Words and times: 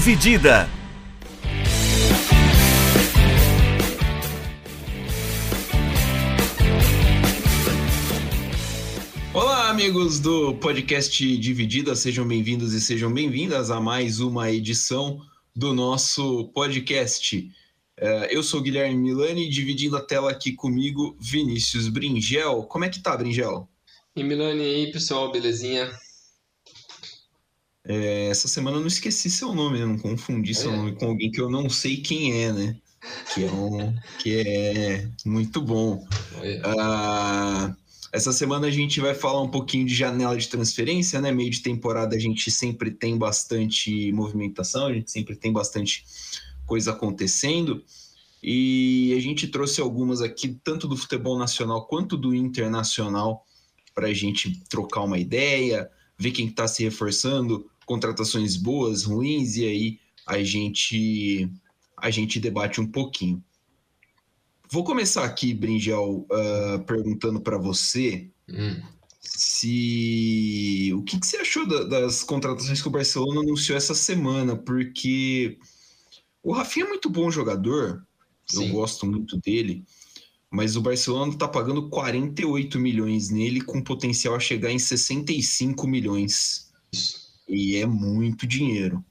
Dividida. 0.00 0.66
Olá, 9.34 9.68
amigos 9.68 10.18
do 10.18 10.54
podcast 10.54 11.36
Dividida, 11.36 11.94
sejam 11.94 12.26
bem-vindos 12.26 12.72
e 12.72 12.80
sejam 12.80 13.12
bem-vindas 13.12 13.70
a 13.70 13.78
mais 13.78 14.20
uma 14.20 14.50
edição 14.50 15.20
do 15.54 15.74
nosso 15.74 16.48
podcast. 16.54 17.52
É, 17.98 18.34
eu 18.34 18.42
sou 18.42 18.62
Guilherme 18.62 18.96
Milani, 18.96 19.50
dividindo 19.50 19.98
a 19.98 20.00
tela 20.00 20.30
aqui 20.30 20.54
comigo, 20.54 21.14
Vinícius 21.20 21.88
Bringel. 21.88 22.62
Como 22.62 22.86
é 22.86 22.88
que 22.88 23.02
tá, 23.02 23.14
Bringel? 23.14 23.68
E 24.16 24.24
Milani 24.24 24.64
aí, 24.64 24.90
pessoal, 24.90 25.30
belezinha? 25.30 25.90
É, 27.92 28.28
essa 28.28 28.46
semana 28.46 28.76
eu 28.76 28.80
não 28.82 28.86
esqueci 28.86 29.28
seu 29.28 29.52
nome, 29.52 29.80
né? 29.80 29.84
Não 29.84 29.98
confundi 29.98 30.54
seu 30.54 30.72
é. 30.72 30.76
nome 30.76 30.92
com 30.92 31.06
alguém 31.06 31.28
que 31.28 31.40
eu 31.40 31.50
não 31.50 31.68
sei 31.68 31.96
quem 31.96 32.44
é, 32.44 32.52
né? 32.52 32.76
Que 33.34 33.42
é, 33.42 33.50
um, 33.50 33.96
que 34.20 34.36
é 34.38 35.08
muito 35.26 35.60
bom. 35.60 36.06
Uh, 36.38 37.74
essa 38.12 38.32
semana 38.32 38.68
a 38.68 38.70
gente 38.70 39.00
vai 39.00 39.12
falar 39.12 39.42
um 39.42 39.48
pouquinho 39.48 39.84
de 39.84 39.92
janela 39.92 40.36
de 40.36 40.46
transferência, 40.46 41.20
né? 41.20 41.32
Meio 41.32 41.50
de 41.50 41.62
temporada 41.62 42.14
a 42.14 42.18
gente 42.18 42.48
sempre 42.48 42.92
tem 42.92 43.18
bastante 43.18 44.12
movimentação, 44.12 44.86
a 44.86 44.92
gente 44.92 45.10
sempre 45.10 45.34
tem 45.34 45.52
bastante 45.52 46.04
coisa 46.66 46.92
acontecendo. 46.92 47.82
E 48.40 49.12
a 49.18 49.20
gente 49.20 49.48
trouxe 49.48 49.80
algumas 49.80 50.20
aqui, 50.20 50.56
tanto 50.62 50.86
do 50.86 50.96
futebol 50.96 51.36
nacional 51.36 51.88
quanto 51.88 52.16
do 52.16 52.36
internacional, 52.36 53.44
para 53.92 54.06
a 54.06 54.14
gente 54.14 54.62
trocar 54.68 55.00
uma 55.00 55.18
ideia, 55.18 55.90
ver 56.16 56.30
quem 56.30 56.46
está 56.46 56.68
se 56.68 56.84
reforçando, 56.84 57.68
contratações 57.90 58.56
boas, 58.56 59.02
ruins, 59.02 59.56
e 59.56 59.66
aí 59.66 60.00
a 60.24 60.40
gente, 60.44 61.50
a 61.96 62.08
gente 62.08 62.38
debate 62.38 62.80
um 62.80 62.86
pouquinho. 62.86 63.42
Vou 64.70 64.84
começar 64.84 65.24
aqui, 65.24 65.52
Bringel, 65.52 66.24
uh, 66.30 66.78
perguntando 66.86 67.40
para 67.40 67.58
você 67.58 68.30
hum. 68.48 68.80
se 69.20 70.92
o 70.94 71.02
que, 71.02 71.18
que 71.18 71.26
você 71.26 71.38
achou 71.38 71.66
da, 71.66 71.82
das 71.82 72.22
contratações 72.22 72.80
que 72.80 72.86
o 72.86 72.92
Barcelona 72.92 73.40
anunciou 73.40 73.76
essa 73.76 73.92
semana, 73.92 74.54
porque 74.54 75.58
o 76.44 76.52
Rafinha 76.52 76.86
é 76.86 76.88
muito 76.90 77.10
bom 77.10 77.28
jogador, 77.28 78.06
Sim. 78.46 78.68
eu 78.68 78.72
gosto 78.72 79.04
muito 79.04 79.36
dele, 79.38 79.84
mas 80.48 80.76
o 80.76 80.80
Barcelona 80.80 81.32
está 81.32 81.48
pagando 81.48 81.88
48 81.88 82.78
milhões 82.78 83.30
nele, 83.30 83.60
com 83.60 83.82
potencial 83.82 84.36
a 84.36 84.40
chegar 84.40 84.70
em 84.70 84.78
65 84.78 85.88
milhões. 85.88 86.70
E 87.50 87.76
é 87.76 87.86
muito 87.86 88.46
dinheiro. 88.46 89.04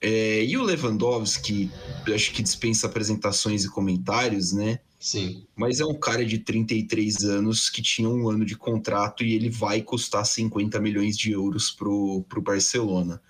É, 0.00 0.44
e 0.44 0.56
o 0.56 0.64
Lewandowski, 0.64 1.70
acho 2.12 2.32
que 2.32 2.42
dispensa 2.42 2.88
apresentações 2.88 3.64
e 3.64 3.68
comentários, 3.68 4.52
né? 4.52 4.80
Sim. 4.98 5.46
Mas 5.54 5.78
é 5.78 5.84
um 5.84 5.94
cara 5.94 6.24
de 6.24 6.38
33 6.38 7.24
anos 7.24 7.70
que 7.70 7.80
tinha 7.80 8.08
um 8.08 8.28
ano 8.28 8.44
de 8.44 8.56
contrato 8.56 9.22
e 9.24 9.34
ele 9.34 9.48
vai 9.48 9.80
custar 9.80 10.26
50 10.26 10.80
milhões 10.80 11.16
de 11.16 11.30
euros 11.30 11.70
pro, 11.70 12.24
pro 12.28 12.42
Barcelona. 12.42 13.22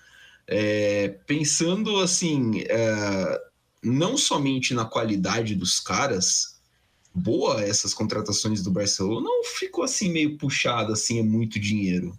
É, 0.46 1.08
pensando 1.26 1.98
assim, 1.98 2.62
é, 2.68 3.40
não 3.82 4.16
somente 4.16 4.74
na 4.74 4.84
qualidade 4.84 5.54
dos 5.54 5.78
caras, 5.78 6.58
boa 7.14 7.62
essas 7.62 7.92
contratações 7.92 8.62
do 8.62 8.70
Barcelona, 8.70 9.22
não 9.22 9.44
ficou 9.44 9.84
assim 9.84 10.10
meio 10.10 10.38
puxado, 10.38 10.92
assim, 10.92 11.18
é 11.18 11.22
muito 11.22 11.60
dinheiro? 11.60 12.18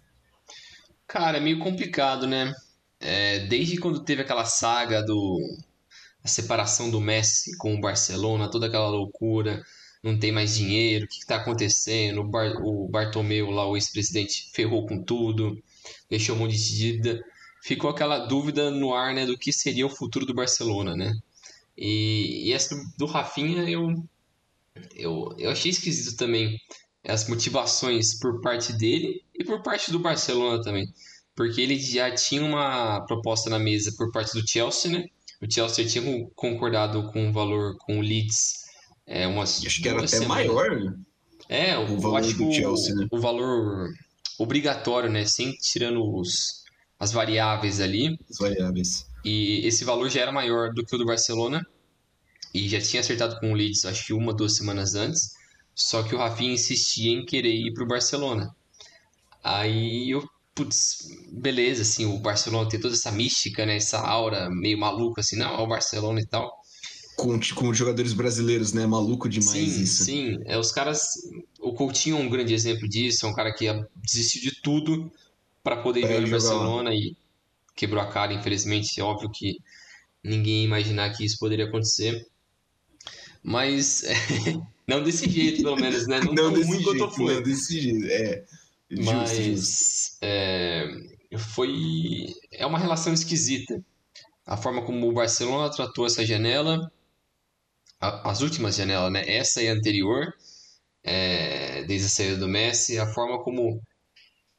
Cara, 1.06 1.38
é 1.38 1.40
meio 1.40 1.58
complicado, 1.58 2.26
né? 2.26 2.52
É, 3.00 3.40
desde 3.46 3.78
quando 3.78 4.04
teve 4.04 4.22
aquela 4.22 4.44
saga 4.44 5.02
do 5.02 5.38
a 6.24 6.28
separação 6.28 6.90
do 6.90 7.00
Messi 7.00 7.56
com 7.58 7.74
o 7.74 7.80
Barcelona, 7.80 8.50
toda 8.50 8.66
aquela 8.66 8.88
loucura, 8.88 9.62
não 10.02 10.18
tem 10.18 10.32
mais 10.32 10.54
dinheiro, 10.56 11.04
o 11.04 11.08
que 11.08 11.18
está 11.18 11.36
acontecendo? 11.36 12.20
O, 12.22 12.24
Bar, 12.28 12.54
o 12.62 12.88
Bartomeu 12.88 13.50
lá, 13.50 13.66
o 13.68 13.76
ex-presidente, 13.76 14.50
ferrou 14.54 14.86
com 14.86 15.02
tudo, 15.02 15.62
deixou 16.10 16.34
um 16.36 16.40
monte 16.40 16.56
de 16.56 16.76
dívida. 16.76 17.22
Ficou 17.62 17.90
aquela 17.90 18.18
dúvida 18.26 18.70
no 18.70 18.94
ar, 18.94 19.14
né, 19.14 19.26
do 19.26 19.38
que 19.38 19.52
seria 19.52 19.86
o 19.86 19.90
futuro 19.90 20.26
do 20.26 20.34
Barcelona, 20.34 20.96
né? 20.96 21.12
E, 21.76 22.48
e 22.48 22.52
essa 22.52 22.74
do 22.98 23.06
Rafinha 23.06 23.68
eu, 23.68 24.04
eu, 24.94 25.34
eu 25.38 25.50
achei 25.50 25.70
esquisito 25.70 26.16
também 26.16 26.58
as 27.06 27.28
motivações 27.28 28.18
por 28.18 28.40
parte 28.40 28.72
dele 28.72 29.23
e 29.34 29.44
por 29.44 29.62
parte 29.62 29.90
do 29.90 29.98
Barcelona 29.98 30.62
também. 30.62 30.86
Porque 31.34 31.60
ele 31.60 31.78
já 31.78 32.14
tinha 32.14 32.44
uma 32.44 33.04
proposta 33.06 33.50
na 33.50 33.58
mesa 33.58 33.92
por 33.96 34.12
parte 34.12 34.32
do 34.40 34.48
Chelsea, 34.48 34.90
né? 34.90 35.04
O 35.42 35.52
Chelsea 35.52 35.84
tinha 35.86 36.04
concordado 36.34 37.10
com 37.10 37.28
o 37.28 37.32
valor 37.32 37.76
com 37.78 37.98
o 37.98 38.02
Leeds 38.02 38.64
é, 39.06 39.26
umas 39.26 39.64
Acho 39.64 39.82
que 39.82 39.88
era 39.88 40.02
até 40.02 40.20
maior, 40.26 40.80
né? 40.80 40.94
É, 41.48 41.76
o, 41.76 41.98
valor 41.98 42.22
do 42.22 42.52
Chelsea, 42.52 42.94
né? 42.94 43.06
o 43.10 43.20
valor 43.20 43.90
obrigatório, 44.38 45.10
né? 45.10 45.26
Sem 45.26 45.52
tirando 45.56 46.02
os, 46.02 46.64
as 46.98 47.12
variáveis 47.12 47.80
ali. 47.80 48.18
As 48.30 48.38
variáveis. 48.38 49.06
E 49.24 49.66
esse 49.66 49.84
valor 49.84 50.08
já 50.08 50.22
era 50.22 50.32
maior 50.32 50.72
do 50.72 50.84
que 50.84 50.94
o 50.94 50.98
do 50.98 51.04
Barcelona. 51.04 51.66
E 52.54 52.68
já 52.68 52.80
tinha 52.80 53.00
acertado 53.00 53.38
com 53.40 53.52
o 53.52 53.54
Leeds, 53.54 53.84
acho 53.84 54.06
que 54.06 54.12
uma, 54.12 54.32
duas 54.32 54.56
semanas 54.56 54.94
antes. 54.94 55.34
Só 55.74 56.02
que 56.02 56.14
o 56.14 56.18
Rafinha 56.18 56.54
insistia 56.54 57.12
em 57.12 57.26
querer 57.26 57.52
ir 57.52 57.74
para 57.74 57.84
o 57.84 57.88
Barcelona. 57.88 58.54
Aí 59.44 60.10
eu, 60.10 60.26
putz, 60.54 61.06
beleza, 61.30 61.82
assim, 61.82 62.06
o 62.06 62.18
Barcelona 62.18 62.66
tem 62.66 62.80
toda 62.80 62.94
essa 62.94 63.12
mística, 63.12 63.66
né? 63.66 63.76
Essa 63.76 63.98
aura 63.98 64.48
meio 64.48 64.78
maluca, 64.78 65.20
assim, 65.20 65.36
não, 65.36 65.54
é 65.54 65.60
o 65.60 65.66
Barcelona 65.66 66.18
e 66.18 66.26
tal. 66.26 66.50
Com, 67.14 67.38
com 67.54 67.68
os 67.68 67.76
jogadores 67.76 68.14
brasileiros, 68.14 68.72
né? 68.72 68.86
Maluco 68.86 69.28
demais 69.28 69.52
sim, 69.52 69.82
isso. 69.82 70.04
Sim, 70.04 70.38
é, 70.46 70.58
os 70.58 70.72
caras. 70.72 71.02
O 71.60 71.74
Coutinho 71.74 72.16
é 72.16 72.20
um 72.20 72.30
grande 72.30 72.54
exemplo 72.54 72.88
disso, 72.88 73.26
é 73.26 73.28
um 73.28 73.34
cara 73.34 73.52
que 73.52 73.66
desistiu 73.96 74.40
de 74.40 74.62
tudo 74.62 75.12
para 75.62 75.76
poder 75.76 76.00
pra 76.00 76.08
jogar 76.08 76.22
no 76.22 76.30
Barcelona 76.30 76.90
lá. 76.90 76.96
e 76.96 77.14
quebrou 77.76 78.02
a 78.02 78.06
cara, 78.06 78.32
infelizmente. 78.32 78.98
É 78.98 79.04
óbvio 79.04 79.30
que 79.30 79.58
ninguém 80.24 80.60
ia 80.60 80.64
imaginar 80.64 81.10
que 81.10 81.24
isso 81.24 81.38
poderia 81.38 81.66
acontecer. 81.66 82.26
Mas 83.42 84.02
não 84.88 85.02
desse 85.02 85.28
jeito, 85.28 85.62
pelo 85.62 85.76
menos, 85.76 86.06
né? 86.06 86.18
Não, 86.20 86.32
não 86.32 86.52
desse 86.52 86.82
jeito. 86.82 87.22
Não 87.22 87.42
desse 87.42 87.80
jeito, 87.80 88.06
é. 88.06 88.44
Justo, 88.96 89.12
Mas 89.12 89.36
justo. 89.36 90.18
É, 90.22 90.86
foi 91.38 92.26
é 92.52 92.66
uma 92.66 92.78
relação 92.78 93.12
esquisita. 93.12 93.82
A 94.46 94.56
forma 94.56 94.82
como 94.82 95.08
o 95.08 95.12
Barcelona 95.12 95.70
tratou 95.70 96.06
essa 96.06 96.24
janela, 96.24 96.90
a, 98.00 98.30
as 98.30 98.40
últimas 98.40 98.76
janelas, 98.76 99.12
né? 99.12 99.22
Essa 99.26 99.62
e 99.62 99.68
a 99.68 99.72
anterior, 99.72 100.34
é, 101.02 101.82
desde 101.84 102.06
a 102.06 102.10
saída 102.10 102.36
do 102.36 102.48
Messi, 102.48 102.98
a 102.98 103.06
forma 103.06 103.42
como 103.42 103.80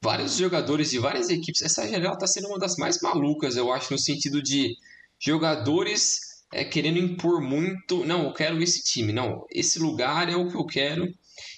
vários 0.01 0.38
jogadores 0.38 0.90
de 0.90 1.00
várias 1.00 1.29
equipes. 1.29 1.62
Essa 1.62 1.88
janela 1.88 2.13
está 2.13 2.28
sendo 2.28 2.47
uma 2.47 2.59
das 2.59 2.75
mais 2.78 3.00
malucas, 3.02 3.56
eu 3.56 3.72
acho, 3.72 3.94
no 3.94 4.00
sentido 4.00 4.41
de 4.41 4.75
jogadores 5.19 6.19
é, 6.52 6.63
querendo 6.63 7.00
impor 7.00 7.41
muito. 7.41 8.06
Não, 8.06 8.25
eu 8.25 8.34
quero 8.34 8.62
esse 8.62 8.84
time. 8.84 9.12
Não, 9.12 9.46
esse 9.52 9.79
lugar 9.79 10.29
é 10.29 10.35
o 10.35 10.50
que 10.50 10.56
eu 10.56 10.66
quero. 10.66 11.13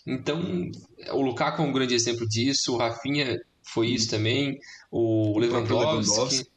Então, 0.07 0.71
o 1.11 1.21
Lukaku 1.21 1.61
é 1.61 1.65
um 1.65 1.73
grande 1.73 1.93
exemplo 1.93 2.25
disso. 2.27 2.73
O 2.73 2.77
Rafinha 2.77 3.37
foi 3.61 3.87
isso 3.87 4.09
também. 4.09 4.57
O 4.89 5.37
Lewandowski. 5.37 5.73
Lewandowski. 5.73 6.47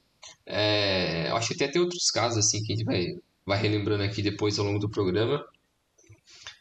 É, 0.47 1.29
acho 1.33 1.49
que 1.49 1.55
até 1.55 1.73
tem 1.73 1.83
outros 1.83 2.11
casos 2.11 2.39
assim 2.39 2.63
que 2.63 2.73
a 2.73 2.77
gente 2.77 2.85
vai, 2.85 3.07
vai 3.45 3.61
relembrando 3.61 4.05
aqui 4.05 4.23
depois 4.23 4.59
ao 4.59 4.65
longo 4.65 4.79
do 4.79 4.89
programa. 4.89 5.45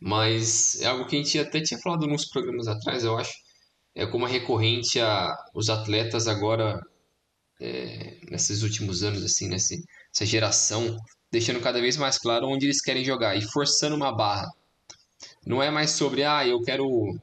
Mas 0.02 0.82
é 0.82 0.88
algo 0.88 1.06
que 1.06 1.16
a 1.16 1.20
gente 1.20 1.38
até 1.38 1.62
tinha 1.62 1.80
falado 1.80 2.08
nos 2.08 2.26
programas 2.26 2.68
atrás, 2.68 3.04
eu 3.04 3.18
acho 3.18 3.34
é, 3.96 4.06
como 4.06 4.26
é 4.28 4.32
recorrente 4.32 5.00
a 5.00 5.36
os 5.54 5.70
atletas 5.70 6.28
agora 6.28 6.80
é, 7.60 8.18
nesses 8.30 8.64
últimos 8.64 9.04
anos 9.04 9.24
assim 9.24 9.50
nessa 9.50 9.76
essa 10.14 10.26
geração 10.26 10.96
deixando 11.32 11.60
cada 11.60 11.82
vez 11.82 11.98
mais 11.98 12.18
claro 12.18 12.48
onde 12.48 12.66
eles 12.66 12.82
querem 12.82 13.04
jogar 13.04 13.36
e 13.36 13.42
forçando 13.42 13.96
uma 13.96 14.16
barra 14.16 14.48
não 15.50 15.64
é 15.64 15.72
mais 15.72 15.92
sobre 15.92 16.24
ah 16.24 16.48
eu 16.48 16.62
quero 16.62 17.20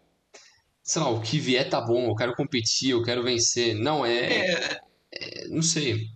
sei 0.82 1.00
lá 1.00 1.08
o 1.08 1.20
que 1.22 1.38
vier 1.38 1.70
tá 1.70 1.80
bom 1.80 2.08
eu 2.08 2.16
quero 2.16 2.34
competir 2.34 2.90
eu 2.90 3.04
quero 3.04 3.22
vencer 3.22 3.74
não 3.76 4.04
é, 4.04 4.18
é... 4.18 4.80
é 5.12 5.48
não 5.48 5.62
sei 5.62 6.10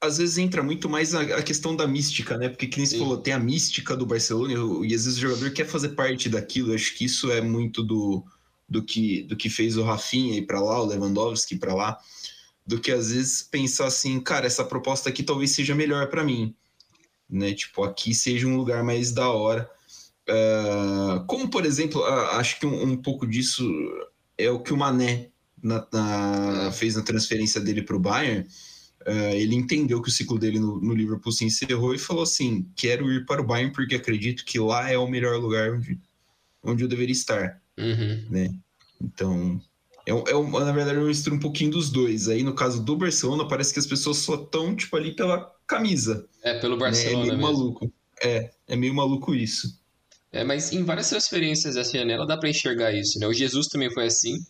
às 0.00 0.18
vezes 0.18 0.36
entra 0.36 0.62
muito 0.62 0.88
mais 0.88 1.14
a, 1.14 1.42
questão 1.42 1.74
da 1.74 1.86
mística, 1.86 2.36
né? 2.36 2.50
Porque, 2.50 2.66
como 2.66 2.86
você 2.86 2.98
falou, 2.98 3.16
tem 3.16 3.32
a 3.32 3.38
mística 3.38 3.96
do 3.96 4.04
Barcelona 4.04 4.52
e 4.84 4.94
às 4.94 5.06
vezes 5.06 5.16
o 5.16 5.20
jogador 5.20 5.50
quer 5.50 5.66
fazer 5.66 5.90
parte 5.90 6.28
daquilo. 6.28 6.70
Eu 6.70 6.74
acho 6.74 6.94
que 6.94 7.06
isso 7.06 7.30
é 7.32 7.40
muito 7.40 7.82
do, 7.82 8.22
do 8.68 8.82
que, 8.82 9.22
do 9.22 9.34
que 9.34 9.48
fez 9.48 9.78
o 9.78 9.82
Rafinha 9.82 10.36
ir 10.36 10.46
para 10.46 10.60
lá, 10.60 10.78
o 10.82 10.84
Lewandowski 10.84 11.54
ir 11.54 11.58
para 11.58 11.74
lá, 11.74 11.98
do 12.66 12.78
que 12.78 12.92
às 12.92 13.10
vezes 13.10 13.42
pensar 13.42 13.86
assim, 13.86 14.20
cara, 14.20 14.46
essa 14.46 14.64
proposta 14.64 15.08
aqui 15.08 15.22
talvez 15.22 15.52
seja 15.52 15.74
melhor 15.74 16.08
para 16.08 16.22
mim, 16.22 16.54
né? 17.28 17.54
Tipo, 17.54 17.84
aqui 17.84 18.14
seja 18.14 18.46
um 18.46 18.56
lugar 18.56 18.84
mais 18.84 19.10
da 19.10 19.30
hora. 19.30 19.70
Uh, 20.28 21.24
como, 21.26 21.50
por 21.50 21.66
exemplo, 21.66 22.00
uh, 22.00 22.30
acho 22.36 22.58
que 22.58 22.66
um, 22.66 22.82
um, 22.82 22.96
pouco 22.96 23.26
disso 23.26 23.62
é 24.38 24.50
o 24.50 24.60
que 24.60 24.72
o 24.72 24.76
Mané 24.76 25.28
na, 25.62 25.86
na, 25.92 26.72
fez 26.72 26.96
na 26.96 27.02
transferência 27.02 27.60
dele 27.60 27.82
para 27.82 27.96
o 27.96 28.00
Bayern. 28.00 28.46
Uh, 29.06 29.34
ele 29.34 29.54
entendeu 29.54 30.00
que 30.00 30.08
o 30.08 30.12
ciclo 30.12 30.38
dele 30.38 30.58
no, 30.58 30.80
no, 30.80 30.94
Liverpool 30.94 31.30
se 31.30 31.44
encerrou 31.44 31.94
e 31.94 31.98
falou 31.98 32.22
assim: 32.22 32.66
quero 32.74 33.12
ir 33.12 33.26
para 33.26 33.42
o 33.42 33.44
Bayern 33.44 33.72
porque 33.72 33.96
acredito 33.96 34.44
que 34.44 34.58
lá 34.58 34.90
é 34.90 34.96
o 34.96 35.06
melhor 35.06 35.38
lugar 35.38 35.72
onde, 35.72 36.00
onde 36.62 36.84
eu 36.84 36.88
deveria 36.88 37.12
estar. 37.12 37.60
Uhum. 37.76 38.24
Né? 38.30 38.54
Então, 39.00 39.60
é, 40.06 40.10
é, 40.10 40.64
na 40.64 40.72
verdade, 40.72 40.98
eu 40.98 41.06
misturo 41.06 41.36
um 41.36 41.40
pouquinho 41.40 41.72
dos 41.72 41.90
dois. 41.90 42.28
Aí, 42.28 42.42
no 42.42 42.54
caso 42.54 42.82
do 42.82 42.96
Barcelona, 42.96 43.48
parece 43.48 43.72
que 43.72 43.78
as 43.78 43.86
pessoas 43.86 44.18
só 44.18 44.34
estão, 44.34 44.74
tipo, 44.74 44.96
ali 44.96 45.14
pela 45.14 45.52
camisa. 45.66 46.26
É, 46.42 46.58
pelo 46.58 46.76
Barcelona. 46.76 47.26
Né? 47.26 47.32
É 47.32 47.36
meio 47.36 47.38
mesmo. 47.38 47.58
maluco. 47.58 47.92
É, 48.22 48.50
é 48.68 48.76
meio 48.76 48.94
maluco 48.94 49.34
isso. 49.34 49.78
É, 50.34 50.42
mas 50.42 50.72
em 50.72 50.82
várias 50.82 51.10
transferências 51.10 51.76
dessa 51.76 51.96
janela 51.96 52.26
dá 52.26 52.36
para 52.36 52.48
enxergar 52.48 52.92
isso, 52.92 53.20
né? 53.20 53.26
O 53.28 53.32
Jesus 53.32 53.68
também 53.68 53.88
foi 53.88 54.06
assim. 54.06 54.44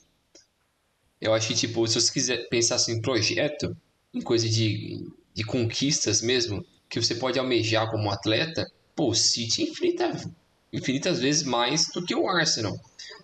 Eu 1.21 1.35
acho 1.35 1.49
que, 1.49 1.55
tipo, 1.55 1.87
se 1.87 2.01
você 2.01 2.11
quiser 2.11 2.49
pensar 2.49 2.77
assim, 2.77 2.93
em 2.93 3.03
projeto, 3.03 3.77
em 4.15 4.23
coisa 4.23 4.49
de, 4.49 5.07
de 5.35 5.45
conquistas 5.45 6.23
mesmo, 6.23 6.65
que 6.89 6.99
você 6.99 7.15
pode 7.15 7.39
almejar 7.39 7.91
como 7.91 8.11
atleta, 8.11 8.67
pô, 8.97 9.11
o 9.11 9.15
City 9.15 9.61
é 9.61 9.65
infinita, 9.67 10.31
infinitas 10.73 11.21
vezes 11.21 11.43
mais 11.43 11.89
do 11.93 12.03
que 12.03 12.15
o 12.15 12.27
Arsenal. 12.31 12.75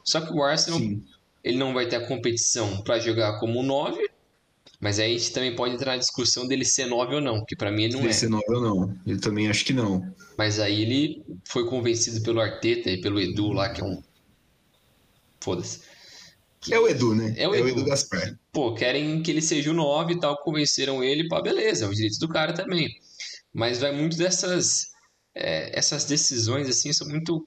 Só 0.05 0.21
que 0.21 0.31
o 0.31 0.43
Arsenal, 0.43 0.81
Sim. 0.81 1.03
ele 1.43 1.57
não 1.57 1.73
vai 1.73 1.89
ter 1.89 1.97
a 1.97 2.07
competição 2.07 2.83
para 2.83 2.99
jogar 2.99 3.41
como 3.41 3.63
9, 3.63 4.07
mas 4.81 4.99
aí 4.99 5.15
a 5.15 5.19
gente 5.19 5.33
também 5.33 5.55
pode 5.55 5.75
entrar 5.75 5.93
na 5.93 5.99
discussão 5.99 6.49
dele 6.49 6.65
ser 6.65 6.87
9 6.87 7.17
ou 7.17 7.21
não, 7.21 7.45
que 7.45 7.55
para 7.55 7.71
mim 7.71 7.85
ele 7.85 7.93
não 7.93 8.01
ele 8.01 8.09
é. 8.09 8.13
ser 8.15 8.31
9 8.31 8.45
ou 8.49 8.61
não, 8.63 8.99
eu 9.07 9.21
também 9.21 9.49
acho 9.49 9.63
que 9.63 9.75
não. 9.75 10.03
Mas 10.39 10.59
aí 10.59 10.81
ele 10.81 11.23
foi 11.45 11.67
convencido 11.67 12.23
pelo 12.23 12.41
Arteta 12.41 12.91
e 12.91 12.99
pelo 12.99 13.21
Edu 13.21 13.53
lá, 13.53 13.69
que 13.69 13.83
é 13.83 13.85
um. 13.85 14.03
Foda-se. 15.39 15.81
É 16.71 16.79
o 16.79 16.89
Edu, 16.89 17.15
né? 17.15 17.35
É 17.37 17.47
o 17.47 17.55
Edu, 17.55 17.69
é 17.69 17.73
o 17.73 17.75
Edu 17.75 17.85
Gaspar. 17.85 18.39
Pô, 18.51 18.75
querem 18.75 19.23
que 19.23 19.31
ele 19.31 19.43
seja 19.43 19.71
o 19.71 19.75
9 19.75 20.15
e 20.15 20.21
tal, 20.21 20.37
convenceram 20.43 21.05
ele, 21.05 21.29
pá, 21.29 21.43
beleza, 21.43 21.85
é 21.85 21.89
o 21.89 21.95
direito 21.95 22.19
do 22.19 22.29
cara 22.29 22.55
também. 22.55 22.89
Mas 23.53 23.81
vai 23.81 23.93
muito 23.93 24.17
dessas. 24.17 24.89
É, 25.35 25.79
essas 25.79 26.05
decisões, 26.05 26.69
assim, 26.69 26.93
são 26.93 27.07
muito 27.07 27.47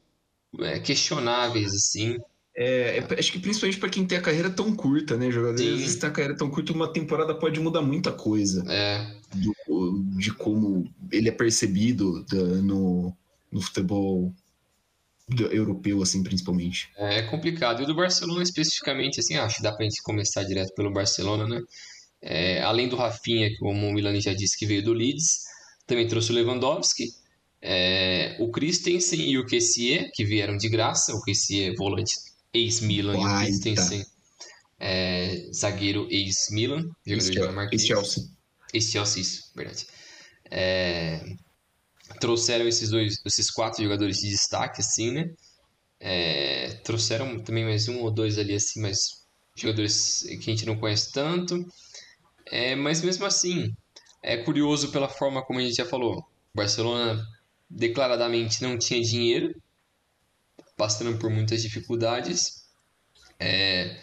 é, 0.59 0.79
questionáveis, 0.79 1.73
assim. 1.73 2.17
É, 2.55 2.99
é, 2.99 3.19
acho 3.19 3.31
que 3.31 3.39
principalmente 3.39 3.79
para 3.79 3.89
quem 3.89 4.05
tem 4.05 4.17
a 4.17 4.21
carreira 4.21 4.49
tão 4.49 4.75
curta, 4.75 5.17
né? 5.17 5.31
Jogadores 5.31 5.93
que 5.93 5.99
tem 5.99 6.09
a 6.09 6.13
carreira 6.13 6.37
tão 6.37 6.49
curta, 6.49 6.71
uma 6.71 6.91
temporada 6.91 7.33
pode 7.33 7.59
mudar 7.59 7.81
muita 7.81 8.11
coisa. 8.11 8.63
É. 8.69 9.15
Do, 9.35 10.03
de 10.17 10.31
como 10.31 10.87
ele 11.11 11.29
é 11.29 11.31
percebido 11.31 12.23
no, 12.61 13.15
no 13.51 13.61
futebol 13.61 14.31
europeu, 15.51 16.01
assim, 16.03 16.21
principalmente. 16.21 16.91
É, 16.95 17.19
é 17.19 17.21
complicado. 17.23 17.81
E 17.81 17.85
do 17.85 17.95
Barcelona 17.95 18.43
especificamente, 18.43 19.19
assim, 19.19 19.35
acho 19.35 19.57
que 19.57 19.63
dá 19.63 19.71
pra 19.71 19.83
gente 19.83 20.01
começar 20.03 20.43
direto 20.43 20.73
pelo 20.75 20.91
Barcelona, 20.91 21.47
né? 21.47 21.61
É, 22.21 22.61
além 22.61 22.87
do 22.87 22.95
Rafinha, 22.95 23.49
como 23.59 23.87
o 23.87 23.93
Milani 23.93 24.21
já 24.21 24.33
disse, 24.33 24.57
que 24.57 24.65
veio 24.65 24.83
do 24.83 24.93
Leeds, 24.93 25.41
também 25.87 26.07
trouxe 26.07 26.31
o 26.31 26.35
Lewandowski, 26.35 27.05
é, 27.61 28.37
o 28.39 28.49
Christensen 28.51 29.21
e 29.29 29.37
o 29.37 29.45
Kessie, 29.45 30.09
que 30.13 30.23
vieram 30.23 30.55
de 30.55 30.69
graça, 30.69 31.13
o 31.13 31.21
Kessie 31.21 31.75
volante 31.75 32.13
ex-Milan 32.53 33.15
e 33.15 33.25
o 33.25 33.39
Christensen 33.39 34.05
é, 34.79 35.49
zagueiro 35.53 36.07
ex-Milan, 36.09 36.89
jogador 37.05 37.69
de 37.69 37.75
Ex-Chelsea. 37.75 38.23
Ex-Chelsea, 38.73 39.21
isso, 39.21 39.51
verdade. 39.55 39.87
É, 40.51 41.23
trouxeram 42.19 42.67
esses 42.67 42.89
dois, 42.89 43.15
esses 43.25 43.49
quatro 43.49 43.81
jogadores 43.81 44.17
de 44.17 44.29
destaque, 44.29 44.81
assim, 44.81 45.11
né? 45.11 45.31
É, 45.99 46.73
trouxeram 46.83 47.39
também 47.39 47.63
mais 47.63 47.87
um 47.87 48.01
ou 48.01 48.11
dois 48.11 48.37
ali, 48.37 48.55
assim, 48.55 48.81
mas 48.81 49.23
jogadores 49.55 50.23
que 50.23 50.51
a 50.51 50.53
gente 50.53 50.65
não 50.65 50.77
conhece 50.77 51.13
tanto. 51.13 51.65
É, 52.51 52.75
mas 52.75 53.01
mesmo 53.01 53.25
assim, 53.25 53.73
é 54.21 54.35
curioso 54.37 54.91
pela 54.91 55.07
forma 55.07 55.41
como 55.43 55.59
a 55.59 55.63
gente 55.63 55.75
já 55.75 55.85
falou. 55.85 56.19
O 56.19 56.57
Barcelona 56.57 57.25
declaradamente 57.69 58.61
não 58.61 58.77
tinha 58.77 59.01
dinheiro, 59.01 59.55
passando 60.83 61.17
por 61.17 61.29
muitas 61.29 61.61
dificuldades. 61.61 62.65
É, 63.39 64.01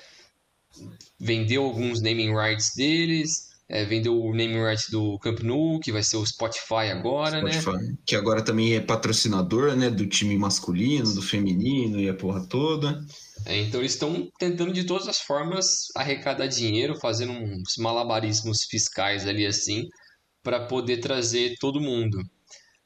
vendeu 1.19 1.63
alguns 1.63 2.01
naming 2.01 2.35
rights 2.35 2.71
deles, 2.75 3.51
é, 3.69 3.85
vendeu 3.85 4.19
o 4.19 4.35
name 4.35 4.55
right 4.55 4.91
do 4.91 5.19
Camp 5.19 5.41
Nou, 5.41 5.79
que 5.79 5.93
vai 5.93 6.03
ser 6.03 6.17
o 6.17 6.25
Spotify 6.25 6.89
agora, 6.91 7.43
né? 7.43 7.53
Spotify, 7.53 7.85
né? 7.85 7.95
Que 8.07 8.17
agora 8.17 8.41
também 8.41 8.75
é 8.75 8.81
patrocinador, 8.81 9.77
né? 9.77 9.91
Do 9.91 10.07
time 10.07 10.39
masculino, 10.39 11.13
do 11.13 11.21
feminino 11.21 12.01
e 12.01 12.09
a 12.09 12.15
porra 12.15 12.47
toda. 12.49 13.05
É, 13.45 13.59
então 13.59 13.81
eles 13.81 13.93
estão 13.93 14.31
tentando 14.39 14.73
de 14.73 14.85
todas 14.85 15.07
as 15.07 15.21
formas 15.21 15.89
arrecadar 15.95 16.47
dinheiro, 16.47 16.99
fazendo 16.99 17.33
uns 17.33 17.77
malabarismos 17.77 18.65
fiscais 18.65 19.27
ali 19.27 19.45
assim, 19.45 19.87
para 20.43 20.61
poder 20.61 20.97
trazer 20.97 21.57
todo 21.61 21.79
mundo. 21.79 22.25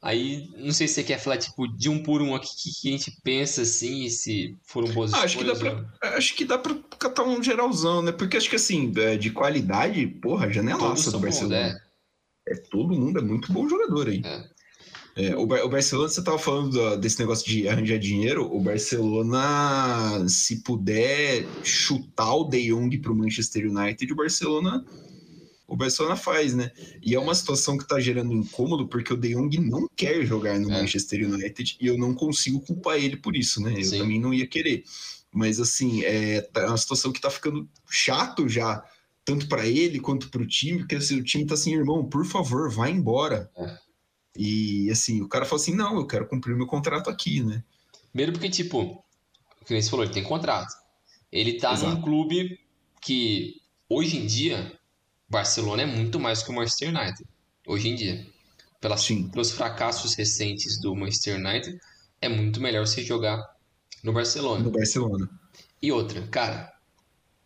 Aí, 0.04 0.50
não 0.58 0.70
sei 0.70 0.86
se 0.86 0.92
você 0.92 1.02
quer 1.02 1.18
falar, 1.18 1.38
tipo, 1.38 1.66
de 1.66 1.88
um 1.88 2.02
por 2.02 2.20
um 2.20 2.34
aqui, 2.34 2.54
que, 2.54 2.70
que 2.78 2.88
a 2.88 2.90
gente 2.90 3.10
pensa, 3.24 3.62
assim, 3.62 4.06
se 4.10 4.54
foram 4.62 4.92
boas 4.92 5.14
ah, 5.14 5.22
acho 5.22 5.38
que 5.38 5.44
dá 5.44 5.56
pra, 5.56 5.94
Acho 6.02 6.34
que 6.34 6.44
dá 6.44 6.58
pra 6.58 6.76
catar 6.98 7.22
um 7.22 7.42
geralzão, 7.42 8.02
né? 8.02 8.12
Porque 8.12 8.36
acho 8.36 8.50
que, 8.50 8.56
assim, 8.56 8.92
é, 8.98 9.16
de 9.16 9.30
qualidade, 9.30 10.06
porra, 10.06 10.52
janelaça 10.52 11.10
do 11.10 11.18
Barcelona. 11.18 11.56
Bom, 11.56 12.50
é. 12.50 12.52
é. 12.52 12.56
Todo 12.70 12.92
mundo 12.92 13.18
é 13.18 13.22
muito 13.22 13.50
bom 13.50 13.66
jogador 13.66 14.08
aí. 14.08 14.20
É. 14.22 14.54
É, 15.16 15.36
o, 15.36 15.44
o, 15.44 15.68
Barcelona, 15.68 16.08
você 16.10 16.20
estava 16.20 16.38
falando 16.38 16.72
do, 16.72 16.96
desse 16.96 17.18
negócio 17.20 17.46
de 17.46 17.66
arranjar 17.66 17.98
dinheiro. 17.98 18.54
O 18.54 18.60
Barcelona, 18.60 20.28
se 20.28 20.62
puder 20.62 21.46
chutar 21.62 22.34
o 22.34 22.44
De 22.44 22.68
Jong 22.68 22.98
para 22.98 23.12
o 23.12 23.16
Manchester 23.16 23.70
United, 23.70 24.12
o 24.12 24.16
Barcelona 24.16 24.84
o 25.66 25.76
Barcelona 25.76 26.16
faz, 26.16 26.54
né? 26.54 26.70
E 27.02 27.14
é 27.14 27.18
uma 27.18 27.34
situação 27.34 27.78
que 27.78 27.86
tá 27.86 27.98
gerando 27.98 28.32
incômodo 28.32 28.86
porque 28.86 29.12
o 29.12 29.16
De 29.16 29.34
Jong 29.34 29.58
não 29.60 29.88
quer 29.96 30.24
jogar 30.24 30.58
no 30.58 30.70
é. 30.70 30.80
Manchester 30.80 31.26
United 31.28 31.76
e 31.80 31.86
eu 31.86 31.96
não 31.96 32.14
consigo 32.14 32.60
culpar 32.60 32.98
ele 32.98 33.16
por 33.16 33.34
isso, 33.36 33.62
né? 33.62 33.74
Eu 33.78 33.84
Sim. 33.84 33.98
também 33.98 34.20
não 34.20 34.34
ia 34.34 34.46
querer. 34.46 34.84
Mas 35.32 35.58
assim, 35.58 36.04
é, 36.04 36.42
tá 36.42 36.66
uma 36.66 36.76
situação 36.76 37.12
que 37.12 37.20
tá 37.20 37.30
ficando 37.30 37.68
chato 37.88 38.48
já, 38.48 38.84
tanto 39.24 39.48
para 39.48 39.66
ele 39.66 39.98
quanto 39.98 40.28
para 40.28 40.42
o 40.42 40.46
time, 40.46 40.78
porque 40.80 40.96
assim, 40.96 41.18
o 41.18 41.24
time 41.24 41.46
tá 41.46 41.54
assim, 41.54 41.74
irmão, 41.74 42.04
por 42.04 42.24
favor, 42.26 42.70
vai 42.70 42.90
embora. 42.90 43.50
É. 43.56 43.78
E 44.36 44.90
assim, 44.90 45.22
o 45.22 45.28
cara 45.28 45.44
fala 45.44 45.60
assim: 45.60 45.74
não, 45.74 45.96
eu 45.96 46.06
quero 46.06 46.28
cumprir 46.28 46.56
meu 46.56 46.66
contrato 46.66 47.08
aqui, 47.08 47.42
né? 47.42 47.64
Primeiro 48.12 48.32
porque, 48.32 48.50
tipo, 48.50 48.80
o 48.80 49.64
que 49.64 49.80
você 49.80 49.90
falou, 49.90 50.04
ele 50.04 50.14
tem 50.14 50.22
contrato. 50.22 50.72
Ele 51.32 51.54
tá 51.54 51.72
Exato. 51.72 51.96
num 51.96 52.02
clube 52.02 52.60
que 53.00 53.60
hoje 53.88 54.18
em 54.18 54.26
dia 54.26 54.78
Barcelona 55.34 55.82
é 55.82 55.86
muito 55.86 56.20
mais 56.20 56.44
que 56.44 56.50
o 56.50 56.54
Manchester 56.54 56.90
United, 56.90 57.24
hoje 57.66 57.88
em 57.88 57.96
dia. 57.96 58.24
Pelas, 58.80 59.02
Sim. 59.02 59.28
Pelos 59.30 59.50
fracassos 59.50 60.14
recentes 60.14 60.80
do 60.80 60.94
Manchester 60.94 61.36
United, 61.36 61.76
é 62.20 62.28
muito 62.28 62.60
melhor 62.60 62.86
você 62.86 63.02
jogar 63.02 63.44
no 64.04 64.12
Barcelona. 64.12 64.62
No 64.62 64.70
Barcelona. 64.70 65.28
E 65.82 65.90
outra, 65.90 66.24
cara, 66.28 66.72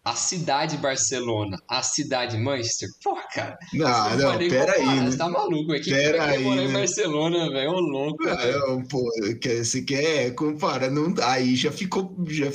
a 0.09 0.15
cidade 0.15 0.79
Barcelona, 0.79 1.59
a 1.69 1.83
cidade 1.83 2.39
Manchester, 2.39 2.89
pô, 3.05 3.15
cara. 3.35 3.59
Não, 3.75 4.17
não, 4.17 4.39
pera 4.39 4.73
aí. 4.73 4.87
Né? 4.87 5.11
Você 5.11 5.19
tá 5.19 5.29
maluco, 5.29 5.75
é 5.75 5.81
que 5.81 5.91
pera 5.91 6.25
aí, 6.25 6.43
morar 6.43 6.63
né? 6.63 6.65
em 6.65 6.73
Barcelona, 6.73 7.51
velho, 7.51 7.71
ô 7.73 7.81
louco. 7.81 8.25
Não, 8.25 8.83
pô, 8.85 9.03
você 9.45 9.83
quer 9.83 10.35
comparar, 10.35 10.91
não, 10.91 11.15
aí 11.23 11.55
já 11.55 11.71
ficou, 11.71 12.17
já, 12.27 12.47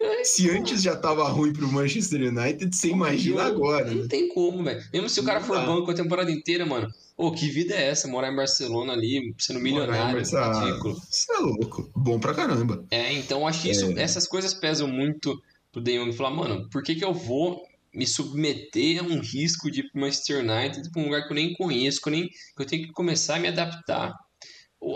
é, 0.00 0.24
se 0.24 0.48
pô. 0.48 0.54
antes 0.54 0.80
já 0.80 0.96
tava 0.96 1.28
ruim 1.28 1.52
pro 1.52 1.70
Manchester 1.70 2.22
United, 2.22 2.74
você 2.74 2.88
imagina 2.88 3.42
agora. 3.42 3.90
Não 3.90 4.02
né? 4.02 4.08
tem 4.08 4.26
como, 4.28 4.64
velho. 4.64 4.82
Mesmo 4.90 5.10
se 5.10 5.20
o 5.20 5.24
cara 5.24 5.42
for 5.42 5.60
banco 5.60 5.90
a 5.90 5.94
temporada 5.94 6.30
inteira, 6.30 6.64
mano, 6.64 6.88
Ô, 7.16 7.30
que 7.30 7.48
vida 7.48 7.74
é 7.74 7.90
essa? 7.90 8.08
Morar 8.08 8.32
em 8.32 8.34
Barcelona 8.34 8.92
ali, 8.92 9.32
sendo 9.38 9.60
milionário, 9.60 10.18
ridículo. 10.18 11.00
Você 11.08 11.32
é 11.32 11.38
louco. 11.38 11.88
Bom 11.94 12.18
pra 12.18 12.34
caramba. 12.34 12.84
É, 12.90 13.12
então 13.12 13.46
acho 13.46 13.62
que 13.62 13.70
isso, 13.70 13.86
é. 13.96 14.02
essas 14.02 14.26
coisas 14.26 14.52
pesam 14.52 14.88
muito 14.88 15.40
pro 15.74 15.82
De 15.82 15.98
Jong 15.98 16.12
falar, 16.12 16.30
mano, 16.30 16.68
por 16.70 16.82
que, 16.82 16.94
que 16.94 17.04
eu 17.04 17.12
vou 17.12 17.62
me 17.92 18.06
submeter 18.06 19.00
a 19.00 19.02
um 19.02 19.20
risco 19.20 19.70
de 19.70 19.80
ir 19.80 19.90
pro 19.90 20.00
Manchester 20.00 20.38
United, 20.38 20.90
pra 20.90 21.02
um 21.02 21.06
lugar 21.06 21.26
que 21.26 21.32
eu 21.32 21.34
nem 21.34 21.52
conheço, 21.54 22.00
que 22.00 22.08
eu, 22.08 22.12
nem, 22.12 22.28
que 22.28 22.62
eu 22.62 22.66
tenho 22.66 22.86
que 22.86 22.92
começar 22.92 23.36
a 23.36 23.38
me 23.38 23.48
adaptar? 23.48 24.14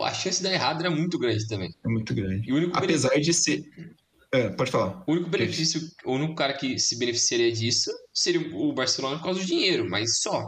A 0.02 0.12
chance 0.12 0.38
de 0.38 0.44
dar 0.44 0.52
errado 0.52 0.80
era 0.80 0.90
muito 0.90 1.18
grande 1.18 1.46
também. 1.46 1.70
É 1.84 1.88
muito 1.88 2.14
grande. 2.14 2.50
Apesar 2.72 3.10
benefício... 3.10 3.62
de 3.62 3.64
ser. 3.64 3.94
É, 4.30 4.50
pode 4.50 4.70
falar. 4.70 5.02
O 5.06 5.12
único 5.12 5.30
benefício, 5.30 5.80
o 6.04 6.12
único 6.12 6.34
cara 6.34 6.52
que 6.52 6.78
se 6.78 6.98
beneficiaria 6.98 7.50
disso 7.50 7.90
seria 8.12 8.54
o 8.54 8.72
Barcelona 8.72 9.16
por 9.16 9.24
causa 9.24 9.40
do 9.40 9.46
dinheiro, 9.46 9.88
mas 9.88 10.18
só. 10.20 10.46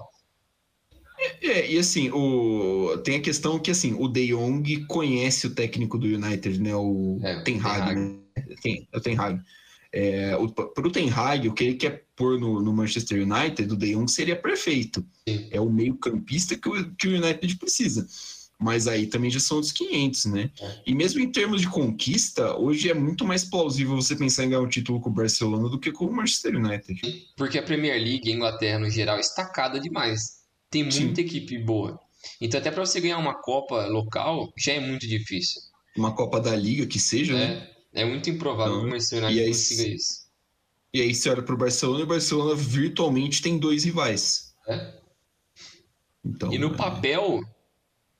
É, 1.18 1.46
é, 1.46 1.72
e 1.72 1.78
assim, 1.78 2.10
o... 2.10 2.98
tem 3.04 3.16
a 3.16 3.22
questão 3.22 3.58
que 3.58 3.70
assim, 3.70 3.94
o 3.98 4.08
De 4.08 4.28
Jong 4.28 4.84
conhece 4.86 5.46
o 5.46 5.54
técnico 5.54 5.98
do 5.98 6.06
United, 6.06 6.60
né? 6.60 6.74
O 6.74 7.18
é, 7.22 7.42
Ten 7.42 7.58
Hag, 7.58 7.94
né? 7.94 8.18
Tem, 8.62 8.86
o 8.94 9.00
Ten 9.00 9.18
Hag. 9.18 9.40
É, 9.92 10.36
o, 10.36 10.48
pro 10.48 10.90
Ten 10.90 11.10
Hag, 11.10 11.48
o 11.48 11.52
que 11.52 11.64
ele 11.64 11.74
quer 11.74 12.04
pôr 12.14 12.38
no, 12.38 12.62
no 12.62 12.72
Manchester 12.72 13.22
United, 13.22 13.72
o 13.72 13.76
De 13.76 13.92
Jong 13.94 14.10
seria 14.10 14.36
perfeito. 14.36 15.04
É 15.50 15.60
o 15.60 15.70
meio 15.70 15.96
campista 15.96 16.56
que 16.56 16.68
o, 16.68 16.94
que 16.94 17.08
o 17.08 17.16
United 17.16 17.56
precisa. 17.56 18.06
Mas 18.60 18.86
aí 18.86 19.06
também 19.06 19.30
já 19.30 19.40
são 19.40 19.58
os 19.58 19.72
500, 19.72 20.26
né? 20.26 20.50
É. 20.60 20.82
E 20.86 20.94
mesmo 20.94 21.18
em 21.18 21.32
termos 21.32 21.62
de 21.62 21.68
conquista, 21.68 22.54
hoje 22.56 22.90
é 22.90 22.94
muito 22.94 23.24
mais 23.24 23.42
plausível 23.42 23.96
você 23.96 24.14
pensar 24.14 24.44
em 24.44 24.50
ganhar 24.50 24.60
um 24.60 24.68
título 24.68 25.00
com 25.00 25.08
o 25.08 25.12
Barcelona 25.12 25.66
do 25.68 25.80
que 25.80 25.90
com 25.90 26.04
o 26.04 26.12
Manchester 26.12 26.56
United. 26.56 27.00
Porque 27.36 27.58
a 27.58 27.62
Premier 27.62 27.98
League, 27.98 28.30
a 28.30 28.34
Inglaterra 28.34 28.78
no 28.78 28.90
geral, 28.90 29.16
é 29.16 29.20
estacada 29.20 29.80
demais. 29.80 30.40
tem 30.70 30.82
muita 30.82 31.16
Sim. 31.16 31.22
equipe 31.22 31.56
boa. 31.58 31.98
Então, 32.38 32.60
até 32.60 32.70
para 32.70 32.84
você 32.84 33.00
ganhar 33.00 33.16
uma 33.16 33.34
Copa 33.34 33.86
local, 33.86 34.52
já 34.58 34.74
é 34.74 34.80
muito 34.80 35.06
difícil. 35.06 35.62
Uma 35.96 36.14
Copa 36.14 36.38
da 36.38 36.54
Liga 36.54 36.86
que 36.86 36.98
seja, 36.98 37.32
é, 37.32 37.36
né? 37.36 37.70
É 37.92 38.04
muito 38.04 38.30
improvável 38.30 38.74
então, 38.74 38.82
que 38.82 38.88
o 38.88 38.90
Manchester 38.90 39.24
United 39.24 39.48
consiga 39.48 39.88
isso. 39.88 40.30
E 40.92 41.00
aí 41.00 41.14
você 41.14 41.30
olha 41.30 41.42
pro 41.42 41.56
Barcelona 41.56 42.00
e 42.00 42.04
o 42.04 42.06
Barcelona 42.06 42.54
virtualmente 42.54 43.42
tem 43.42 43.58
dois 43.58 43.84
rivais. 43.84 44.54
É. 44.66 45.00
Então, 46.24 46.52
e 46.52 46.58
no 46.58 46.74
é... 46.74 46.76
papel, 46.76 47.40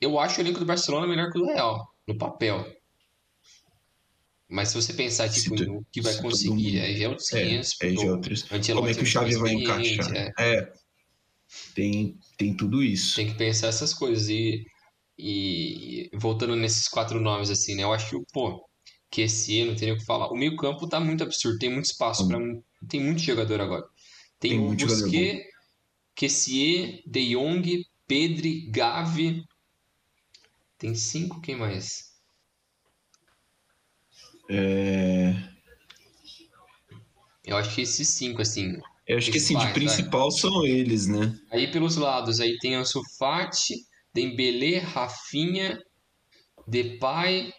eu 0.01 0.19
acho 0.19 0.39
o 0.39 0.43
elenco 0.43 0.61
do 0.61 0.67
Barcelona 0.67 1.07
melhor 1.07 1.31
que 1.31 1.39
o 1.39 1.43
do 1.43 1.47
Real. 1.47 1.89
No 2.07 2.17
papel. 2.17 2.65
Mas 4.49 4.71
se 4.71 4.75
você 4.75 4.93
pensar 4.93 5.29
tipo, 5.29 5.55
tu, 5.55 5.65
no 5.65 5.87
que 5.93 6.01
vai 6.01 6.17
conseguir, 6.17 6.73
mundo... 6.73 6.79
é 6.79 6.97
já 6.97 7.09
outros 7.09 7.29
500. 7.29 7.81
É, 7.81 7.87
é 7.87 7.93
já 7.93 8.11
outros... 8.11 8.43
Como 8.43 8.89
é 8.89 8.95
que 8.95 9.03
o 9.03 9.07
Xavi 9.07 9.37
vai 9.37 9.53
encaixar? 9.53 10.13
É. 10.17 10.33
é. 10.39 10.73
Tem, 11.75 12.19
tem 12.37 12.57
tudo 12.57 12.83
isso. 12.83 13.17
Tem 13.17 13.29
que 13.29 13.35
pensar 13.35 13.69
essas 13.69 13.95
coisas. 13.95 14.29
E, 14.29 14.65
e, 15.19 16.09
e 16.13 16.17
voltando 16.17 16.57
nesses 16.57 16.89
quatro 16.89 17.21
nomes, 17.21 17.51
assim, 17.51 17.75
né? 17.75 17.83
Eu 17.83 17.93
acho 17.93 18.11
que, 18.11 18.25
pô, 18.33 18.65
ano, 19.61 19.71
não 19.71 19.77
tem 19.77 19.93
o 19.93 19.97
que 19.97 20.05
falar. 20.05 20.31
O 20.31 20.37
meio 20.37 20.57
campo 20.57 20.89
tá 20.89 21.01
muito 21.01 21.23
absurdo, 21.23 21.59
tem 21.59 21.71
muito 21.71 21.87
espaço, 21.87 22.27
para 22.27 22.39
tem 22.89 23.01
muito 23.01 23.21
jogador 23.21 23.61
agora. 23.61 23.87
Tem, 24.39 24.53
tem 24.53 24.61
o 24.61 24.75
Busquets, 24.75 25.45
Kessier, 26.15 27.03
De 27.07 27.35
Jong, 27.35 27.85
Pedri, 28.07 28.71
Gavi. 28.71 29.45
Tem 30.79 30.95
cinco, 30.95 31.41
quem 31.41 31.57
mais? 31.57 32.11
É... 34.49 35.35
Eu 37.45 37.57
acho 37.57 37.75
que 37.75 37.83
esses 37.83 38.09
cinco, 38.09 38.43
assim. 38.43 38.79
Eu 39.07 39.19
acho 39.19 39.31
que 39.31 39.39
assim, 39.39 39.59
de 39.59 39.73
principal 39.73 40.31
são 40.31 40.65
eles, 40.65 41.07
né? 41.07 41.37
Aí 41.51 41.71
pelos 41.71 41.97
lados, 41.97 42.39
aí 42.41 42.57
tem 42.59 42.79
o 42.79 42.85
Sufati, 42.85 43.75
Dembele, 44.15 44.79
Rafinha, 44.79 45.83
Depay, 46.67 47.53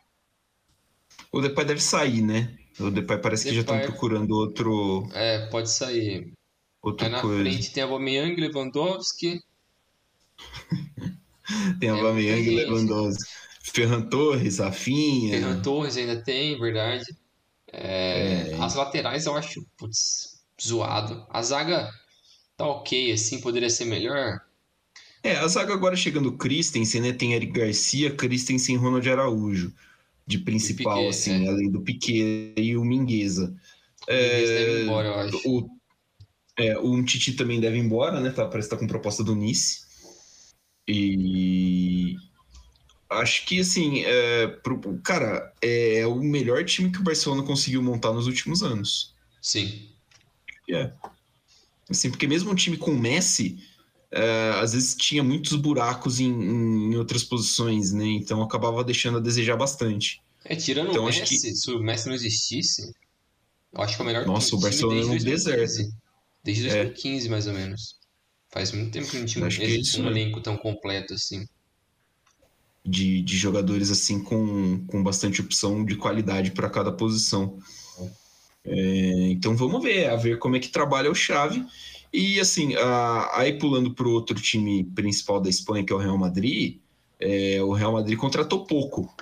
o 1.32 1.42
Depay 1.42 1.66
deve 1.66 1.82
sair, 1.82 2.22
né? 2.22 2.54
O 2.80 2.92
Depay 2.92 3.18
parece 3.18 3.46
Depay... 3.46 3.64
que 3.64 3.70
já 3.70 3.76
estão 3.76 3.92
procurando 3.92 4.32
outro. 4.32 5.08
É, 5.14 5.48
pode 5.48 5.70
sair. 5.70 6.34
Outra 6.82 7.08
Aí 7.08 7.12
na 7.12 7.22
coisa. 7.22 7.42
frente 7.42 7.72
tem 7.72 7.84
Aubameyang, 7.84 8.36
Lewandowski. 8.36 9.40
tem 11.80 11.90
é, 11.90 11.92
Aubameyang, 11.92 12.42
e 12.42 12.56
Lewandowski. 12.56 13.32
Ferran 13.62 14.02
Torres, 14.02 14.58
Rafinha. 14.58 15.40
Ferran 15.40 15.62
Torres 15.62 15.96
ainda 15.96 16.22
tem, 16.22 16.60
verdade. 16.60 17.06
É, 17.72 18.50
é... 18.52 18.58
As 18.60 18.76
laterais 18.76 19.26
eu 19.26 19.36
acho 19.38 19.66
putz, 19.78 20.42
zoado. 20.62 21.26
A 21.30 21.42
zaga 21.42 21.90
tá 22.58 22.66
ok, 22.66 23.14
assim, 23.14 23.40
poderia 23.40 23.70
ser 23.70 23.86
melhor. 23.86 24.42
É, 25.24 25.38
a 25.38 25.48
zaga 25.48 25.74
agora 25.74 25.96
chegando 25.96 26.36
Christensen, 26.36 27.02
né? 27.02 27.14
Tem 27.14 27.34
Eric 27.34 27.54
Garcia, 27.54 28.12
Christensen 28.12 28.76
e 28.76 28.78
Ronald 28.78 29.08
Araújo 29.08 29.72
de 30.26 30.38
principal, 30.40 30.98
Piquet, 30.98 31.10
assim, 31.10 31.46
é. 31.46 31.50
além 31.50 31.70
do 31.70 31.82
Piquet 31.82 32.54
e 32.58 32.78
o 32.78 32.84
Mingueza. 32.84 33.56
O 34.08 34.12
é, 34.12 34.46
deve 34.46 34.80
ir 34.80 34.84
embora, 34.84 35.08
eu 35.08 35.16
acho. 35.16 35.50
O, 35.50 35.70
é, 36.58 36.78
o 36.78 37.04
Titi 37.04 37.34
também 37.34 37.60
deve 37.60 37.78
ir 37.78 37.82
embora, 37.82 38.20
né? 38.20 38.32
Tá, 38.32 38.48
parece 38.48 38.70
que 38.70 38.76
tá 38.76 38.80
com 38.80 38.88
proposta 38.88 39.24
do 39.24 39.36
Nice. 39.36 39.82
E 40.88 42.16
acho 43.10 43.46
que 43.46 43.60
assim, 43.60 44.04
é, 44.06 44.48
pro, 44.48 45.00
cara, 45.04 45.54
é 45.62 46.06
o 46.08 46.16
melhor 46.16 46.64
time 46.66 46.92
que 46.92 47.00
o 47.00 47.04
Barcelona 47.04 47.44
conseguiu 47.44 47.82
montar 47.82 48.14
nos 48.14 48.28
últimos 48.28 48.64
anos. 48.64 49.14
Sim. 49.42 49.90
É. 50.70 50.92
Assim, 51.90 52.10
porque 52.10 52.28
mesmo 52.28 52.52
um 52.52 52.56
time 52.56 52.78
com 52.78 52.92
Messi, 52.92 53.58
uh, 54.14 54.60
às 54.62 54.74
vezes 54.74 54.96
tinha 54.96 55.24
muitos 55.24 55.54
buracos 55.56 56.20
em, 56.20 56.32
em, 56.32 56.96
outras 56.96 57.24
posições, 57.24 57.92
né? 57.92 58.06
Então 58.06 58.42
acabava 58.42 58.84
deixando 58.84 59.18
a 59.18 59.22
desejar 59.22 59.56
bastante. 59.56 60.22
É, 60.44 60.56
tirando 60.56 60.92
então, 60.92 61.04
o 61.04 61.06
Messi, 61.06 61.24
que... 61.26 61.56
se 61.56 61.72
o 61.72 61.80
Messi 61.80 62.08
não 62.08 62.16
existisse, 62.16 62.94
eu 63.74 63.82
acho 63.82 63.96
que 63.96 64.02
é 64.02 64.04
o 64.04 64.08
melhor 64.08 64.26
Nossa, 64.26 64.56
o 64.56 64.60
Barcelona 64.60 65.06
no 65.06 65.18
deserto. 65.18 65.94
Desde 66.44 66.68
2015, 66.68 67.28
é. 67.28 67.30
mais 67.30 67.48
ou 67.48 67.54
menos. 67.54 68.00
Faz 68.50 68.72
muito 68.72 68.92
tempo 68.92 69.08
que 69.08 69.18
não 69.18 69.26
tinha 69.26 69.46
um, 69.46 69.48
é 69.48 69.66
isso, 69.66 70.02
um 70.02 70.06
né? 70.06 70.12
elenco 70.12 70.42
tão 70.42 70.58
completo 70.58 71.14
assim. 71.14 71.48
De, 72.84 73.22
de 73.22 73.38
jogadores 73.38 73.92
assim 73.92 74.22
com, 74.22 74.84
com 74.88 75.04
bastante 75.04 75.40
opção 75.40 75.86
de 75.86 75.96
qualidade 75.96 76.52
para 76.52 76.70
cada 76.70 76.92
posição. 76.92 77.60
É, 78.66 79.30
então 79.30 79.56
vamos 79.56 79.82
ver, 79.82 80.10
a 80.10 80.16
ver 80.16 80.38
como 80.38 80.56
é 80.56 80.60
que 80.60 80.70
trabalha 80.70 81.10
o 81.10 81.16
Chave. 81.16 81.66
E 82.14 82.40
assim, 82.40 82.76
a, 82.76 83.40
aí 83.40 83.58
pulando 83.58 83.94
para 83.94 84.08
o 84.08 84.12
outro 84.12 84.36
time 84.36 84.84
principal 84.84 85.40
da 85.40 85.50
Espanha, 85.50 85.84
que 85.84 85.94
é 85.94 85.96
o 85.96 86.00
Real 86.00 86.18
Madrid, 86.18 86.80
é, 87.20 87.62
o 87.62 87.72
Real 87.72 87.94
Madrid 87.94 88.18
contratou 88.18 88.66
pouco 88.66 89.14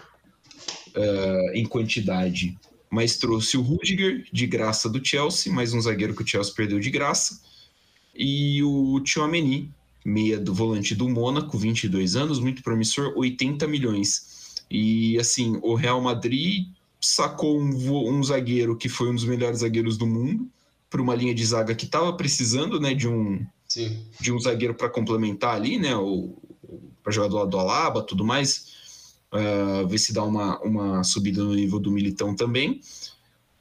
uh, 0.96 1.52
em 1.54 1.66
quantidade, 1.66 2.58
mas 2.90 3.18
trouxe 3.18 3.58
o 3.58 3.62
Rudiger 3.62 4.26
de 4.32 4.48
graça 4.48 4.90
do 4.90 5.06
Chelsea, 5.06 5.52
mais 5.54 5.74
um 5.74 5.82
zagueiro 5.82 6.16
que 6.16 6.24
o 6.24 6.28
Chelsea 6.28 6.54
perdeu 6.54 6.80
de 6.80 6.90
graça, 6.90 7.42
e 8.16 8.64
o 8.64 9.00
Tchouameni, 9.02 9.72
meia 10.04 10.40
do 10.40 10.54
volante 10.54 10.96
do 10.96 11.08
Mônaco, 11.08 11.58
22 11.58 12.16
anos, 12.16 12.40
muito 12.40 12.64
promissor, 12.64 13.14
80 13.16 13.68
milhões. 13.68 14.56
E 14.70 15.18
assim, 15.20 15.60
o 15.62 15.76
Real 15.76 16.02
Madrid 16.02 16.68
sacou 17.00 17.60
um, 17.60 18.10
um 18.10 18.24
zagueiro 18.24 18.76
que 18.76 18.90
foi 18.90 19.10
um 19.10 19.16
dos 19.16 19.26
melhores 19.26 19.60
zagueiros 19.60 19.98
do 19.98 20.08
mundo, 20.08 20.50
para 20.90 21.02
uma 21.02 21.16
linha 21.16 21.34
de 21.34 21.46
zaga 21.46 21.76
que 21.76 21.86
estava 21.86 22.12
precisando, 22.14 22.80
né, 22.80 22.94
de 22.94 23.08
um 23.08 23.46
Sim. 23.68 24.06
de 24.20 24.32
um 24.32 24.40
zagueiro 24.40 24.74
para 24.74 24.90
complementar 24.90 25.56
ali, 25.56 25.78
né, 25.78 25.92
para 27.04 27.12
jogar 27.12 27.28
do 27.28 27.36
lado 27.36 27.50
do 27.50 27.60
Alaba, 27.60 28.02
tudo 28.02 28.26
mais, 28.26 29.22
uh, 29.32 29.88
ver 29.88 29.98
se 30.00 30.14
dá 30.14 30.24
uma, 30.24 30.60
uma 30.62 31.04
subida 31.04 31.44
no 31.44 31.54
nível 31.54 31.80
do 31.80 31.92
Militão 31.92 32.36
também. 32.36 32.82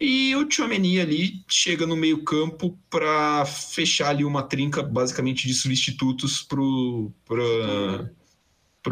E 0.01 0.35
o 0.37 0.45
Tchouameni 0.45 1.01
ali 1.01 1.45
chega 1.49 1.85
no 1.85 1.97
meio 1.97 2.23
campo 2.23 2.79
para 2.89 3.45
fechar 3.45 4.11
ali 4.11 4.25
uma 4.25 4.45
trinca 4.45 4.81
basicamente 4.81 5.47
de 5.47 5.55
substitutos 5.55 6.41
para 6.41 6.61
o 6.61 7.13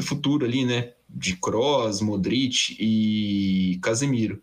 futuro 0.01 0.45
ali, 0.45 0.65
né? 0.65 0.95
De 1.09 1.37
Kroos, 1.37 2.01
Modric 2.01 2.77
e 2.81 3.79
Casemiro. 3.81 4.43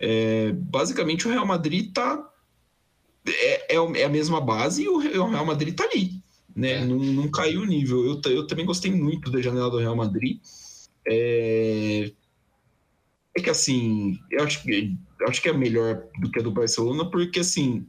É, 0.00 0.52
basicamente 0.52 1.28
o 1.28 1.30
Real 1.30 1.44
Madrid 1.44 1.88
está 1.88 2.26
é, 3.26 3.76
é, 3.76 4.00
é 4.00 4.04
a 4.04 4.08
mesma 4.08 4.40
base 4.40 4.84
e 4.84 4.88
o 4.88 4.98
Real 4.98 5.44
Madrid 5.44 5.74
tá 5.74 5.84
ali, 5.84 6.22
né? 6.54 6.72
É. 6.72 6.84
Não, 6.84 6.96
não 6.98 7.30
caiu 7.30 7.62
o 7.62 7.66
nível. 7.66 8.04
Eu, 8.04 8.32
eu 8.32 8.46
também 8.46 8.66
gostei 8.66 8.90
muito 8.90 9.30
da 9.30 9.40
janela 9.40 9.70
do 9.70 9.78
Real 9.78 9.96
Madrid. 9.96 10.40
É, 11.06 12.10
é 13.36 13.40
que 13.40 13.50
assim, 13.50 14.18
eu 14.30 14.44
acho 14.44 14.62
que, 14.62 14.96
eu 15.20 15.28
acho 15.28 15.42
que 15.42 15.48
é 15.48 15.52
melhor 15.52 16.04
do 16.20 16.30
que 16.30 16.38
a 16.38 16.42
do 16.42 16.50
Barcelona, 16.50 17.10
porque 17.10 17.40
assim, 17.40 17.86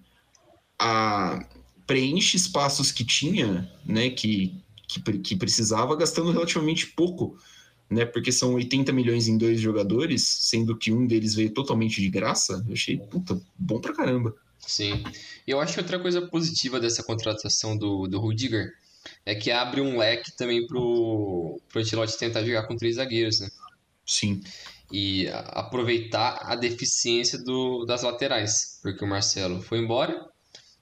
a, 0.77 1.45
preenche 1.85 2.37
espaços 2.37 2.91
que 2.91 3.03
tinha, 3.03 3.71
né? 3.85 4.09
Que, 4.09 4.55
que, 4.87 5.01
que 5.19 5.35
precisava, 5.35 5.95
gastando 5.95 6.31
relativamente 6.31 6.87
pouco 6.87 7.37
né? 7.89 8.05
Porque 8.05 8.31
são 8.31 8.53
80 8.53 8.93
milhões 8.93 9.27
em 9.27 9.37
dois 9.37 9.59
jogadores, 9.59 10.23
sendo 10.23 10.77
que 10.77 10.91
um 10.91 11.07
deles 11.07 11.33
veio 11.33 11.49
totalmente 11.49 11.99
de 11.99 12.09
graça. 12.09 12.63
Eu 12.67 12.73
achei, 12.73 12.97
puta, 12.97 13.41
bom 13.57 13.81
pra 13.81 13.93
caramba. 13.93 14.35
Sim. 14.59 15.03
Eu 15.47 15.59
acho 15.59 15.73
que 15.73 15.79
outra 15.79 15.99
coisa 15.99 16.21
positiva 16.27 16.79
dessa 16.79 17.03
contratação 17.03 17.77
do, 17.77 18.07
do 18.07 18.19
Rudiger 18.19 18.71
é 19.25 19.33
que 19.35 19.51
abre 19.51 19.81
um 19.81 19.97
leque 19.97 20.35
também 20.35 20.65
pro, 20.67 21.59
pro 21.69 21.81
Ancelotti 21.81 22.17
tentar 22.17 22.43
jogar 22.43 22.67
com 22.67 22.75
três 22.75 22.95
zagueiros, 22.95 23.39
né? 23.39 23.49
Sim. 24.05 24.41
E 24.91 25.27
aproveitar 25.29 26.39
a 26.43 26.55
deficiência 26.55 27.37
do, 27.43 27.85
das 27.85 28.03
laterais, 28.03 28.79
porque 28.81 29.03
o 29.03 29.07
Marcelo 29.07 29.61
foi 29.61 29.79
embora, 29.79 30.25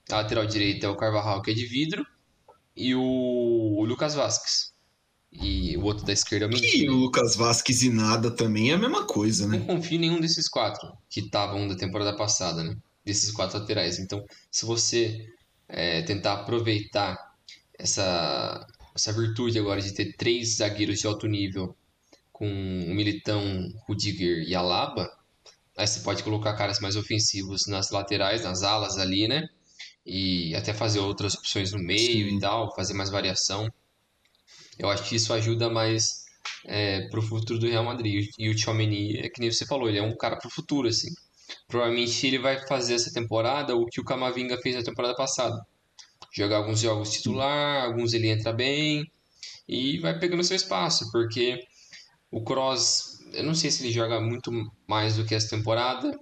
a 0.10 0.15
lateral 0.17 0.46
direita 0.46 0.88
é 0.88 0.89
o 0.89 0.96
Carvajal, 0.96 1.41
que 1.41 1.51
é 1.51 1.53
de 1.53 1.65
vidro, 1.65 2.05
e 2.75 2.96
o, 2.96 3.01
o 3.01 3.86
Lucas 3.86 4.15
Vasquez. 4.15 4.72
E 5.31 5.75
o 5.77 5.84
outro 5.84 6.05
da 6.05 6.13
esquerda 6.13 6.46
é 6.46 6.50
o 6.50 6.63
E 6.63 6.89
o 6.89 6.96
Lucas 6.96 7.36
Vasquez 7.36 7.84
e 7.84 7.89
nada 7.89 8.31
também 8.31 8.72
é 8.72 8.75
a 8.75 8.77
mesma 8.77 9.05
coisa, 9.05 9.46
né? 9.46 9.57
Não 9.57 9.65
confio 9.65 9.98
em 9.98 10.00
nenhum 10.00 10.22
desses 10.22 10.48
quatro 10.48 10.89
que 11.10 11.19
estavam 11.19 11.67
da 11.67 11.75
temporada 11.75 12.15
passada, 12.15 12.63
né? 12.63 12.75
Desses 13.07 13.31
quatro 13.31 13.57
laterais. 13.57 13.97
Então, 13.97 14.23
se 14.51 14.65
você 14.65 15.25
é, 15.67 16.01
tentar 16.03 16.33
aproveitar 16.33 17.17
essa, 17.79 18.67
essa 18.93 19.13
virtude 19.13 19.57
agora 19.57 19.81
de 19.81 19.93
ter 19.93 20.15
três 20.15 20.57
zagueiros 20.57 20.99
de 20.99 21.07
alto 21.07 21.27
nível 21.27 21.75
com 22.31 22.45
o 22.47 22.93
Militão, 22.93 23.41
Rudiger 23.87 24.43
e 24.47 24.53
Alaba, 24.53 25.09
aí 25.75 25.87
você 25.87 26.01
pode 26.01 26.23
colocar 26.23 26.53
caras 26.55 26.79
mais 26.79 26.95
ofensivos 26.95 27.65
nas 27.67 27.89
laterais, 27.89 28.43
nas 28.43 28.61
alas 28.61 28.97
ali, 28.97 29.27
né? 29.27 29.47
E 30.05 30.55
até 30.55 30.73
fazer 30.73 30.99
outras 30.99 31.33
opções 31.35 31.71
no 31.71 31.79
meio 31.79 32.29
Sim. 32.29 32.37
e 32.37 32.39
tal, 32.39 32.73
fazer 32.75 32.93
mais 32.93 33.09
variação. 33.09 33.71
Eu 34.77 34.89
acho 34.89 35.03
que 35.03 35.15
isso 35.15 35.33
ajuda 35.33 35.69
mais 35.69 36.25
é, 36.65 37.07
pro 37.09 37.21
futuro 37.21 37.59
do 37.59 37.67
Real 37.67 37.83
Madrid. 37.83 38.29
E 38.37 38.49
o 38.49 38.55
Tchouameni, 38.55 39.17
é 39.17 39.29
que 39.29 39.39
nem 39.39 39.51
você 39.51 39.65
falou, 39.65 39.89
ele 39.89 39.97
é 39.97 40.03
um 40.03 40.15
cara 40.15 40.37
pro 40.37 40.49
futuro, 40.49 40.87
assim. 40.87 41.09
Provavelmente 41.67 42.27
ele 42.27 42.39
vai 42.39 42.65
fazer 42.67 42.95
essa 42.95 43.11
temporada 43.11 43.75
o 43.75 43.85
que 43.85 43.99
o 43.99 44.03
Camavinga 44.03 44.57
fez 44.57 44.75
na 44.75 44.83
temporada 44.83 45.15
passada. 45.15 45.65
Jogar 46.33 46.57
alguns 46.57 46.79
jogos 46.79 47.11
titular, 47.11 47.85
alguns 47.85 48.13
ele 48.13 48.29
entra 48.29 48.53
bem 48.53 49.09
e 49.67 49.99
vai 49.99 50.17
pegando 50.17 50.43
seu 50.43 50.55
espaço, 50.55 51.11
porque 51.11 51.59
o 52.31 52.41
Cross, 52.43 53.19
eu 53.33 53.43
não 53.43 53.55
sei 53.55 53.71
se 53.71 53.83
ele 53.83 53.91
joga 53.91 54.19
muito 54.19 54.51
mais 54.87 55.17
do 55.17 55.25
que 55.25 55.35
essa 55.35 55.49
temporada. 55.49 56.17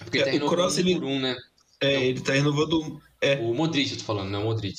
Porque 0.00 0.18
é, 0.18 0.38
tá 0.38 0.44
o 0.44 0.48
Cross, 0.48 0.78
ele... 0.78 0.94
por 0.94 1.04
um, 1.04 1.18
né? 1.18 1.36
É, 1.80 1.92
então, 1.92 2.02
ele 2.02 2.20
tá 2.20 2.32
renovando. 2.32 3.00
É. 3.20 3.36
O 3.36 3.54
Modric, 3.54 3.90
eu 3.90 3.98
tô 3.98 4.04
falando, 4.04 4.30
não 4.30 4.40
é 4.40 4.42
o 4.42 4.46
Modric. 4.46 4.76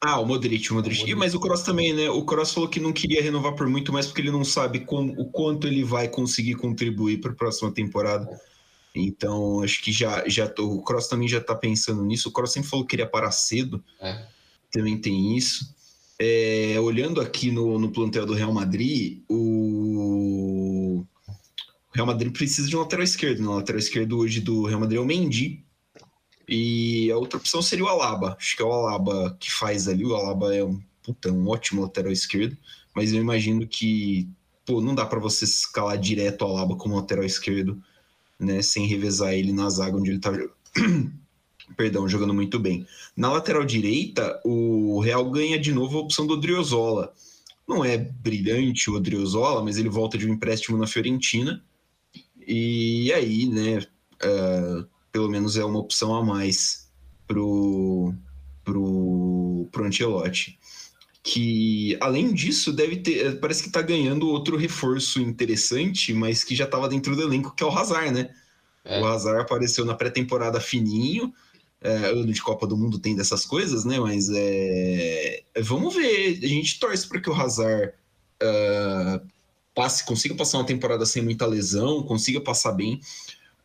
Ah, 0.00 0.18
o 0.18 0.26
Modric, 0.26 0.70
o 0.70 0.74
Modric. 0.74 0.96
O 0.96 1.00
Modric. 1.00 1.14
mas 1.14 1.34
o 1.34 1.40
Cross 1.40 1.62
também, 1.62 1.92
né? 1.92 2.10
O 2.10 2.24
Cross 2.24 2.52
falou 2.52 2.68
que 2.68 2.80
não 2.80 2.92
queria 2.92 3.22
renovar 3.22 3.54
por 3.54 3.68
muito 3.68 3.92
mais 3.92 4.06
porque 4.06 4.20
ele 4.20 4.32
não 4.32 4.44
sabe 4.44 4.84
o 4.88 5.30
quanto 5.30 5.68
ele 5.68 5.84
vai 5.84 6.08
conseguir 6.08 6.56
contribuir 6.56 7.20
para 7.20 7.30
a 7.30 7.36
próxima 7.36 7.72
temporada. 7.72 8.28
Então, 8.94 9.62
acho 9.62 9.82
que 9.82 9.90
já, 9.90 10.28
já 10.28 10.46
tô, 10.46 10.66
o 10.66 10.82
Cross 10.82 11.08
também 11.08 11.26
já 11.26 11.40
tá 11.40 11.54
pensando 11.54 12.04
nisso. 12.04 12.28
O 12.28 12.32
Cross 12.32 12.52
sempre 12.52 12.68
falou 12.68 12.84
que 12.84 12.90
queria 12.90 13.06
parar 13.06 13.30
cedo. 13.30 13.82
É. 14.00 14.26
Também 14.70 14.98
tem 15.00 15.36
isso. 15.36 15.74
É, 16.18 16.76
olhando 16.80 17.20
aqui 17.20 17.50
no, 17.50 17.78
no 17.78 17.90
plantel 17.90 18.26
do 18.26 18.34
Real 18.34 18.52
Madrid, 18.52 19.22
o... 19.28 21.00
o 21.00 21.06
Real 21.94 22.06
Madrid 22.06 22.32
precisa 22.32 22.68
de 22.68 22.76
um 22.76 22.80
lateral 22.80 23.04
esquerdo. 23.04 23.40
Né? 23.40 23.48
O 23.48 23.56
lateral 23.56 23.78
esquerdo 23.78 24.18
hoje 24.18 24.40
do 24.40 24.64
Real 24.66 24.80
Madrid 24.80 24.98
é 24.98 25.02
o 25.02 25.06
Mendy. 25.06 25.64
E 26.46 27.10
a 27.10 27.16
outra 27.16 27.38
opção 27.38 27.62
seria 27.62 27.84
o 27.84 27.88
Alaba. 27.88 28.36
Acho 28.38 28.56
que 28.56 28.62
é 28.62 28.66
o 28.66 28.72
Alaba 28.72 29.36
que 29.40 29.50
faz 29.50 29.88
ali. 29.88 30.04
O 30.04 30.14
Alaba 30.14 30.54
é 30.54 30.62
um, 30.62 30.78
puta, 31.02 31.32
um 31.32 31.48
ótimo 31.48 31.82
lateral 31.82 32.12
esquerdo. 32.12 32.56
Mas 32.94 33.12
eu 33.12 33.20
imagino 33.20 33.66
que 33.66 34.28
pô, 34.64 34.80
não 34.80 34.94
dá 34.94 35.04
para 35.04 35.18
você 35.18 35.44
escalar 35.44 35.98
direto 35.98 36.42
o 36.42 36.48
Alaba 36.48 36.76
como 36.76 36.96
lateral 36.96 37.24
esquerdo, 37.24 37.82
né? 38.42 38.62
Sem 38.62 38.86
revezar 38.86 39.32
ele 39.32 39.52
na 39.52 39.70
zaga 39.70 39.96
onde 39.96 40.10
ele 40.10 40.18
tá. 40.18 40.32
Perdão, 41.76 42.08
jogando 42.08 42.34
muito 42.34 42.58
bem. 42.58 42.86
Na 43.16 43.32
lateral 43.32 43.64
direita, 43.64 44.40
o 44.44 45.00
Real 45.00 45.30
ganha 45.30 45.58
de 45.58 45.72
novo 45.72 45.98
a 45.98 46.02
opção 46.02 46.26
do 46.26 46.34
Odriozola. 46.34 47.12
Não 47.66 47.84
é 47.84 47.96
brilhante 47.96 48.90
o 48.90 48.94
Odriozola, 48.94 49.62
mas 49.62 49.78
ele 49.78 49.88
volta 49.88 50.18
de 50.18 50.28
um 50.28 50.34
empréstimo 50.34 50.76
na 50.76 50.86
Fiorentina. 50.86 51.62
E 52.46 53.12
aí, 53.12 53.46
né? 53.46 53.78
Uh, 54.22 54.86
pelo 55.10 55.28
menos 55.28 55.56
é 55.56 55.64
uma 55.64 55.78
opção 55.78 56.14
a 56.14 56.24
mais 56.24 56.90
pro, 57.26 58.12
pro, 58.64 59.68
pro 59.70 59.84
Ancelotti. 59.84 60.58
Que, 61.22 61.96
além 62.00 62.32
disso, 62.34 62.72
deve 62.72 62.96
ter. 62.96 63.26
Eh, 63.26 63.32
parece 63.36 63.62
que 63.62 63.68
está 63.68 63.80
ganhando 63.80 64.28
outro 64.28 64.56
reforço 64.56 65.20
interessante, 65.20 66.12
mas 66.12 66.42
que 66.42 66.54
já 66.54 66.64
estava 66.64 66.88
dentro 66.88 67.14
do 67.14 67.22
elenco, 67.22 67.54
que 67.54 67.62
é 67.62 67.66
o 67.66 67.70
Hazard, 67.70 68.10
né? 68.10 68.30
É. 68.84 69.00
O 69.00 69.06
Hazard 69.06 69.42
apareceu 69.42 69.84
na 69.84 69.94
pré-temporada 69.94 70.60
fininho. 70.60 71.32
É, 71.80 72.10
ano 72.10 72.32
de 72.32 72.40
Copa 72.40 72.64
do 72.64 72.76
Mundo 72.76 72.98
tem 72.98 73.14
dessas 73.16 73.44
coisas, 73.44 73.84
né? 73.84 73.98
Mas 73.98 74.28
é, 74.32 75.42
vamos 75.60 75.94
ver. 75.94 76.38
A 76.42 76.46
gente 76.46 76.78
torce 76.78 77.08
para 77.08 77.20
que 77.20 77.30
o 77.30 77.34
Hazard 77.34 77.92
uh, 78.42 79.26
passe, 79.74 80.04
consiga 80.04 80.34
passar 80.34 80.58
uma 80.58 80.66
temporada 80.66 81.04
sem 81.06 81.22
muita 81.22 81.46
lesão, 81.46 82.02
consiga 82.02 82.40
passar 82.40 82.72
bem 82.72 83.00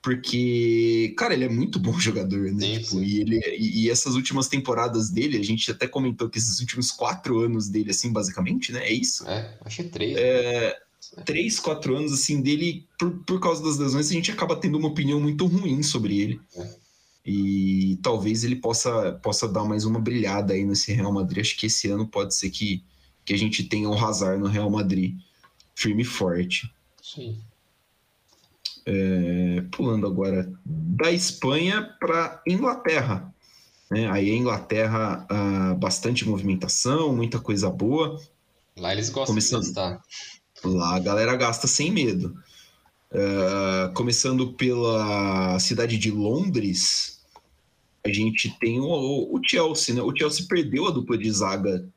porque, 0.08 1.14
cara, 1.18 1.34
ele 1.34 1.44
é 1.44 1.50
muito 1.50 1.78
bom 1.78 1.92
jogador, 2.00 2.50
né? 2.54 2.80
Tipo. 2.80 3.04
E, 3.04 3.20
ele, 3.20 3.42
e, 3.58 3.82
e, 3.82 3.90
essas 3.90 4.16
últimas 4.16 4.48
temporadas 4.48 5.10
dele, 5.10 5.38
a 5.38 5.44
gente 5.44 5.70
até 5.70 5.86
comentou 5.86 6.30
que 6.30 6.38
esses 6.38 6.62
últimos 6.62 6.92
quatro 6.92 7.42
anos 7.42 7.68
dele, 7.68 7.92
assim, 7.92 8.10
basicamente, 8.10 8.72
né? 8.72 8.88
É 8.88 8.94
isso. 8.94 9.28
É, 9.28 9.58
acho 9.66 9.76
que 9.76 9.82
é 9.82 9.90
três. 9.90 10.18
É, 10.18 10.80
né? 11.18 11.24
três, 11.26 11.60
quatro 11.60 11.98
anos, 11.98 12.14
assim, 12.14 12.40
dele, 12.40 12.88
por, 12.98 13.12
por 13.26 13.42
causa 13.42 13.62
das 13.62 13.78
lesões, 13.78 14.10
a 14.10 14.14
gente 14.14 14.32
acaba 14.32 14.56
tendo 14.56 14.78
uma 14.78 14.88
opinião 14.88 15.20
muito 15.20 15.46
ruim 15.46 15.84
sobre 15.84 16.18
ele. 16.22 16.42
É. 16.56 16.76
E 17.26 18.00
talvez 18.02 18.46
ele 18.46 18.56
possa, 18.56 19.12
possa 19.22 19.46
dar 19.46 19.66
mais 19.66 19.84
uma 19.84 20.00
brilhada 20.00 20.54
aí 20.54 20.64
nesse 20.64 20.94
Real 20.94 21.12
Madrid. 21.12 21.42
Acho 21.42 21.58
que 21.58 21.66
esse 21.66 21.90
ano 21.90 22.08
pode 22.08 22.34
ser 22.34 22.50
que, 22.50 22.82
que 23.26 23.34
a 23.34 23.38
gente 23.38 23.66
tenha 23.66 23.90
um 23.90 24.06
Hazard 24.06 24.40
no 24.40 24.48
Real 24.48 24.70
Madrid 24.70 25.18
firme 25.76 26.04
e 26.04 26.06
forte. 26.06 26.72
Sim. 27.04 27.38
É, 28.90 29.66
pulando 29.70 30.08
agora 30.08 30.50
da 30.66 31.12
Espanha 31.12 31.94
para 32.00 32.42
Inglaterra. 32.48 33.34
Né? 33.92 34.10
Aí 34.10 34.32
a 34.32 34.36
Inglaterra, 34.36 35.28
ah, 35.30 35.76
bastante 35.78 36.26
movimentação, 36.26 37.14
muita 37.14 37.38
coisa 37.38 37.70
boa. 37.70 38.18
Lá 38.78 38.94
eles 38.94 39.10
gostam 39.10 39.34
Começando... 39.34 39.64
de 39.64 39.74
gastar. 39.74 40.02
Lá 40.64 40.96
a 40.96 41.00
galera 41.00 41.36
gasta 41.36 41.68
sem 41.68 41.92
medo. 41.92 42.34
Uh, 43.12 43.94
começando 43.94 44.54
pela 44.54 45.58
cidade 45.60 45.98
de 45.98 46.12
Londres, 46.12 47.22
a 48.06 48.10
gente 48.10 48.58
tem 48.60 48.80
o, 48.80 49.30
o, 49.34 49.40
Chelsea, 49.44 49.96
né? 49.96 50.02
O 50.02 50.16
Chelsea 50.16 50.46
perdeu 50.48 50.88
a 50.88 50.92
dupla 50.92 51.18
de 51.18 51.32
zaga. 51.32 51.88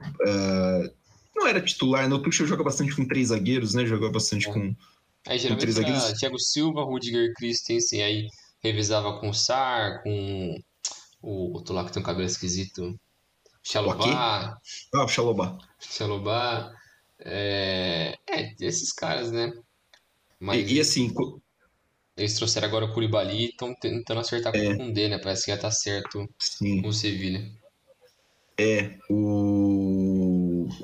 Uh, 0.00 0.90
não 1.34 1.46
era 1.46 1.60
titular, 1.60 2.08
né? 2.08 2.14
O 2.14 2.20
Tuchel 2.20 2.46
joga 2.46 2.62
bastante 2.62 2.94
com 2.94 3.04
três 3.04 3.28
zagueiros, 3.28 3.74
né? 3.74 3.84
Joga 3.84 4.10
bastante 4.10 4.48
é. 4.48 4.52
com 4.52 4.74
Aí 5.26 5.38
geralmente 5.38 5.78
era 5.78 6.14
Thiago 6.14 6.38
Silva, 6.38 6.84
Rudiger 6.84 7.32
Christensen, 7.34 8.02
aí 8.02 8.28
revisava 8.62 9.18
com 9.18 9.30
o 9.30 9.34
Sar, 9.34 10.02
com 10.02 10.58
o 11.22 11.52
outro 11.52 11.74
lá 11.74 11.84
que 11.84 11.92
tem 11.92 12.02
um 12.02 12.06
cabelo 12.06 12.26
esquisito, 12.26 12.98
Xalobá. 13.62 14.58
Ah, 14.94 15.04
o 15.04 15.08
Xalobá. 15.08 15.58
Xalobá. 15.80 16.72
É... 17.18 18.18
é, 18.28 18.54
esses 18.60 18.92
caras, 18.92 19.32
né? 19.32 19.52
Mas... 20.38 20.70
E, 20.70 20.74
e 20.74 20.80
assim... 20.80 21.12
Eles 22.16 22.36
trouxeram 22.36 22.68
agora 22.68 22.84
o 22.84 22.92
Curibali 22.92 23.36
e 23.36 23.44
estão 23.46 23.74
tentando 23.74 24.20
acertar 24.20 24.54
é. 24.54 24.76
com 24.76 24.86
o 24.86 24.92
D, 24.92 25.08
né? 25.08 25.18
Parece 25.18 25.46
que 25.46 25.50
já 25.50 25.56
tá 25.56 25.68
certo 25.70 26.28
Sim. 26.38 26.80
com 26.80 26.88
o 26.88 26.92
Sevilha. 26.92 27.50
É, 28.56 28.96
o 29.10 29.53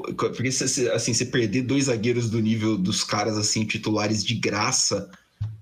porque 0.02 0.48
assim, 0.48 1.14
você 1.14 1.24
perder 1.24 1.62
dois 1.62 1.84
zagueiros 1.84 2.30
do 2.30 2.40
nível 2.40 2.76
dos 2.76 3.04
caras 3.04 3.36
assim 3.36 3.64
titulares 3.64 4.24
de 4.24 4.34
graça, 4.34 5.10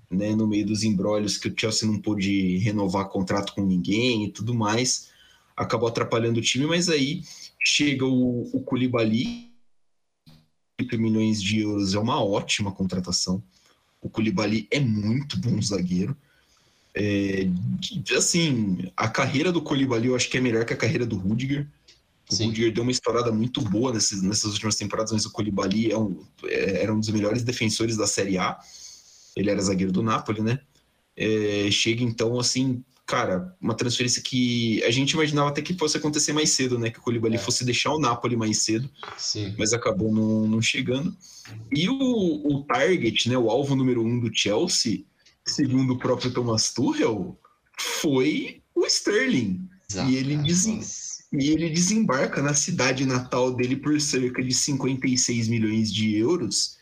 né, 0.09 0.35
no 0.35 0.47
meio 0.47 0.65
dos 0.65 0.83
embrólios 0.83 1.37
que 1.37 1.47
o 1.47 1.53
Chelsea 1.55 1.87
não 1.87 1.99
pôde 1.99 2.57
renovar 2.57 3.09
contrato 3.09 3.53
com 3.53 3.65
ninguém 3.65 4.25
e 4.25 4.31
tudo 4.31 4.53
mais, 4.53 5.09
acabou 5.55 5.87
atrapalhando 5.89 6.39
o 6.39 6.43
time, 6.43 6.65
mas 6.65 6.89
aí 6.89 7.23
chega 7.63 8.05
o, 8.05 8.49
o 8.53 8.61
Koulibaly, 8.61 9.49
8 10.79 10.97
milhões 10.97 11.41
de 11.41 11.59
euros 11.59 11.93
é 11.93 11.99
uma 11.99 12.23
ótima 12.23 12.71
contratação. 12.71 13.43
O 14.01 14.09
Koulibaly 14.09 14.67
é 14.71 14.79
muito 14.79 15.37
bom 15.37 15.61
zagueiro. 15.61 16.15
É, 16.95 17.47
assim, 18.17 18.89
a 18.95 19.07
carreira 19.09 19.51
do 19.51 19.61
Koulibaly 19.61 20.07
eu 20.07 20.15
acho 20.15 20.29
que 20.29 20.37
é 20.37 20.41
melhor 20.41 20.65
que 20.65 20.73
a 20.73 20.77
carreira 20.77 21.05
do 21.05 21.17
Rudiger. 21.17 21.67
O 22.31 22.35
Sim. 22.35 22.47
Rudiger 22.47 22.71
deu 22.71 22.83
uma 22.83 22.91
estourada 22.91 23.31
muito 23.31 23.59
boa 23.61 23.91
nessas, 23.91 24.21
nessas 24.21 24.53
últimas 24.53 24.75
temporadas, 24.75 25.11
mas 25.11 25.25
o 25.25 25.31
Colibali 25.31 25.91
é 25.91 25.97
um, 25.97 26.23
é, 26.45 26.83
era 26.83 26.93
um 26.93 26.99
dos 26.99 27.09
melhores 27.09 27.41
defensores 27.41 27.97
da 27.97 28.05
Série 28.05 28.37
A. 28.37 28.59
Ele 29.35 29.49
era 29.49 29.61
zagueiro 29.61 29.91
do 29.91 30.03
Napoli, 30.03 30.41
né? 30.41 30.59
É, 31.17 31.69
chega 31.71 32.03
então, 32.03 32.39
assim, 32.39 32.83
cara, 33.05 33.55
uma 33.59 33.73
transferência 33.73 34.21
que 34.21 34.83
a 34.83 34.91
gente 34.91 35.11
imaginava 35.11 35.49
até 35.49 35.61
que 35.63 35.73
fosse 35.73 35.97
acontecer 35.97 36.31
mais 36.31 36.51
cedo, 36.51 36.77
né? 36.77 36.91
Que 36.91 36.99
o 36.99 37.01
Colibali 37.01 37.35
é. 37.35 37.39
fosse 37.39 37.65
deixar 37.65 37.91
o 37.91 37.99
Napoli 37.99 38.35
mais 38.35 38.59
cedo, 38.59 38.87
Sim. 39.17 39.55
mas 39.57 39.73
acabou 39.73 40.13
não, 40.13 40.47
não 40.47 40.61
chegando. 40.61 41.15
E 41.73 41.89
o, 41.89 41.95
o 41.95 42.63
target, 42.65 43.27
né? 43.27 43.37
O 43.37 43.49
alvo 43.49 43.75
número 43.75 44.05
um 44.05 44.19
do 44.19 44.29
Chelsea, 44.31 45.03
segundo 45.47 45.93
o 45.93 45.97
próprio 45.97 46.31
Thomas 46.31 46.71
Tuchel, 46.71 47.39
foi 47.79 48.61
o 48.75 48.85
Sterling. 48.85 49.67
Exato, 49.89 50.11
e 50.11 50.15
ele 50.15 50.37
diz 50.37 50.67
e 51.31 51.51
ele 51.51 51.69
desembarca 51.69 52.41
na 52.41 52.53
cidade 52.53 53.05
natal 53.05 53.53
dele 53.53 53.75
por 53.75 53.99
cerca 54.01 54.43
de 54.43 54.53
56 54.53 55.47
milhões 55.47 55.93
de 55.93 56.15
euros. 56.15 56.77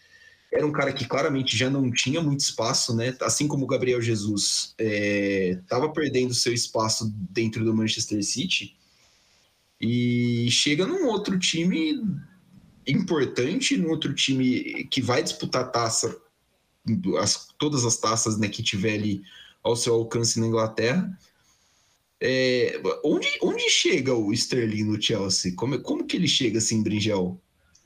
Era 0.52 0.66
um 0.66 0.72
cara 0.72 0.94
que 0.94 1.06
claramente 1.06 1.58
já 1.58 1.70
não 1.70 1.92
tinha 1.92 2.22
muito 2.22 2.40
espaço, 2.40 2.96
né? 2.96 3.16
Assim 3.22 3.48
como 3.48 3.66
o 3.66 3.68
Gabriel 3.68 4.02
Jesus 4.02 4.74
estava 4.80 5.86
é, 5.88 5.90
perdendo 5.90 6.34
seu 6.34 6.54
espaço 6.54 7.14
dentro 7.32 7.66
do 7.66 7.76
Manchester 7.76 8.24
City. 8.24 8.78
E 9.80 10.50
chega 10.50 10.88
num 10.88 11.08
outro 11.08 11.38
time 11.38 12.02
importante, 12.88 13.76
num 13.76 13.90
outro 13.90 14.14
time 14.14 14.86
que 14.86 15.02
vai 15.02 15.22
disputar 15.22 15.70
taça, 15.70 16.18
as, 17.20 17.50
todas 17.60 17.84
as 17.84 17.98
taças 17.98 18.38
né, 18.38 18.48
que 18.48 18.64
tiver 18.64 18.94
ali 18.94 19.22
ao 19.62 19.76
seu 19.76 19.94
alcance 19.94 20.40
na 20.40 20.48
Inglaterra 20.48 21.14
é, 22.22 22.82
onde, 23.04 23.28
onde 23.42 23.70
chega 23.70 24.14
o 24.14 24.34
Sterling 24.34 24.86
no 24.86 25.02
Chelsea? 25.02 25.54
Como, 25.56 25.80
como 25.82 26.06
que 26.06 26.18
ele 26.18 26.28
chega 26.28 26.58
assim, 26.58 26.82
Bringel? 26.82 27.40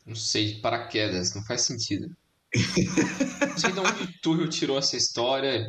Não 0.05 0.15
sei, 0.15 0.53
de 0.53 0.61
paraquedas, 0.61 1.35
não 1.35 1.43
faz 1.43 1.61
sentido. 1.61 2.09
não 3.47 3.57
sei 3.57 3.71
de 3.71 3.79
onde 3.79 4.03
o 4.03 4.21
Tuchel 4.21 4.49
tirou 4.49 4.77
essa 4.77 4.97
história. 4.97 5.65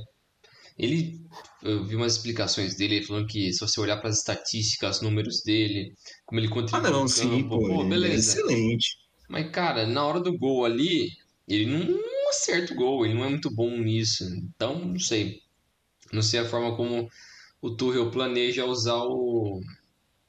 Ele, 0.79 1.20
eu 1.62 1.85
vi 1.85 1.96
umas 1.96 2.16
explicações 2.16 2.75
dele 2.77 3.03
falando 3.03 3.27
que 3.27 3.53
se 3.53 3.61
você 3.61 3.81
olhar 3.81 3.98
para 3.98 4.09
as 4.09 4.18
estatísticas, 4.18 4.96
os 4.96 5.03
números 5.03 5.42
dele, 5.42 5.92
como 6.25 6.40
ele 6.40 6.48
contribui 6.48 6.88
ah, 6.88 6.90
não, 6.90 7.07
sim, 7.07 7.46
pô, 7.46 7.59
pô, 7.59 7.85
beleza. 7.85 8.14
É 8.14 8.40
excelente. 8.40 8.96
Mas, 9.29 9.51
cara, 9.51 9.87
na 9.87 10.05
hora 10.05 10.20
do 10.20 10.37
gol 10.37 10.64
ali, 10.64 11.11
ele 11.46 11.66
não 11.66 12.01
acerta 12.31 12.72
o 12.72 12.77
gol, 12.77 13.05
ele 13.05 13.14
não 13.14 13.25
é 13.25 13.29
muito 13.29 13.51
bom 13.51 13.70
nisso. 13.77 14.25
Então, 14.25 14.79
não 14.79 14.98
sei. 14.98 15.40
Não 16.12 16.22
sei 16.22 16.40
a 16.40 16.48
forma 16.48 16.75
como 16.77 17.09
o 17.62 17.70
Tuchel 17.70 18.11
planeja 18.11 18.66
usar 18.66 19.05
o, 19.05 19.61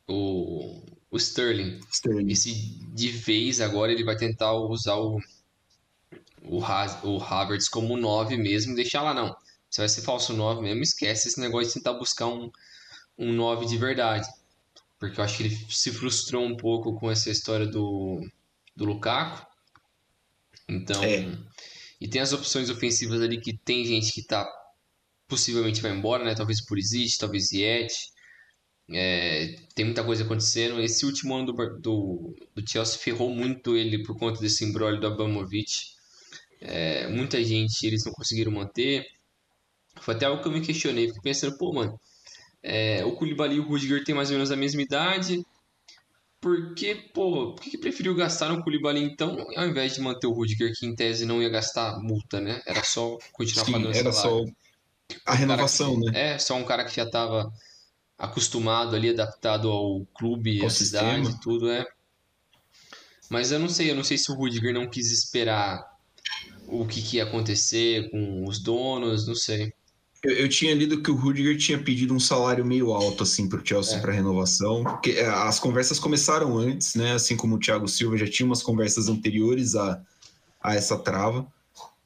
o, 0.07 0.85
o 1.09 1.17
Sterling. 1.17 1.79
Sterling. 1.91 2.31
E 2.31 2.35
se 2.35 2.53
de 2.93 3.09
vez 3.09 3.59
agora 3.59 3.91
ele 3.91 4.03
vai 4.03 4.15
tentar 4.15 4.53
usar 4.53 4.95
o, 4.95 5.19
o, 6.43 6.59
o 6.59 7.23
Havertz 7.23 7.67
como 7.67 7.97
9 7.97 8.37
mesmo, 8.37 8.75
deixar 8.75 9.01
lá 9.01 9.15
não. 9.15 9.35
Você 9.67 9.81
vai 9.81 9.89
ser 9.89 10.03
falso 10.03 10.33
9 10.33 10.61
mesmo, 10.61 10.83
esquece 10.83 11.27
esse 11.27 11.41
negócio 11.41 11.69
de 11.69 11.73
tentar 11.73 11.93
buscar 11.93 12.27
um, 12.27 12.51
um 13.17 13.33
9 13.33 13.65
de 13.65 13.77
verdade. 13.79 14.27
Porque 14.99 15.19
eu 15.19 15.23
acho 15.23 15.37
que 15.37 15.43
ele 15.43 15.65
se 15.69 15.91
frustrou 15.91 16.45
um 16.45 16.55
pouco 16.55 16.93
com 16.93 17.09
essa 17.09 17.31
história 17.31 17.65
do, 17.65 18.21
do 18.75 18.85
Lukaku. 18.85 19.45
Então. 20.69 21.03
É. 21.03 21.27
E 21.99 22.07
tem 22.07 22.21
as 22.21 22.31
opções 22.31 22.69
ofensivas 22.69 23.21
ali 23.21 23.41
que 23.41 23.57
tem 23.57 23.83
gente 23.83 24.11
que 24.11 24.21
tá. 24.21 24.47
Possivelmente 25.27 25.81
vai 25.81 25.91
embora, 25.91 26.23
né? 26.23 26.35
Talvez 26.35 26.63
por 26.65 26.77
Existe, 26.77 27.19
talvez 27.19 27.51
Yeti. 27.51 28.11
É, 28.89 29.55
tem 29.75 29.85
muita 29.85 30.03
coisa 30.03 30.23
acontecendo. 30.23 30.79
Esse 30.81 31.05
último 31.05 31.35
ano 31.35 31.51
do, 31.53 31.79
do, 31.79 32.35
do 32.55 32.69
Chelsea 32.69 32.99
ferrou 32.99 33.29
muito 33.29 33.75
ele 33.77 34.03
por 34.03 34.17
conta 34.17 34.39
desse 34.39 34.65
embrólio 34.65 34.99
do 34.99 35.07
Abramovich. 35.07 35.93
É, 36.61 37.07
muita 37.07 37.43
gente 37.43 37.85
eles 37.85 38.05
não 38.05 38.13
conseguiram 38.13 38.51
manter. 38.51 39.05
Foi 40.01 40.13
até 40.15 40.25
algo 40.25 40.41
que 40.41 40.47
eu 40.47 40.51
me 40.51 40.61
questionei. 40.61 41.07
Fiquei 41.07 41.21
pensando, 41.21 41.57
pô, 41.57 41.73
mano, 41.73 41.99
é, 42.61 43.03
o 43.05 43.15
Koulibaly 43.15 43.55
e 43.55 43.59
o 43.59 43.67
Rudiger 43.67 44.03
têm 44.03 44.15
mais 44.15 44.29
ou 44.29 44.35
menos 44.35 44.51
a 44.51 44.55
mesma 44.55 44.81
idade. 44.81 45.45
Por 46.39 46.75
que, 46.75 46.95
pô, 46.95 47.53
por 47.55 47.63
que, 47.63 47.71
que 47.71 47.77
preferiu 47.77 48.13
gastar 48.15 48.49
no 48.49 48.61
Koulibaly 48.63 49.01
então, 49.01 49.37
ao 49.55 49.67
invés 49.67 49.95
de 49.95 50.01
manter 50.01 50.27
o 50.27 50.33
Rudiger, 50.33 50.73
que 50.77 50.85
em 50.85 50.95
tese 50.95 51.25
não 51.25 51.41
ia 51.41 51.49
gastar 51.49 51.97
multa, 52.01 52.41
né? 52.41 52.61
Era 52.67 52.83
só 52.83 53.17
continuar 53.31 53.65
Sim, 53.65 53.71
pagando 53.71 53.95
era 53.95 54.11
salário. 54.11 54.11
só 54.11 54.43
a 55.25 55.33
renovação, 55.33 55.99
que, 55.99 56.11
né? 56.11 56.33
É, 56.33 56.37
só 56.37 56.55
um 56.55 56.63
cara 56.63 56.85
que 56.85 56.95
já 56.95 57.03
estava 57.03 57.51
acostumado 58.17 58.95
ali, 58.95 59.09
adaptado 59.09 59.69
ao 59.69 60.05
clube, 60.13 60.65
à 60.65 60.69
cidade 60.69 61.29
e 61.29 61.39
tudo, 61.39 61.69
é. 61.69 61.85
Mas 63.29 63.51
eu 63.51 63.59
não 63.59 63.69
sei, 63.69 63.91
eu 63.91 63.95
não 63.95 64.03
sei 64.03 64.17
se 64.17 64.31
o 64.31 64.35
Rudiger 64.35 64.73
não 64.73 64.89
quis 64.89 65.11
esperar 65.11 65.83
o 66.67 66.85
que, 66.85 67.01
que 67.01 67.17
ia 67.17 67.23
acontecer 67.23 68.09
com 68.09 68.47
os 68.47 68.59
donos, 68.59 69.27
não 69.27 69.35
sei. 69.35 69.73
Eu, 70.23 70.31
eu, 70.31 70.49
tinha 70.49 70.73
lido 70.73 71.01
que 71.01 71.11
o 71.11 71.15
Rudiger 71.15 71.57
tinha 71.57 71.77
pedido 71.77 72.13
um 72.13 72.19
salário 72.19 72.65
meio 72.65 72.93
alto 72.93 73.23
assim 73.23 73.49
para 73.49 73.59
o 73.59 73.65
Chelsea 73.65 73.97
é. 73.97 73.99
para 73.99 74.13
renovação, 74.13 74.83
porque 74.83 75.11
é, 75.11 75.27
as 75.27 75.59
conversas 75.59 75.99
começaram 75.99 76.57
antes, 76.57 76.95
né? 76.95 77.13
Assim 77.13 77.35
como 77.35 77.55
o 77.55 77.59
Thiago 77.59 77.87
Silva 77.87 78.17
já 78.17 78.27
tinha 78.27 78.45
umas 78.45 78.63
conversas 78.63 79.09
anteriores 79.09 79.75
a, 79.75 80.01
a 80.61 80.75
essa 80.75 80.97
trava. 80.97 81.45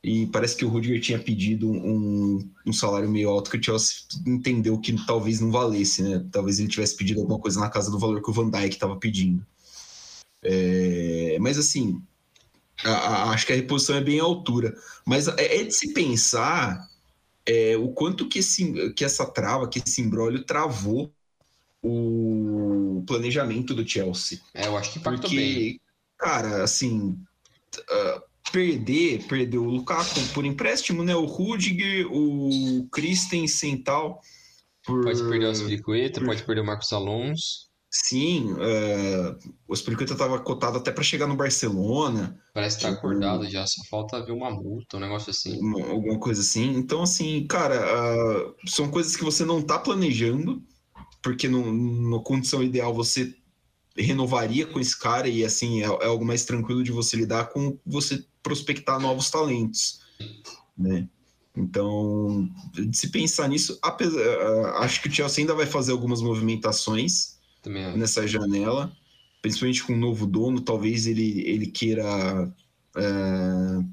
E 0.03 0.27
parece 0.27 0.55
que 0.55 0.63
o 0.63 0.69
Rudiger 0.69 1.01
tinha 1.01 1.19
pedido 1.19 1.69
um, 1.69 2.49
um 2.65 2.71
salário 2.71 3.09
meio 3.09 3.29
alto 3.29 3.49
que 3.49 3.57
o 3.57 3.63
Chelsea 3.63 4.03
entendeu 4.25 4.79
que 4.79 4.93
talvez 5.05 5.41
não 5.41 5.51
valesse, 5.51 6.03
né? 6.03 6.25
Talvez 6.31 6.59
ele 6.59 6.69
tivesse 6.69 6.95
pedido 6.95 7.21
alguma 7.21 7.39
coisa 7.39 7.59
na 7.59 7.69
casa 7.69 7.91
do 7.91 7.99
valor 7.99 8.21
que 8.21 8.29
o 8.29 8.33
Van 8.33 8.49
Dijk 8.49 8.75
estava 8.75 8.95
pedindo. 8.95 9.45
É, 10.43 11.37
mas 11.41 11.57
assim, 11.57 12.01
a, 12.83 12.91
a, 12.91 13.29
acho 13.31 13.45
que 13.45 13.53
a 13.53 13.55
reposição 13.55 13.95
é 13.95 14.01
bem 14.01 14.19
à 14.19 14.23
altura. 14.23 14.75
Mas 15.05 15.27
é, 15.27 15.61
é 15.61 15.63
de 15.63 15.73
se 15.73 15.93
pensar 15.93 16.87
é, 17.45 17.75
o 17.77 17.89
quanto 17.89 18.27
que, 18.27 18.39
esse, 18.39 18.91
que 18.91 19.03
essa 19.03 19.25
trava, 19.25 19.67
que 19.67 19.81
esse 19.85 20.01
embrólio 20.01 20.43
travou 20.43 21.11
o 21.81 23.03
planejamento 23.07 23.73
do 23.73 23.87
Chelsea. 23.87 24.39
É, 24.53 24.67
eu 24.67 24.77
acho 24.77 24.91
que 24.93 24.99
impactou 24.99 25.29
Porque, 25.29 25.35
bem. 25.37 25.79
cara, 26.17 26.63
assim, 26.63 27.17
uh, 27.77 28.21
perder, 28.51 29.23
perdeu 29.27 29.63
o 29.63 29.69
Lukaku 29.69 30.19
por 30.33 30.45
empréstimo, 30.45 31.03
né? 31.03 31.15
O 31.15 31.25
Rudiger, 31.25 32.07
o 32.11 32.87
Christensen 32.91 33.75
e 33.75 33.83
tal. 33.83 34.21
Por... 34.85 35.03
Pode 35.03 35.23
perder 35.23 35.45
o 35.47 35.51
Aspilicueta, 35.51 36.19
por... 36.19 36.27
pode 36.27 36.43
perder 36.43 36.61
o 36.61 36.65
Marcos 36.65 36.91
Alonso. 36.93 37.67
Sim, 37.89 38.51
uh, 38.53 39.37
o 39.67 39.73
Aspilicueta 39.73 40.13
estava 40.13 40.39
cotado 40.39 40.77
até 40.77 40.91
para 40.91 41.03
chegar 41.03 41.25
no 41.25 41.37
Barcelona. 41.37 42.37
Parece 42.53 42.77
que 42.77 42.83
tá 42.83 42.89
tipo, 42.89 42.99
acordado 42.99 43.49
já, 43.49 43.65
só 43.65 43.81
falta 43.89 44.23
ver 44.23 44.33
uma 44.33 44.51
multa, 44.51 44.97
um 44.97 44.99
negócio 44.99 45.31
assim. 45.31 45.57
Uma, 45.59 45.87
alguma 45.89 46.19
coisa 46.19 46.41
assim. 46.41 46.75
Então, 46.75 47.01
assim, 47.01 47.47
cara, 47.47 47.79
uh, 47.79 48.55
são 48.69 48.91
coisas 48.91 49.15
que 49.15 49.23
você 49.23 49.45
não 49.45 49.61
tá 49.61 49.79
planejando, 49.79 50.61
porque 51.23 51.47
no, 51.47 51.71
na 52.17 52.23
condição 52.23 52.61
ideal 52.61 52.93
você 52.93 53.33
renovaria 53.97 54.65
com 54.65 54.79
esse 54.79 54.97
cara 54.97 55.27
e 55.27 55.43
assim 55.43 55.81
é, 55.81 55.85
é, 55.85 56.05
algo 56.05 56.25
mais 56.25 56.45
tranquilo 56.45 56.83
de 56.83 56.91
você 56.91 57.17
lidar 57.17 57.49
com 57.49 57.77
você 57.85 58.23
prospectar 58.43 58.99
novos 58.99 59.29
talentos, 59.29 60.01
né? 60.77 61.07
Então, 61.55 62.47
se 62.93 63.09
pensar 63.09 63.47
nisso, 63.49 63.79
apesar, 63.81 64.21
ah, 64.21 64.83
acho 64.83 65.01
que 65.01 65.07
o 65.07 65.11
Chelsea 65.11 65.41
ainda 65.41 65.55
vai 65.55 65.65
fazer 65.65 65.91
algumas 65.91 66.21
movimentações 66.21 67.37
nessa 67.97 68.27
janela, 68.27 68.95
principalmente 69.41 69.83
com 69.83 69.93
um 69.93 69.99
novo 69.99 70.27
dono. 70.27 70.61
Talvez 70.61 71.07
ele, 71.07 71.41
ele 71.47 71.65
queira 71.65 72.53
é, 72.95 73.83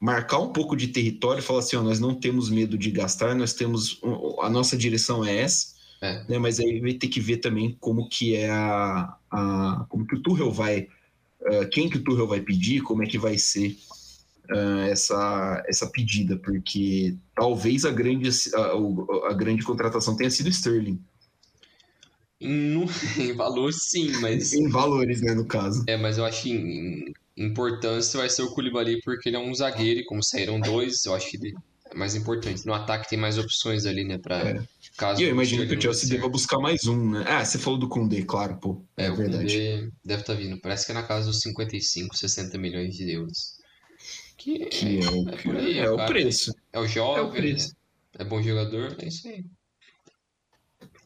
marcar 0.00 0.38
um 0.38 0.52
pouco 0.52 0.74
de 0.74 0.88
território 0.88 1.40
e 1.40 1.44
falar 1.44 1.58
assim: 1.58 1.76
ó, 1.76 1.82
nós 1.82 2.00
não 2.00 2.14
temos 2.14 2.48
medo 2.48 2.78
de 2.78 2.90
gastar, 2.90 3.34
nós 3.34 3.52
temos 3.52 4.00
a 4.40 4.48
nossa 4.48 4.76
direção 4.76 5.24
é 5.24 5.36
essa. 5.40 5.74
É. 6.02 6.24
Né, 6.28 6.38
mas 6.38 6.58
aí 6.58 6.80
vai 6.80 6.94
ter 6.94 7.06
que 7.06 7.20
ver 7.20 7.36
também 7.36 7.76
como 7.78 8.08
que 8.08 8.34
é 8.34 8.50
a, 8.50 9.16
a 9.30 9.86
como 9.88 10.04
que 10.04 10.16
o 10.16 10.20
Tuchel 10.20 10.50
vai 10.50 10.88
uh, 11.42 11.68
quem 11.70 11.88
que 11.88 11.98
o 11.98 12.02
Tuchel 12.02 12.26
vai 12.26 12.40
pedir, 12.40 12.82
como 12.82 13.02
é 13.02 13.06
que 13.06 13.18
vai 13.18 13.38
ser 13.38 13.76
uh, 14.50 14.80
essa, 14.90 15.62
essa 15.66 15.86
pedida, 15.86 16.36
porque 16.36 17.16
talvez 17.34 17.84
a 17.84 17.90
grande, 17.90 18.28
a, 18.54 19.30
a 19.30 19.32
grande 19.32 19.62
contratação 19.62 20.16
tenha 20.16 20.30
sido 20.30 20.48
Sterling. 20.48 21.00
No, 22.40 22.86
em 23.18 23.32
valor, 23.34 23.72
sim, 23.72 24.10
mas. 24.20 24.52
em 24.52 24.68
valores, 24.68 25.20
né, 25.20 25.34
no 25.34 25.46
caso. 25.46 25.84
É, 25.86 25.96
mas 25.96 26.18
eu 26.18 26.24
acho 26.24 26.42
que 26.42 26.50
em 26.52 27.14
importância 27.36 28.18
vai 28.18 28.28
ser 28.28 28.42
o 28.42 28.52
Koulibaly, 28.52 29.00
porque 29.02 29.28
ele 29.28 29.36
é 29.36 29.40
um 29.40 29.54
zagueiro, 29.54 30.00
e 30.00 30.04
como 30.04 30.22
saíram 30.22 30.60
dois, 30.60 31.04
eu 31.04 31.14
acho 31.14 31.30
que 31.30 31.36
ele 31.36 31.54
é 31.92 31.98
mais 31.98 32.14
importante. 32.14 32.66
No 32.66 32.72
ataque 32.72 33.08
tem 33.08 33.18
mais 33.18 33.38
opções 33.38 33.84
ali, 33.84 34.02
né, 34.04 34.18
pra. 34.18 34.38
É. 34.38 34.64
Caso 34.96 35.20
e 35.20 35.24
eu 35.24 35.30
imagino 35.30 35.66
que 35.66 35.74
o 35.74 35.80
Chelsea 35.80 36.08
deva 36.08 36.28
buscar 36.28 36.58
mais 36.58 36.86
um, 36.86 37.12
né? 37.12 37.24
Ah, 37.26 37.44
você 37.44 37.58
falou 37.58 37.78
do 37.78 37.88
Koundé, 37.88 38.22
claro, 38.22 38.56
pô. 38.56 38.82
É, 38.96 39.06
é 39.06 39.10
o 39.10 39.16
verdade. 39.16 39.46
Koundé 39.46 39.90
deve 40.04 40.22
estar 40.22 40.34
tá 40.34 40.38
vindo. 40.38 40.60
Parece 40.60 40.86
que 40.86 40.92
é 40.92 40.94
na 40.94 41.02
casa 41.02 41.26
dos 41.26 41.40
55, 41.40 42.16
60 42.16 42.58
milhões 42.58 42.94
de 42.94 43.10
euros. 43.10 43.56
Que, 44.36 44.66
que 44.66 44.98
é, 44.98 45.04
é, 45.04 45.08
o, 45.08 45.24
que 45.24 45.50
aí, 45.50 45.78
é, 45.78 45.90
o 45.90 46.06
preço. 46.06 46.54
É 46.72 46.78
o 46.78 46.86
jovem, 46.86 47.24
é, 47.24 47.26
o 47.26 47.30
preço. 47.30 47.76
é 48.18 48.24
bom 48.24 48.42
jogador, 48.42 48.96
é 48.98 49.06
isso 49.06 49.28
aí. 49.28 49.44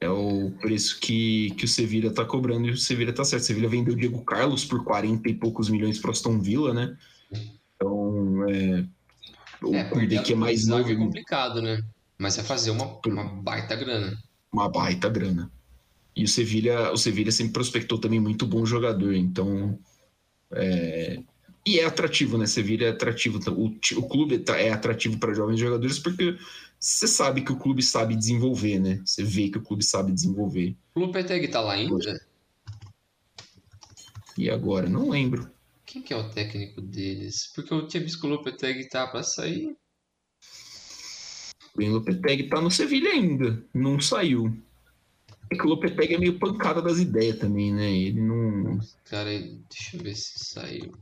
É 0.01 0.11
o 0.11 0.51
preço 0.61 0.99
que, 1.01 1.51
que 1.53 1.65
o 1.65 1.69
Sevilla 1.69 2.13
tá 2.13 2.25
cobrando 2.25 2.69
e 2.69 2.73
o 2.73 2.77
Sevilla 2.77 3.13
tá 3.13 3.25
certo. 3.25 3.43
O 3.43 3.47
Sevilla 3.47 3.69
vendeu 3.69 3.95
o 3.95 3.97
Diego 3.97 4.25
Carlos 4.25 4.65
por 4.65 4.85
40 4.85 5.29
e 5.29 5.35
poucos 5.35 5.69
milhões 5.69 5.99
para 5.99 6.11
Aston 6.11 6.41
Villa, 6.41 6.75
né? 6.75 6.97
Então, 7.77 8.49
é. 8.49 8.85
O 9.67 9.75
é, 9.75 9.85
Koundé 9.85 10.23
que 10.23 10.33
é 10.33 10.37
mais 10.37 10.67
novo. 10.67 10.91
É 10.91 10.95
complicado, 10.95 11.61
né? 11.61 11.83
Mas 12.19 12.37
vai 12.37 12.45
fazer 12.45 12.71
uma, 12.71 12.99
uma 13.07 13.25
baita 13.25 13.77
grana. 13.77 14.17
Uma 14.53 14.69
baita 14.69 15.09
grana. 15.09 15.51
E 16.15 16.25
o 16.25 16.29
Sevilha, 16.29 16.93
o 16.93 16.97
Sevilha 16.97 17.31
sempre 17.31 17.53
prospectou 17.53 17.99
também 17.99 18.19
muito 18.19 18.47
bom 18.47 18.65
jogador, 18.65 19.15
então. 19.15 19.79
É... 20.53 21.21
E 21.67 21.81
é 21.81 21.85
atrativo, 21.85 22.39
né? 22.39 22.47
Sevilha 22.47 22.87
é 22.87 22.91
atrativo. 22.91 23.41
O, 23.51 23.67
o 23.99 24.09
clube 24.09 24.39
tá, 24.39 24.57
é 24.57 24.71
atrativo 24.71 25.19
para 25.19 25.35
jovens 25.35 25.59
jogadores 25.59 25.99
porque 25.99 26.39
você 26.79 27.09
sabe 27.09 27.43
que 27.43 27.53
o 27.53 27.59
clube 27.59 27.83
sabe 27.83 28.15
desenvolver, 28.15 28.79
né? 28.79 29.01
Você 29.05 29.25
vê 29.25 29.49
que 29.49 29.59
o 29.59 29.63
clube 29.63 29.85
sabe 29.85 30.13
desenvolver. 30.13 30.77
O 30.95 31.01
Lupeteg 31.01 31.49
tá 31.49 31.61
lá 31.61 31.73
ainda? 31.73 32.21
E 34.39 34.49
agora? 34.49 34.89
Não 34.89 35.09
lembro. 35.09 35.51
Quem 35.97 36.03
que 36.03 36.13
é 36.13 36.17
o 36.19 36.29
técnico 36.29 36.83
deles? 36.83 37.51
Porque 37.55 37.73
eu 37.73 37.89
tinha 37.89 38.03
visto 38.03 38.21
que 38.21 38.27
o 38.27 38.29
Lupeteg 38.29 38.87
tá 38.91 39.07
para 39.07 39.23
sair. 39.23 39.75
O 41.75 41.87
Lopetegui 41.87 42.51
tá 42.51 42.61
no 42.61 42.71
Sevilha 42.71 43.13
ainda, 43.13 43.65
não 43.73 43.99
saiu. 43.99 44.55
É 45.51 45.57
que 45.57 45.63
o 45.63 45.69
Lopetegui 45.69 46.17
é 46.17 46.19
meio 46.19 46.39
pancada 46.39 46.83
das 46.83 46.99
ideias 46.99 47.39
também, 47.39 47.73
né? 47.73 47.91
Ele 47.91 48.21
não. 48.21 48.79
Cara, 49.05 49.31
deixa 49.31 49.97
eu 49.97 50.03
ver 50.03 50.15
se 50.15 50.39
saiu. 50.39 50.93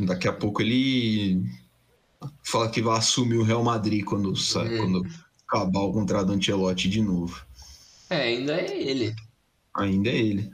Daqui 0.00 0.26
a 0.26 0.32
pouco 0.32 0.60
ele 0.60 1.44
fala 2.42 2.68
que 2.68 2.82
vai 2.82 2.98
assumir 2.98 3.36
o 3.36 3.44
Real 3.44 3.62
Madrid 3.62 4.04
quando, 4.04 4.34
sai, 4.34 4.74
é. 4.74 4.76
quando 4.76 5.06
acabar 5.46 5.82
o 5.82 5.92
contrato 5.92 6.26
do 6.26 6.32
Ancelotti 6.32 6.88
de 6.88 7.00
novo. 7.00 7.46
É, 8.10 8.22
ainda 8.22 8.60
é 8.60 8.76
ele. 8.76 9.14
Ainda 9.72 10.10
é 10.10 10.16
ele. 10.16 10.50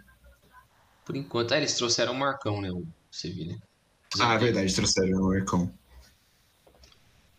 Por 1.07 1.17
enquanto, 1.17 1.53
ah, 1.53 1.57
eles 1.57 1.75
trouxeram 1.75 2.13
o 2.13 2.19
Marcão, 2.19 2.61
né? 2.61 2.71
O 2.71 2.85
Sevilha. 3.17 3.59
Ah, 4.21 4.35
é 4.35 4.39
verdade, 4.39 4.75
trouxeram 4.75 5.23
o 5.23 5.29
Marcão. 5.29 5.73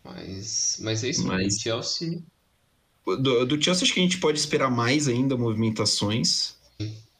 Mas, 0.04 0.78
mas 0.80 1.04
é 1.04 1.10
isso, 1.10 1.24
mas... 1.24 1.54
do 1.54 1.60
Chelsea. 1.60 2.22
Do, 3.06 3.46
do 3.46 3.62
Chelsea 3.62 3.84
acho 3.84 3.94
que 3.94 4.00
a 4.00 4.02
gente 4.02 4.18
pode 4.18 4.38
esperar 4.38 4.70
mais 4.70 5.06
ainda 5.06 5.36
movimentações. 5.36 6.56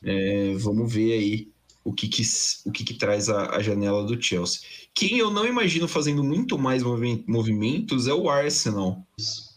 É, 0.03 0.55
vamos 0.57 0.93
ver 0.93 1.13
aí 1.13 1.49
o 1.85 1.93
que, 1.93 2.09
que 2.09 2.23
o 2.67 2.73
que, 2.73 2.85
que 2.85 2.95
traz 2.95 3.29
a, 3.29 3.57
a, 3.57 3.63
janela 3.63 4.05
do 4.05 4.21
Chelsea. 4.21 4.61
Quem 4.93 5.19
eu 5.19 5.31
não 5.31 5.47
imagino 5.47 5.87
fazendo 5.87 6.25
muito 6.25 6.59
mais 6.59 6.83
movimentos 6.83 8.09
é 8.09 8.13
o 8.13 8.29
Arsenal. 8.29 9.07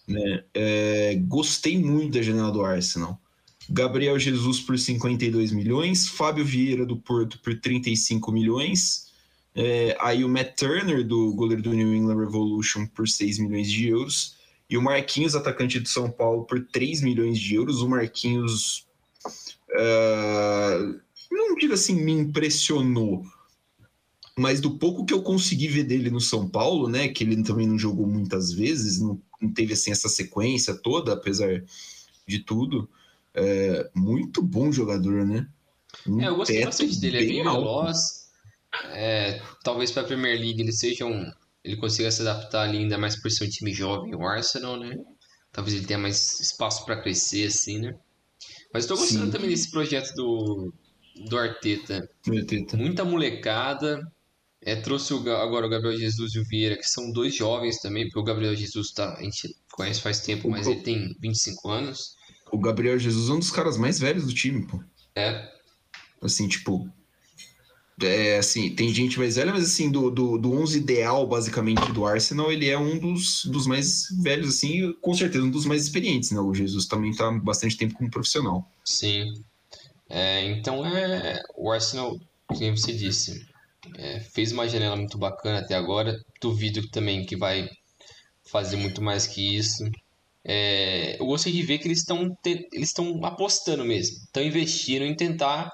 Né? 0.07 0.43
É, 0.53 1.15
gostei 1.27 1.77
muito 1.77 2.13
da 2.13 2.21
janela 2.21 2.51
do 2.51 2.63
Arsenal. 2.63 3.19
Gabriel 3.71 4.19
Jesus 4.19 4.59
por 4.59 4.77
52 4.77 5.53
milhões, 5.53 6.07
Fábio 6.07 6.43
Vieira 6.43 6.85
do 6.85 6.97
Porto 6.97 7.39
por 7.39 7.57
35 7.57 8.29
milhões, 8.31 9.11
é, 9.55 9.97
aí 9.99 10.23
o 10.25 10.29
Matt 10.29 10.57
Turner, 10.57 11.07
do 11.07 11.33
goleiro 11.33 11.61
do 11.61 11.73
New 11.73 11.93
England 11.95 12.19
Revolution, 12.19 12.85
por 12.87 13.07
6 13.07 13.39
milhões 13.39 13.71
de 13.71 13.87
euros, 13.87 14.35
e 14.69 14.77
o 14.77 14.81
Marquinhos, 14.81 15.35
atacante 15.35 15.79
do 15.79 15.87
São 15.87 16.09
Paulo, 16.09 16.45
por 16.45 16.65
3 16.67 17.01
milhões 17.01 17.39
de 17.39 17.55
euros. 17.55 17.81
O 17.81 17.89
Marquinhos, 17.89 18.87
uh, 19.69 20.99
não 21.29 21.55
digo 21.55 21.73
assim, 21.73 21.95
me 21.95 22.11
impressionou, 22.11 23.25
mas 24.37 24.61
do 24.61 24.77
pouco 24.77 25.05
que 25.05 25.13
eu 25.13 25.21
consegui 25.21 25.67
ver 25.67 25.83
dele 25.83 26.09
no 26.09 26.21
São 26.21 26.47
Paulo, 26.47 26.87
né, 26.87 27.09
que 27.09 27.23
ele 27.23 27.41
também 27.43 27.67
não 27.67 27.77
jogou 27.77 28.07
muitas 28.07 28.51
vezes, 28.51 28.99
não, 28.99 29.21
não 29.41 29.51
teve 29.51 29.73
assim 29.73 29.91
essa 29.91 30.07
sequência 30.07 30.73
toda, 30.73 31.13
apesar 31.13 31.63
de 32.25 32.39
tudo, 32.39 32.89
é, 33.33 33.89
muito 33.95 34.41
bom 34.41 34.71
jogador, 34.71 35.25
né? 35.25 35.47
Um 36.07 36.21
é, 36.21 36.27
eu 36.27 36.35
gostei 36.35 36.63
bastante 36.63 36.99
dele, 36.99 37.17
é 37.17 37.25
bem 37.25 37.43
veloz. 37.43 37.97
É, 38.91 39.41
talvez 39.63 39.91
para 39.91 40.03
a 40.03 40.05
Premier 40.05 40.39
League 40.39 40.61
ele 40.61 40.71
seja 40.71 41.05
um, 41.05 41.29
ele 41.63 41.77
consiga 41.77 42.09
se 42.09 42.21
adaptar 42.21 42.63
ali 42.63 42.77
ainda 42.77 42.97
mais 42.97 43.21
por 43.21 43.29
ser 43.29 43.45
um 43.45 43.49
time 43.49 43.73
jovem, 43.73 44.15
o 44.15 44.25
Arsenal, 44.25 44.77
né? 44.77 44.95
Talvez 45.51 45.75
ele 45.75 45.85
tenha 45.85 45.99
mais 45.99 46.39
espaço 46.39 46.85
para 46.85 47.01
crescer, 47.01 47.47
assim, 47.47 47.79
né? 47.79 47.95
Mas 48.73 48.85
estou 48.85 48.97
gostando 48.97 49.25
Sim. 49.25 49.31
também 49.31 49.49
desse 49.49 49.69
projeto 49.69 50.13
do, 50.15 50.73
do 51.27 51.37
Arteta. 51.37 52.09
Arteta. 52.27 52.77
Muita 52.77 53.03
molecada, 53.03 54.01
é, 54.61 54.75
trouxe 54.77 55.13
o, 55.13 55.17
agora 55.35 55.65
o 55.65 55.69
Gabriel 55.69 55.97
Jesus 55.97 56.35
e 56.35 56.39
o 56.39 56.45
Vieira, 56.45 56.77
que 56.77 56.87
são 56.87 57.11
dois 57.11 57.35
jovens 57.35 57.79
também, 57.79 58.05
porque 58.05 58.19
o 58.19 58.23
Gabriel 58.23 58.55
Jesus 58.55 58.91
tá, 58.91 59.13
a 59.15 59.23
gente 59.23 59.55
conhece 59.73 60.01
faz 60.01 60.21
tempo, 60.21 60.49
mas 60.49 60.67
ele 60.67 60.81
tem 60.81 61.15
25 61.19 61.69
anos. 61.69 62.15
O 62.51 62.57
Gabriel 62.57 62.99
Jesus 62.99 63.29
é 63.29 63.33
um 63.33 63.39
dos 63.39 63.51
caras 63.51 63.77
mais 63.77 63.99
velhos 63.99 64.25
do 64.25 64.33
time, 64.33 64.65
pô. 64.65 64.79
É. 65.15 65.49
Assim, 66.21 66.47
tipo. 66.47 66.89
É, 68.01 68.37
assim, 68.37 68.73
tem 68.73 68.91
gente 68.91 69.19
mais 69.19 69.35
velha, 69.35 69.51
mas 69.51 69.63
assim, 69.63 69.91
do, 69.91 70.09
do, 70.09 70.37
do 70.37 70.51
11 70.53 70.75
ideal, 70.75 71.27
basicamente, 71.27 71.91
do 71.91 72.03
Arsenal, 72.03 72.51
ele 72.51 72.67
é 72.67 72.75
um 72.75 72.97
dos, 72.97 73.45
dos 73.45 73.67
mais 73.67 74.07
velhos, 74.23 74.55
assim, 74.55 74.91
com 75.01 75.13
certeza 75.13 75.45
um 75.45 75.51
dos 75.51 75.65
mais 75.65 75.83
experientes, 75.83 76.31
né? 76.31 76.39
O 76.39 76.51
Jesus 76.51 76.87
também 76.87 77.13
tá 77.13 77.31
bastante 77.31 77.77
tempo 77.77 77.93
como 77.93 78.09
profissional. 78.09 78.67
Sim. 78.83 79.31
É, 80.09 80.43
então 80.45 80.85
é. 80.85 81.39
O 81.55 81.71
Arsenal, 81.71 82.19
como 82.47 82.75
você 82.75 82.91
disse, 82.91 83.45
é, 83.95 84.19
fez 84.19 84.51
uma 84.51 84.67
janela 84.67 84.95
muito 84.95 85.17
bacana 85.17 85.59
até 85.59 85.75
agora. 85.75 86.19
Duvido 86.41 86.87
também 86.89 87.25
que 87.25 87.37
vai 87.37 87.69
fazer 88.43 88.77
muito 88.77 89.01
mais 89.01 89.27
que 89.27 89.57
isso. 89.57 89.83
É, 90.43 91.17
eu 91.19 91.25
gostei 91.25 91.53
de 91.53 91.61
ver 91.61 91.77
que 91.77 91.87
eles 91.87 91.99
estão 91.99 92.35
eles 92.43 92.89
estão 92.89 93.23
apostando 93.23 93.85
mesmo, 93.85 94.17
estão 94.25 94.43
investindo 94.43 95.05
em 95.05 95.15
tentar 95.15 95.71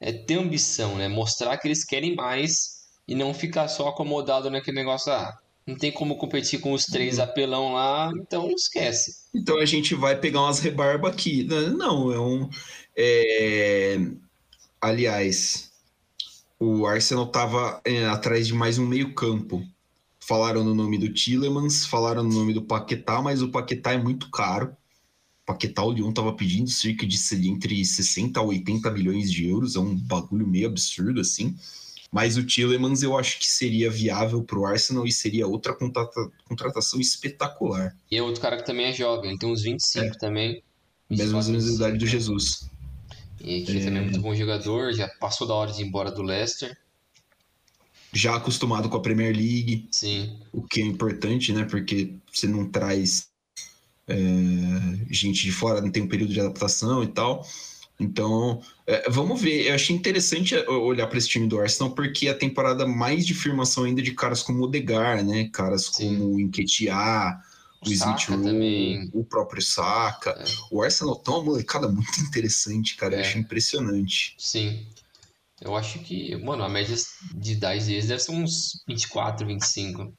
é, 0.00 0.12
ter 0.12 0.38
ambição, 0.38 0.96
né? 0.96 1.08
Mostrar 1.08 1.56
que 1.56 1.68
eles 1.68 1.84
querem 1.84 2.14
mais 2.14 2.78
e 3.06 3.14
não 3.14 3.32
ficar 3.32 3.68
só 3.68 3.88
acomodado 3.88 4.50
naquele 4.50 4.76
negócio. 4.76 5.12
Ah, 5.12 5.38
não 5.66 5.76
tem 5.76 5.92
como 5.92 6.16
competir 6.16 6.60
com 6.60 6.72
os 6.72 6.86
três 6.86 7.18
uhum. 7.18 7.24
apelão 7.24 7.72
lá, 7.74 8.10
então 8.16 8.50
esquece. 8.50 9.16
Então 9.34 9.58
a 9.58 9.64
gente 9.64 9.94
vai 9.94 10.18
pegar 10.18 10.40
umas 10.40 10.58
rebarba 10.58 11.08
aqui. 11.08 11.44
Não, 11.44 12.12
é 12.12 12.18
um. 12.18 12.48
É... 12.96 13.98
Aliás, 14.80 15.70
o 16.58 16.86
Arsenal 16.86 17.24
estava 17.24 17.80
é, 17.84 18.06
atrás 18.06 18.46
de 18.46 18.54
mais 18.54 18.78
um 18.78 18.86
meio-campo. 18.86 19.62
Falaram 20.28 20.62
no 20.62 20.74
nome 20.74 20.98
do 20.98 21.10
Tillemans, 21.10 21.86
falaram 21.86 22.22
no 22.22 22.28
nome 22.28 22.52
do 22.52 22.60
Paquetá, 22.60 23.22
mas 23.22 23.40
o 23.40 23.48
Paquetá 23.48 23.94
é 23.94 23.96
muito 23.96 24.30
caro. 24.30 24.76
O 25.42 25.46
Paquetá, 25.46 25.82
o 25.82 25.90
Lyon 25.90 26.10
estava 26.10 26.34
pedindo 26.34 26.68
cerca 26.68 27.06
de 27.06 27.16
entre 27.48 27.82
60 27.82 28.38
a 28.38 28.42
80 28.42 28.90
milhões 28.90 29.32
de 29.32 29.48
euros, 29.48 29.74
é 29.74 29.78
um 29.78 29.96
bagulho 29.96 30.46
meio 30.46 30.66
absurdo 30.66 31.18
assim. 31.18 31.56
Mas 32.12 32.36
o 32.36 32.44
Tillemans 32.44 33.02
eu 33.02 33.16
acho 33.16 33.38
que 33.38 33.46
seria 33.46 33.90
viável 33.90 34.42
para 34.42 34.58
o 34.58 34.66
Arsenal 34.66 35.06
e 35.06 35.12
seria 35.12 35.46
outra 35.46 35.72
contrata 35.72 36.30
contratação 36.46 37.00
espetacular. 37.00 37.96
E 38.10 38.18
é 38.18 38.22
outro 38.22 38.42
cara 38.42 38.58
que 38.58 38.66
também 38.66 38.84
é 38.84 38.92
jovem, 38.92 39.30
ele 39.30 39.38
tem 39.38 39.50
uns 39.50 39.62
25 39.62 40.04
é. 40.04 40.10
também. 40.18 40.62
Mesma 41.08 41.40
idade 41.40 41.96
do 41.96 42.06
Jesus. 42.06 42.68
E 43.40 43.62
que 43.62 43.78
é... 43.78 43.82
também 43.82 44.02
é 44.02 44.04
muito 44.04 44.20
bom 44.20 44.34
jogador, 44.34 44.92
já 44.92 45.08
passou 45.08 45.46
da 45.46 45.54
hora 45.54 45.72
de 45.72 45.80
ir 45.80 45.86
embora 45.86 46.10
do 46.10 46.20
Leicester. 46.20 46.76
Já 48.12 48.36
acostumado 48.36 48.88
com 48.88 48.96
a 48.96 49.02
Premier 49.02 49.34
League. 49.34 49.88
Sim. 49.90 50.38
O 50.52 50.62
que 50.62 50.80
é 50.80 50.84
importante, 50.84 51.52
né? 51.52 51.64
Porque 51.64 52.14
você 52.32 52.46
não 52.46 52.66
traz 52.68 53.28
é, 54.06 54.16
gente 55.10 55.42
de 55.42 55.52
fora, 55.52 55.80
não 55.80 55.90
tem 55.90 56.02
um 56.02 56.08
período 56.08 56.32
de 56.32 56.40
adaptação 56.40 57.02
e 57.02 57.08
tal. 57.08 57.46
Então, 58.00 58.62
é, 58.86 59.10
vamos 59.10 59.40
ver. 59.40 59.66
Eu 59.66 59.74
achei 59.74 59.94
interessante 59.94 60.54
olhar 60.68 61.06
para 61.08 61.18
esse 61.18 61.28
time 61.28 61.48
do 61.48 61.60
Arsenal, 61.60 61.94
porque 61.94 62.28
a 62.28 62.34
temporada 62.34 62.86
mais 62.86 63.26
de 63.26 63.34
firmação 63.34 63.84
ainda 63.84 64.00
de 64.00 64.12
caras 64.12 64.42
como 64.42 64.60
o 64.60 64.64
Odegar, 64.64 65.24
né? 65.24 65.48
Caras 65.52 65.86
Sim. 65.86 66.16
como 66.16 66.34
o 66.34 66.40
Enquetear, 66.40 67.42
o, 67.84 67.90
Smith 67.90 68.26
também. 68.26 69.10
o 69.12 69.24
próprio 69.24 69.60
Saka. 69.60 70.30
É. 70.30 70.44
O 70.70 70.82
Arsenal 70.82 71.16
tá 71.16 71.32
uma 71.32 71.44
molecada 71.44 71.88
muito 71.88 72.20
interessante, 72.20 72.96
cara. 72.96 73.14
É. 73.14 73.18
Eu 73.18 73.20
acho 73.22 73.38
impressionante. 73.38 74.34
Sim. 74.38 74.86
Eu 75.60 75.76
acho 75.76 75.98
que, 76.00 76.36
mano, 76.36 76.62
a 76.62 76.68
média 76.68 76.94
de 77.34 77.52
idade 77.52 77.84
deles 77.84 78.06
deve 78.06 78.20
ser 78.20 78.32
uns 78.32 78.82
24, 78.86 79.46
25. 79.46 80.12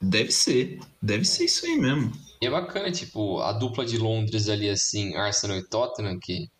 Deve 0.00 0.30
ser. 0.30 0.78
Deve 1.00 1.24
ser 1.24 1.44
isso 1.44 1.64
aí 1.64 1.78
mesmo. 1.78 2.12
E 2.40 2.46
é 2.46 2.50
bacana, 2.50 2.90
tipo, 2.92 3.40
a 3.40 3.52
dupla 3.52 3.84
de 3.86 3.96
Londres 3.96 4.48
ali, 4.48 4.68
assim, 4.68 5.14
Arsenal 5.16 5.56
e 5.56 5.66
Tottenham, 5.66 6.18
que 6.18 6.50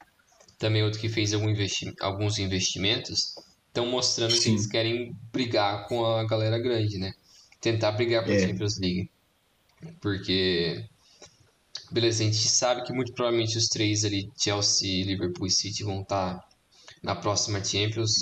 também 0.58 0.80
é 0.80 0.84
outro 0.84 0.98
que 0.98 1.08
fez 1.08 1.34
algum 1.34 1.50
investi 1.50 1.92
alguns 2.00 2.38
investimentos, 2.38 3.34
estão 3.66 3.86
mostrando 3.86 4.32
Sim. 4.32 4.40
que 4.40 4.48
eles 4.48 4.66
querem 4.66 5.16
brigar 5.30 5.86
com 5.86 6.04
a 6.06 6.24
galera 6.24 6.58
grande, 6.58 6.96
né? 6.96 7.12
tentar 7.60 7.92
brigar 7.92 8.22
para 8.22 8.32
a 8.32 8.36
é. 8.36 8.46
Champions 8.46 8.78
League. 8.78 9.10
Porque, 10.00 10.84
beleza, 11.90 12.22
a 12.22 12.26
gente 12.26 12.48
sabe 12.48 12.82
que 12.84 12.92
muito 12.92 13.12
provavelmente 13.12 13.58
os 13.58 13.66
três 13.66 14.04
ali, 14.04 14.30
Chelsea, 14.36 15.04
Liverpool 15.04 15.46
e 15.46 15.50
City, 15.50 15.82
vão 15.82 16.02
estar 16.02 16.38
tá 16.38 16.48
na 17.02 17.14
próxima 17.14 17.62
Champions. 17.62 18.14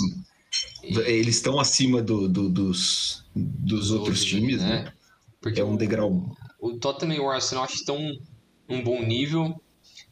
E... 0.82 0.98
Eles 0.98 1.36
estão 1.36 1.58
acima 1.58 2.02
do, 2.02 2.28
do, 2.28 2.48
dos, 2.48 3.24
dos 3.34 3.90
outros 3.90 4.22
hoje, 4.22 4.40
times, 4.40 4.62
né? 4.62 4.84
né? 4.84 4.92
Porque 5.40 5.60
é 5.60 5.64
um 5.64 5.76
degrau. 5.76 6.36
O, 6.58 6.78
Tottenham 6.78 7.16
e 7.16 7.20
o 7.20 7.30
Arsenal 7.30 7.64
acho 7.64 7.74
que 7.74 7.80
estão 7.80 7.98
um 8.68 8.82
bom 8.82 9.02
nível. 9.02 9.60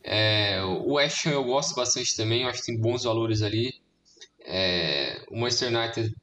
É, 0.05 0.63
o 0.63 0.95
West 0.95 1.27
Ham 1.27 1.31
eu 1.31 1.45
gosto 1.45 1.75
bastante 1.75 2.17
também, 2.17 2.43
eu 2.43 2.49
acho 2.49 2.61
que 2.61 2.67
tem 2.67 2.81
bons 2.81 3.05
valores 3.05 3.43
ali. 3.43 3.73
É, 4.45 5.25
o 5.31 5.39
Manchester 5.39 5.69
United 5.69 6.15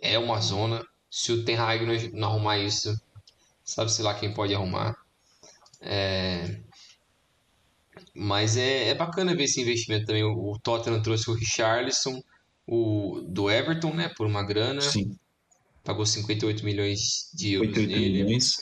é 0.00 0.18
uma 0.18 0.40
zona, 0.40 0.82
se 1.10 1.32
o 1.32 1.44
Ten 1.44 1.56
Hag 1.56 1.84
não, 1.84 1.94
não 2.18 2.28
arrumar 2.28 2.58
isso, 2.58 2.98
sabe-se 3.64 4.02
lá 4.02 4.14
quem 4.14 4.32
pode 4.32 4.54
arrumar. 4.54 4.96
É... 5.80 6.60
Mas 8.14 8.56
é, 8.56 8.88
é 8.88 8.94
bacana 8.94 9.34
ver 9.34 9.44
esse 9.44 9.60
investimento 9.60 10.06
também. 10.06 10.24
O, 10.24 10.52
o 10.52 10.58
Tottenham 10.58 11.02
trouxe 11.02 11.30
o 11.30 11.34
Richarlison, 11.34 12.22
o, 12.66 13.20
do 13.26 13.50
Everton, 13.50 13.94
né, 13.94 14.10
por 14.16 14.26
uma 14.26 14.42
grana. 14.42 14.80
Sim. 14.80 15.16
Pagou 15.84 16.04
58 16.04 16.64
milhões 16.64 17.30
de 17.34 17.54
euros 17.54 17.76
nele. 17.76 18.24
Milhões. 18.24 18.58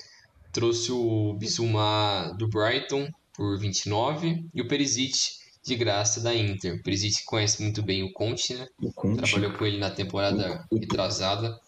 Trouxe 0.53 0.93
o 0.93 1.35
Bizuma 1.35 2.35
do 2.39 2.49
Brighton 2.49 3.09
por 3.35 3.59
29 3.59 4.47
e 4.55 4.63
o 4.63 4.69
Perisic 4.69 5.39
de 5.65 5.75
graça 5.75 6.21
da 6.21 6.35
Inter. 6.35 6.77
O 6.77 6.83
Perisic 6.83 7.25
conhece 7.25 7.63
muito 7.63 7.83
bem 7.83 8.03
o 8.03 8.13
Conte, 8.13 8.55
né? 8.55 8.67
O 8.81 8.93
Conte. 8.93 9.19
Trabalhou 9.19 9.53
com 9.53 9.67
ele 9.67 9.79
na 9.79 9.91
temporada 9.91 10.65
o, 10.71 10.77
o, 10.77 10.79
retrasada 10.79 11.59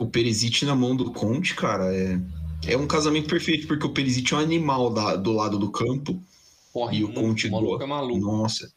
o 0.00 0.06
Perisic 0.06 0.64
na 0.64 0.74
mão 0.74 0.96
do 0.96 1.12
Conte, 1.12 1.54
cara, 1.54 1.94
é, 1.94 2.18
é 2.66 2.76
um 2.76 2.86
casamento 2.86 3.28
perfeito, 3.28 3.66
porque 3.66 3.86
o 3.86 3.92
Perisic 3.92 4.32
é 4.32 4.36
um 4.38 4.40
animal 4.40 4.90
da, 4.90 5.14
do 5.14 5.30
lado 5.30 5.58
do 5.58 5.70
campo. 5.70 6.18
Porra, 6.72 6.94
e 6.94 7.04
o 7.04 7.12
Conte 7.12 7.48
o 7.48 7.52
maluco 7.52 7.82
é 7.82 7.86
maluco. 7.86 8.18
Nossa, 8.20 8.70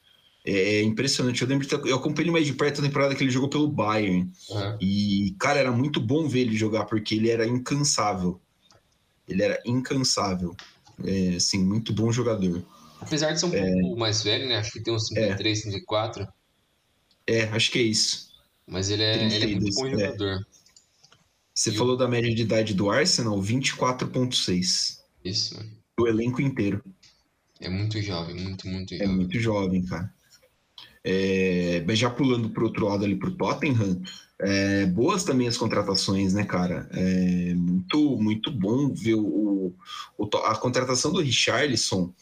é 0.46 0.82
impressionante. 0.82 1.42
Eu 1.42 1.48
lembro 1.48 1.68
eu 1.88 1.96
acompanhei 1.96 2.32
mais 2.32 2.46
de 2.46 2.54
perto 2.54 2.82
a 2.82 2.84
temporada 2.84 3.16
que 3.16 3.24
ele 3.24 3.32
jogou 3.32 3.50
pelo 3.50 3.68
Bayern. 3.68 4.32
É. 4.52 4.78
E, 4.82 5.36
cara, 5.40 5.60
era 5.60 5.72
muito 5.72 6.02
bom 6.02 6.28
ver 6.28 6.42
ele 6.42 6.58
jogar, 6.58 6.86
porque 6.86 7.16
ele 7.16 7.30
era 7.30 7.48
incansável. 7.48 8.42
Ele 9.28 9.42
era 9.42 9.62
incansável. 9.66 10.56
É, 11.04 11.36
assim, 11.36 11.64
muito 11.64 11.94
bom 11.94 12.12
jogador. 12.12 12.64
Apesar 13.00 13.32
de 13.32 13.40
ser 13.40 13.46
um 13.46 13.54
é... 13.54 13.82
pouco 13.82 14.00
mais 14.00 14.24
velho, 14.24 14.48
né? 14.48 14.58
Acho 14.58 14.72
que 14.72 14.82
tem 14.82 14.94
uns 14.94 15.08
53, 15.08 15.58
é. 15.58 15.62
54. 15.62 16.28
É, 17.26 17.44
acho 17.44 17.72
que 17.72 17.80
é 17.80 17.84
isso. 17.84 18.34
Mas 18.68 18.90
ele 18.90 19.04
é, 19.04 19.24
ele 19.24 19.54
é 19.54 19.60
muito 19.60 19.76
bom 19.76 19.88
é. 19.88 19.92
jogador. 19.92 20.48
Você 21.54 21.70
e 21.70 21.76
falou 21.76 21.96
da 21.96 22.08
média 22.08 22.34
de 22.34 22.42
idade 22.42 22.74
do 22.74 22.90
Arsenal, 22.90 23.40
24,6. 23.40 25.00
Isso. 25.24 25.60
O 26.00 26.08
elenco 26.08 26.42
inteiro. 26.42 26.84
É 27.64 27.70
muito 27.70 28.02
jovem, 28.02 28.36
muito, 28.36 28.68
muito 28.68 28.94
é 28.94 28.98
jovem. 28.98 29.14
É 29.14 29.16
muito 29.16 29.40
jovem, 29.40 29.86
cara. 29.86 30.14
É, 31.04 31.84
mas 31.86 32.00
já 32.00 32.10
pulando 32.10 32.50
para 32.50 32.64
outro 32.64 32.88
lado 32.88 33.04
ali 33.04 33.16
para 33.16 33.30
o 33.30 33.36
Tottenham, 33.36 34.02
é, 34.40 34.86
boas 34.86 35.24
também 35.24 35.48
as 35.48 35.58
contratações, 35.58 36.34
né, 36.34 36.44
cara? 36.44 36.88
É 36.92 37.54
muito, 37.54 38.18
muito 38.18 38.52
bom 38.52 38.94
ver 38.94 39.16
o, 39.16 39.74
o, 40.18 40.38
a 40.46 40.56
contratação 40.56 41.12
do 41.12 41.22
Richarlison 41.22 42.14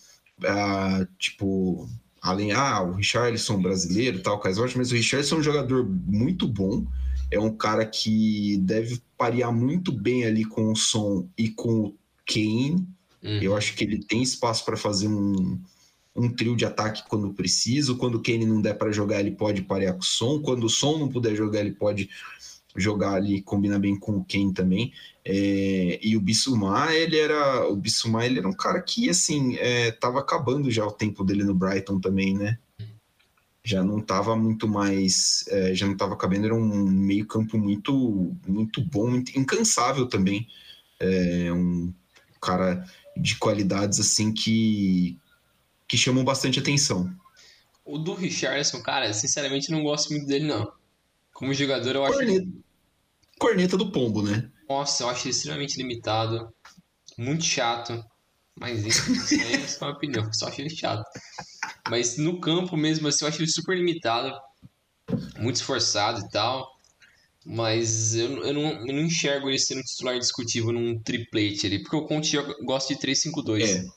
uh, 0.44 1.08
tipo, 1.18 1.88
além, 2.22 2.52
ah, 2.52 2.82
o 2.82 2.94
Richardson 2.94 3.62
brasileiro 3.62 4.22
tal, 4.22 4.40
Caisort, 4.40 4.76
mas 4.78 4.92
o 4.92 4.96
Richardson 4.96 5.36
é 5.36 5.40
um 5.40 5.44
jogador 5.44 5.88
muito 5.88 6.48
bom, 6.48 6.86
é 7.30 7.40
um 7.40 7.56
cara 7.56 7.86
que 7.86 8.58
deve 8.58 9.02
parear 9.18 9.52
muito 9.52 9.92
bem 9.92 10.26
ali 10.26 10.44
com 10.44 10.72
o 10.72 10.76
Som 10.76 11.30
e 11.38 11.50
com 11.50 11.82
o 11.82 11.96
Kane. 12.26 12.88
Uhum. 13.24 13.40
Eu 13.42 13.56
acho 13.56 13.76
que 13.76 13.84
ele 13.84 14.04
tem 14.04 14.22
espaço 14.22 14.66
para 14.66 14.78
fazer 14.78 15.08
um, 15.08 15.60
um 16.16 16.30
trio 16.30 16.56
de 16.56 16.66
ataque 16.66 17.04
quando 17.08 17.34
precisa. 17.34 17.96
Quando 17.96 18.16
o 18.16 18.22
Kane 18.22 18.46
não 18.46 18.62
der 18.62 18.74
para 18.74 18.92
jogar, 18.92 19.20
ele 19.20 19.32
pode 19.32 19.62
parear 19.62 19.94
com 19.94 20.02
o 20.02 20.06
Som. 20.06 20.42
Quando 20.42 20.66
o 20.66 20.70
Som 20.70 20.98
não 20.98 21.10
puder 21.10 21.36
jogar, 21.36 21.60
ele 21.60 21.72
pode 21.72 22.10
jogar 22.76 23.16
ali, 23.16 23.42
combina 23.42 23.78
bem 23.78 23.98
com 23.98 24.18
o 24.18 24.26
Kane 24.26 24.54
também. 24.54 24.94
É, 25.24 26.00
e 26.02 26.16
o 26.18 26.22
Bissouma, 26.22 26.94
ele 26.94 27.18
era. 27.18 27.68
O 27.68 27.76
Bissouma, 27.76 28.26
ele 28.26 28.40
era 28.40 28.48
um 28.48 28.54
cara 28.54 28.82
que, 28.82 29.10
assim, 29.10 29.56
é, 29.58 29.92
tava 29.92 30.20
acabando 30.20 30.72
já 30.72 30.86
o 30.86 30.92
tempo 30.92 31.24
dele 31.24 31.44
no 31.44 31.54
Brighton 31.54 32.00
também, 32.00 32.36
né? 32.36 32.58
Já 33.64 33.84
não 33.84 34.02
tava 34.02 34.36
muito 34.36 34.68
mais. 34.68 35.46
É, 35.50 35.76
já 35.76 35.86
não 35.86 35.96
tava 35.96 36.18
cabendo, 36.18 36.46
era 36.46 36.56
um 36.56 36.84
meio-campo 36.90 37.58
muito, 37.58 38.36
muito 38.48 38.82
bom, 38.82 39.10
muito 39.10 39.38
incansável 39.38 40.08
também. 40.08 40.48
É, 41.00 41.52
um 41.54 41.94
cara 42.40 42.84
de 43.18 43.38
qualidades 43.38 44.00
assim 44.00 44.34
que, 44.34 45.18
que 45.88 45.98
chamam 45.98 46.24
bastante 46.24 46.60
atenção. 46.60 47.14
O 47.84 47.98
do 47.98 48.14
Richardson, 48.14 48.82
cara, 48.82 49.14
sinceramente 49.14 49.72
não 49.72 49.84
gosto 49.84 50.12
muito 50.12 50.28
dele, 50.28 50.46
não. 50.46 50.72
Como 51.34 51.54
jogador, 51.54 51.96
eu 51.96 52.06
acho. 52.06 52.14
Corneta, 52.14 52.48
corneta 53.40 53.78
do 53.78 53.92
pombo, 53.92 54.22
né? 54.22 54.50
Nossa, 54.70 55.04
eu 55.04 55.10
acho 55.10 55.24
ele 55.28 55.32
extremamente 55.32 55.78
limitado. 55.78 56.54
Muito 57.18 57.44
chato. 57.44 58.04
Mas 58.60 58.86
isso, 58.86 59.12
isso 59.12 59.34
aí 59.34 59.54
é 59.56 59.68
só 59.68 59.86
uma 59.86 59.94
opinião, 59.94 60.24
eu 60.24 60.34
só 60.34 60.48
acho 60.48 60.62
ele 60.62 60.70
chato. 60.70 61.04
Mas 61.90 62.18
no 62.18 62.40
campo 62.40 62.78
mesmo, 62.78 63.08
assim, 63.08 63.26
eu 63.26 63.30
acho 63.30 63.42
ele 63.42 63.52
super 63.52 63.76
limitado. 63.76 64.34
Muito 65.40 65.56
esforçado 65.58 66.20
e 66.20 66.30
tal. 66.30 66.71
Mas 67.46 68.14
eu, 68.16 68.44
eu, 68.46 68.54
não, 68.54 68.88
eu 68.88 68.94
não 68.94 69.02
enxergo 69.02 69.50
ele 69.50 69.58
sendo 69.58 69.84
titular 69.84 70.18
discutível 70.20 70.72
num 70.72 71.00
triplete 71.00 71.66
ali. 71.66 71.80
Porque 71.80 71.96
o 71.96 72.06
Conte 72.06 72.38
gosta 72.64 72.94
de 72.94 73.02
3-5-2. 73.02 73.64
É. 73.64 73.88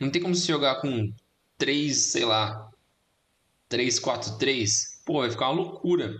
Não 0.00 0.10
tem 0.10 0.22
como 0.22 0.34
se 0.34 0.46
jogar 0.46 0.80
com 0.80 1.12
3, 1.58 1.96
sei 1.96 2.24
lá, 2.24 2.70
3-4-3. 3.70 4.70
Pô, 5.04 5.20
vai 5.20 5.30
ficar 5.30 5.50
uma 5.50 5.62
loucura. 5.62 6.16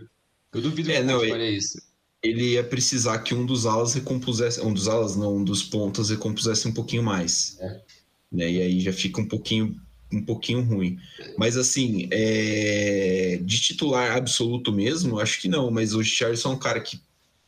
Eu 0.52 0.61
duvido 0.61 0.90
é, 0.90 0.98
que 0.98 1.04
não, 1.04 1.20
faria 1.20 1.50
isso. 1.50 1.81
Ele 2.22 2.52
ia 2.52 2.64
precisar 2.64 3.20
que 3.20 3.35
um 3.35 3.46
dos 3.46 3.64
alas 3.64 3.94
recompusesse. 3.94 4.61
Um 4.61 4.72
dos 4.72 4.88
alas, 4.88 5.16
não, 5.16 5.37
um 5.37 5.44
dos 5.44 5.62
pontas 5.62 6.11
recompusesse 6.11 6.66
um 6.68 6.72
pouquinho 6.72 7.02
mais. 7.02 7.57
É. 7.61 7.83
Né? 8.31 8.50
E 8.50 8.62
aí 8.62 8.81
já 8.81 8.92
fica 8.92 9.20
um 9.20 9.28
pouquinho, 9.28 9.81
um 10.12 10.22
pouquinho 10.22 10.62
ruim. 10.62 10.98
Mas 11.36 11.56
assim, 11.56 12.08
é... 12.10 13.38
de 13.42 13.60
titular 13.60 14.16
absoluto 14.16 14.72
mesmo, 14.72 15.18
acho 15.18 15.40
que 15.40 15.48
não. 15.48 15.70
Mas 15.70 15.94
o 15.94 15.98
Richardson 15.98 16.52
é 16.52 16.54
um 16.54 16.58
cara 16.58 16.80
que, 16.80 17.00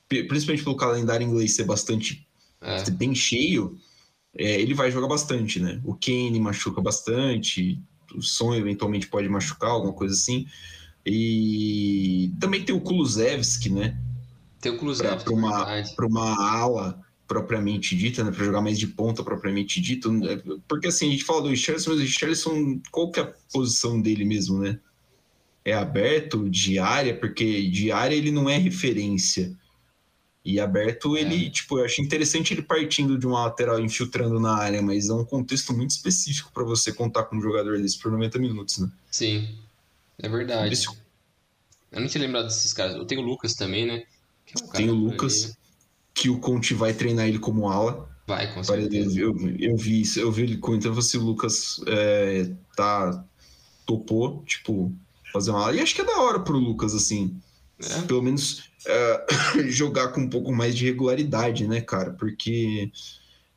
principalmente 0.09 0.65
pelo 0.65 0.77
calendário 0.77 1.27
inglês 1.27 1.55
ser 1.55 1.65
bastante 1.65 2.27
é. 2.61 2.85
ser 2.85 2.91
bem 2.93 3.15
cheio, 3.15 3.79
é, 4.37 4.61
ele 4.61 4.75
vai 4.75 4.91
jogar 4.91 5.09
bastante, 5.09 5.59
né? 5.59 5.81
O 5.85 5.95
Kane 5.95 6.39
machuca 6.39 6.81
bastante, 6.81 7.81
o 8.15 8.23
Son 8.23 8.55
eventualmente 8.55 9.07
pode 9.07 9.29
machucar, 9.29 9.71
alguma 9.71 9.93
coisa 9.93 10.15
assim. 10.15 10.47
E 11.05 12.33
também 12.39 12.63
tem 12.63 12.75
o 12.75 12.81
Kulusevski, 12.81 13.71
né? 13.71 13.99
Tem 14.61 14.71
o 14.71 14.79
Kulusevski, 14.79 15.25
para 15.25 15.33
uma, 15.33 15.83
uma 16.01 16.61
ala 16.61 17.01
propriamente 17.31 17.95
dita, 17.95 18.25
né? 18.25 18.33
Para 18.33 18.45
jogar 18.45 18.61
mais 18.61 18.77
de 18.77 18.89
ponta 18.89 19.23
propriamente 19.23 19.81
dito. 19.81 20.11
Né? 20.11 20.43
Porque 20.67 20.89
assim, 20.89 21.07
a 21.07 21.13
gente 21.13 21.23
fala 21.23 21.43
do 21.43 21.49
Richarlison, 21.49 21.91
mas 21.91 22.01
o 22.01 22.03
Richarlison, 22.03 22.81
qual 22.91 23.09
que 23.13 23.21
é 23.21 23.23
a 23.23 23.33
posição 23.53 24.01
dele 24.03 24.25
mesmo, 24.25 24.59
né? 24.59 24.81
É 25.65 25.73
aberto, 25.73 26.51
de 26.51 26.81
área, 26.81 27.17
porque 27.17 27.69
de 27.69 27.93
área 27.93 28.17
ele 28.17 28.33
não 28.33 28.51
é 28.51 28.59
referência. 28.59 29.57
E 30.45 30.59
aberto, 30.59 31.17
é. 31.17 31.21
ele, 31.21 31.49
tipo, 31.51 31.79
eu 31.79 31.85
acho 31.85 32.03
interessante 32.03 32.53
ele 32.53 32.63
partindo 32.63 33.17
de 33.17 33.29
uma 33.29 33.45
lateral 33.45 33.79
infiltrando 33.79 34.41
na 34.41 34.57
área, 34.57 34.83
mas 34.83 35.09
é 35.09 35.15
um 35.15 35.25
contexto 35.25 35.73
muito 35.73 35.91
específico 35.91 36.51
para 36.53 36.65
você 36.65 36.93
contar 36.93 37.25
com 37.25 37.37
um 37.37 37.41
jogador 37.41 37.81
desse 37.81 37.97
por 37.97 38.11
90 38.11 38.41
minutos, 38.41 38.79
né? 38.79 38.91
Sim. 39.09 39.57
É 40.19 40.29
verdade. 40.29 40.73
Esse... 40.73 40.89
Eu 41.93 42.01
não 42.01 42.09
tinha 42.09 42.25
lembrado 42.25 42.47
desses 42.47 42.73
caras. 42.73 42.97
Eu 42.97 43.05
tenho 43.05 43.21
o 43.21 43.25
Lucas 43.25 43.55
também, 43.55 43.87
né? 43.87 44.03
É 44.53 44.65
um 44.65 44.67
Tem 44.67 44.91
o 44.91 44.95
Lucas. 44.95 45.57
Que 46.15 46.29
o 46.29 46.39
Conte 46.39 46.75
vai 46.75 46.93
treinar 46.93 47.27
ele 47.27 47.39
como 47.39 47.69
ala. 47.69 48.09
Vai, 48.27 48.53
com 48.55 48.63
certeza. 48.63 49.19
Eu, 49.19 49.35
eu 49.59 49.77
vi 49.77 50.03
isso, 50.03 50.21
eu 50.21 50.31
vi 50.31 50.43
ele 50.43 50.57
comentando 50.59 51.01
se 51.03 51.19
o 51.19 51.23
Lucas 51.23 51.81
é, 51.87 52.51
tá, 52.77 53.25
topou, 53.87 54.43
tipo, 54.45 54.93
fazer 55.33 55.51
uma 55.51 55.63
ala. 55.65 55.77
E 55.77 55.81
acho 55.81 55.95
que 55.95 56.01
é 56.01 56.05
da 56.05 56.21
hora 56.21 56.41
pro 56.41 56.59
Lucas, 56.59 56.95
assim. 56.95 57.37
É. 57.79 58.03
Pelo 58.03 58.23
menos 58.23 58.71
é, 58.87 59.27
jogar 59.69 60.09
com 60.09 60.21
um 60.21 60.29
pouco 60.29 60.53
mais 60.53 60.77
de 60.77 60.85
regularidade, 60.85 61.67
né, 61.67 61.81
cara? 61.81 62.13
Porque 62.13 62.93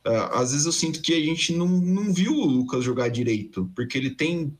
é, 0.04 0.16
às 0.32 0.52
vezes 0.52 0.66
eu 0.66 0.72
sinto 0.72 1.00
que 1.00 1.14
a 1.14 1.20
gente 1.20 1.54
não, 1.54 1.66
não 1.68 2.12
viu 2.12 2.32
o 2.32 2.44
Lucas 2.44 2.84
jogar 2.84 3.08
direito, 3.08 3.70
porque 3.74 3.96
ele 3.96 4.10
tem 4.10 4.56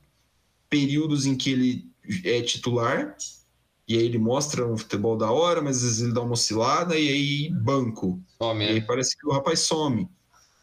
períodos 0.69 1.27
em 1.27 1.37
que 1.37 1.51
ele 1.51 1.91
é 2.25 2.41
titular, 2.43 3.17
e 3.87 3.99
aí 3.99 4.05
ele 4.05 4.19
mostra 4.19 4.67
um 4.67 4.77
futebol 4.77 5.17
da 5.17 5.31
hora, 5.31 5.61
mas 5.61 5.79
às 5.79 5.83
vezes 5.83 6.03
ele 6.03 6.13
dá 6.13 6.23
uma 6.23 6.33
oscilada 6.33 6.99
e 6.99 7.09
aí 7.09 7.51
banco. 7.51 8.21
E 8.41 8.45
aí 8.45 8.79
é. 8.79 8.81
parece 8.81 9.17
que 9.17 9.27
o 9.27 9.33
rapaz 9.33 9.61
some. 9.61 10.09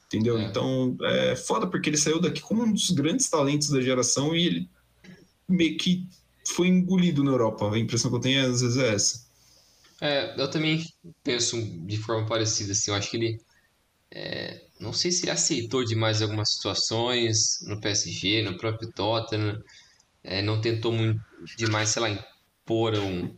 Entendeu? 0.07 0.37
É. 0.37 0.43
Então 0.43 0.97
é 1.03 1.35
foda 1.35 1.67
porque 1.67 1.89
ele 1.89 1.97
saiu 1.97 2.19
daqui 2.19 2.41
como 2.41 2.63
um 2.63 2.73
dos 2.73 2.89
grandes 2.89 3.29
talentos 3.29 3.69
da 3.69 3.79
geração 3.79 4.35
e 4.35 4.45
ele 4.45 4.69
meio 5.47 5.77
que 5.77 6.07
foi 6.47 6.67
engolido 6.67 7.23
na 7.23 7.31
Europa. 7.31 7.71
A 7.71 7.79
impressão 7.79 8.09
que 8.09 8.17
eu 8.17 8.21
tenho 8.21 8.49
às 8.49 8.61
vezes 8.61 8.77
é 8.77 8.93
essa. 8.93 9.31
É, 10.01 10.41
eu 10.41 10.49
também 10.49 10.83
penso 11.23 11.61
de 11.85 11.97
forma 11.97 12.27
parecida, 12.27 12.71
assim, 12.71 12.89
eu 12.89 12.97
acho 12.97 13.11
que 13.11 13.17
ele 13.17 13.39
é, 14.09 14.61
não 14.79 14.91
sei 14.91 15.11
se 15.11 15.23
ele 15.23 15.31
aceitou 15.31 15.85
demais 15.85 16.21
algumas 16.21 16.55
situações 16.55 17.59
no 17.67 17.79
PSG, 17.79 18.41
no 18.41 18.57
próprio 18.57 18.91
Tottenham, 18.91 19.63
é, 20.23 20.41
não 20.41 20.59
tentou 20.59 20.91
muito 20.91 21.21
demais, 21.55 21.89
sei 21.89 22.01
lá, 22.01 22.27
um. 22.69 23.35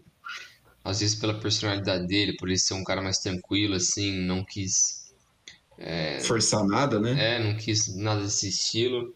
Às 0.83 0.99
vezes 0.99 1.15
pela 1.15 1.39
personalidade 1.39 2.07
dele, 2.07 2.35
por 2.35 2.49
ele 2.49 2.57
ser 2.57 2.73
um 2.73 2.83
cara 2.83 3.01
mais 3.01 3.17
tranquilo, 3.19 3.75
assim, 3.75 4.11
não 4.25 4.43
quis. 4.43 5.13
É, 5.77 6.19
Forçar 6.19 6.65
nada, 6.65 6.99
né? 6.99 7.35
É, 7.35 7.43
não 7.43 7.55
quis 7.55 7.95
nada 7.95 8.21
desse 8.21 8.49
estilo. 8.49 9.15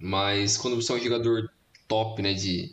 Mas 0.00 0.56
quando 0.56 0.76
você 0.76 0.92
é 0.92 0.96
um 0.96 1.02
jogador 1.02 1.50
top, 1.88 2.20
né, 2.20 2.34
de 2.34 2.70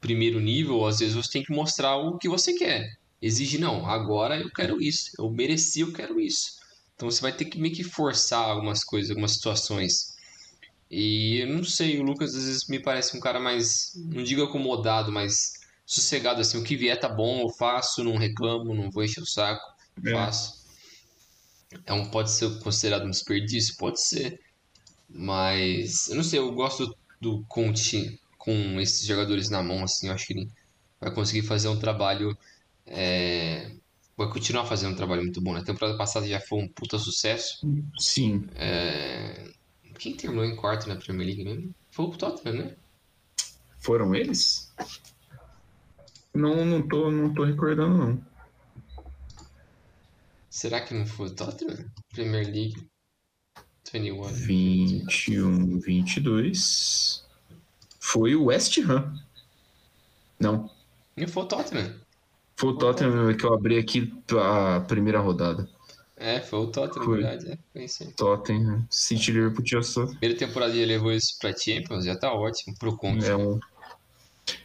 primeiro 0.00 0.40
nível, 0.40 0.84
às 0.86 0.98
vezes 0.98 1.14
você 1.14 1.30
tem 1.32 1.42
que 1.44 1.52
mostrar 1.52 1.96
o 1.96 2.18
que 2.18 2.28
você 2.28 2.54
quer. 2.54 2.96
Exige, 3.20 3.58
não, 3.58 3.86
agora 3.86 4.36
eu 4.38 4.50
quero 4.50 4.82
isso, 4.82 5.12
eu 5.18 5.30
mereci, 5.30 5.80
eu 5.80 5.92
quero 5.92 6.18
isso. 6.18 6.56
Então 6.94 7.10
você 7.10 7.20
vai 7.20 7.32
ter 7.32 7.44
que 7.44 7.58
meio 7.58 7.74
que 7.74 7.84
forçar 7.84 8.48
algumas 8.48 8.82
coisas, 8.82 9.10
algumas 9.10 9.34
situações. 9.34 10.11
E 10.94 11.40
eu 11.40 11.48
não 11.48 11.64
sei, 11.64 11.98
o 11.98 12.02
Lucas 12.02 12.34
às 12.34 12.44
vezes 12.44 12.68
me 12.68 12.78
parece 12.78 13.16
um 13.16 13.20
cara 13.20 13.40
mais, 13.40 13.92
não 13.96 14.22
digo 14.22 14.42
acomodado, 14.42 15.10
mas 15.10 15.54
sossegado 15.86 16.42
assim, 16.42 16.58
o 16.58 16.62
que 16.62 16.76
vier 16.76 17.00
tá 17.00 17.08
bom, 17.08 17.40
eu 17.40 17.48
faço, 17.48 18.04
não 18.04 18.18
reclamo, 18.18 18.74
não 18.74 18.90
vou 18.90 19.02
encher 19.02 19.22
o 19.22 19.26
saco, 19.26 19.64
é. 20.04 20.10
faço. 20.10 20.62
É 21.86 21.94
um 21.94 22.10
pode 22.10 22.30
ser 22.30 22.58
considerado 22.58 23.06
um 23.06 23.10
desperdício, 23.10 23.74
pode 23.78 24.02
ser. 24.02 24.38
Mas 25.08 26.08
eu 26.08 26.16
não 26.16 26.22
sei, 26.22 26.38
eu 26.38 26.52
gosto 26.52 26.94
do 27.18 27.42
Conte 27.48 28.20
com 28.36 28.78
esses 28.78 29.06
jogadores 29.06 29.48
na 29.48 29.62
mão, 29.62 29.82
assim, 29.82 30.08
eu 30.08 30.12
acho 30.12 30.26
que 30.26 30.34
ele 30.34 30.50
vai 31.00 31.10
conseguir 31.10 31.42
fazer 31.42 31.68
um 31.68 31.78
trabalho 31.78 32.36
é, 32.86 33.70
vai 34.14 34.28
continuar 34.28 34.66
fazendo 34.66 34.92
um 34.92 34.96
trabalho 34.96 35.22
muito 35.22 35.40
bom. 35.40 35.54
Na 35.54 35.60
né? 35.60 35.64
temporada 35.64 35.96
passada 35.96 36.28
já 36.28 36.38
foi 36.38 36.62
um 36.62 36.68
puta 36.68 36.98
sucesso. 36.98 37.66
Sim. 37.98 38.46
É, 38.56 39.50
quem 40.02 40.16
terminou 40.16 40.44
em 40.44 40.56
quarto 40.56 40.88
na 40.88 40.96
Premier 40.96 41.28
League 41.28 41.44
mesmo? 41.44 41.72
Foi 41.92 42.06
o 42.06 42.10
Tottenham, 42.10 42.56
né? 42.56 42.76
Foram 43.78 44.12
eles? 44.12 44.74
Não, 46.34 46.64
não 46.64 46.82
tô, 46.82 47.08
não 47.08 47.32
tô 47.32 47.44
recordando, 47.44 47.96
não. 47.96 48.26
Será 50.50 50.80
que 50.80 50.92
não 50.92 51.06
foi 51.06 51.28
o 51.28 51.34
Tottenham? 51.34 51.88
Premier 52.12 52.46
League 52.46 52.90
21. 53.92 54.24
21, 54.24 55.78
22. 55.78 57.24
Foi 58.00 58.34
o 58.34 58.46
West 58.46 58.78
Ham. 58.78 59.14
Não. 60.40 60.68
E 61.16 61.28
foi 61.28 61.44
o 61.44 61.46
Tottenham. 61.46 61.94
Foi 62.56 62.70
o 62.70 62.76
Tottenham 62.76 63.36
que 63.36 63.44
eu 63.44 63.54
abri 63.54 63.78
aqui 63.78 64.12
a 64.36 64.80
primeira 64.80 65.20
rodada. 65.20 65.68
É, 66.22 66.40
foi 66.40 66.60
o 66.60 66.66
Tottenham, 66.68 67.04
foi. 67.04 67.20
verdade. 67.20 67.50
É, 67.50 67.58
foi 67.72 67.84
isso 67.84 68.12
Tottenham, 68.16 68.86
City 68.88 69.32
Liverpool 69.32 69.64
tinha 69.64 69.82
só. 69.82 70.06
Primeira 70.06 70.36
temporada 70.36 70.72
ele 70.72 70.86
levou 70.86 71.12
isso 71.12 71.36
pra 71.40 71.52
Champions, 71.52 72.04
já 72.04 72.16
tá 72.16 72.32
ótimo 72.32 72.76
pro 72.78 72.96
Conte. 72.96 73.26
É 73.26 73.36
um... 73.36 73.58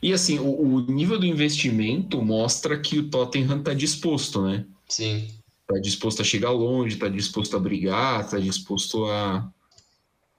E 0.01 0.13
assim, 0.13 0.37
o, 0.37 0.75
o, 0.75 0.81
nível 0.81 1.19
do 1.19 1.25
investimento 1.25 2.21
mostra 2.21 2.79
que 2.79 2.99
o 2.99 3.09
Tottenham 3.09 3.63
tá 3.63 3.73
disposto, 3.73 4.43
né? 4.43 4.67
Sim. 4.87 5.27
Tá 5.67 5.79
disposto 5.79 6.21
a 6.21 6.25
chegar 6.25 6.51
longe, 6.51 6.95
tá 6.95 7.07
disposto 7.07 7.57
a 7.57 7.59
brigar, 7.59 8.29
tá 8.29 8.37
disposto 8.37 9.05
a, 9.05 9.51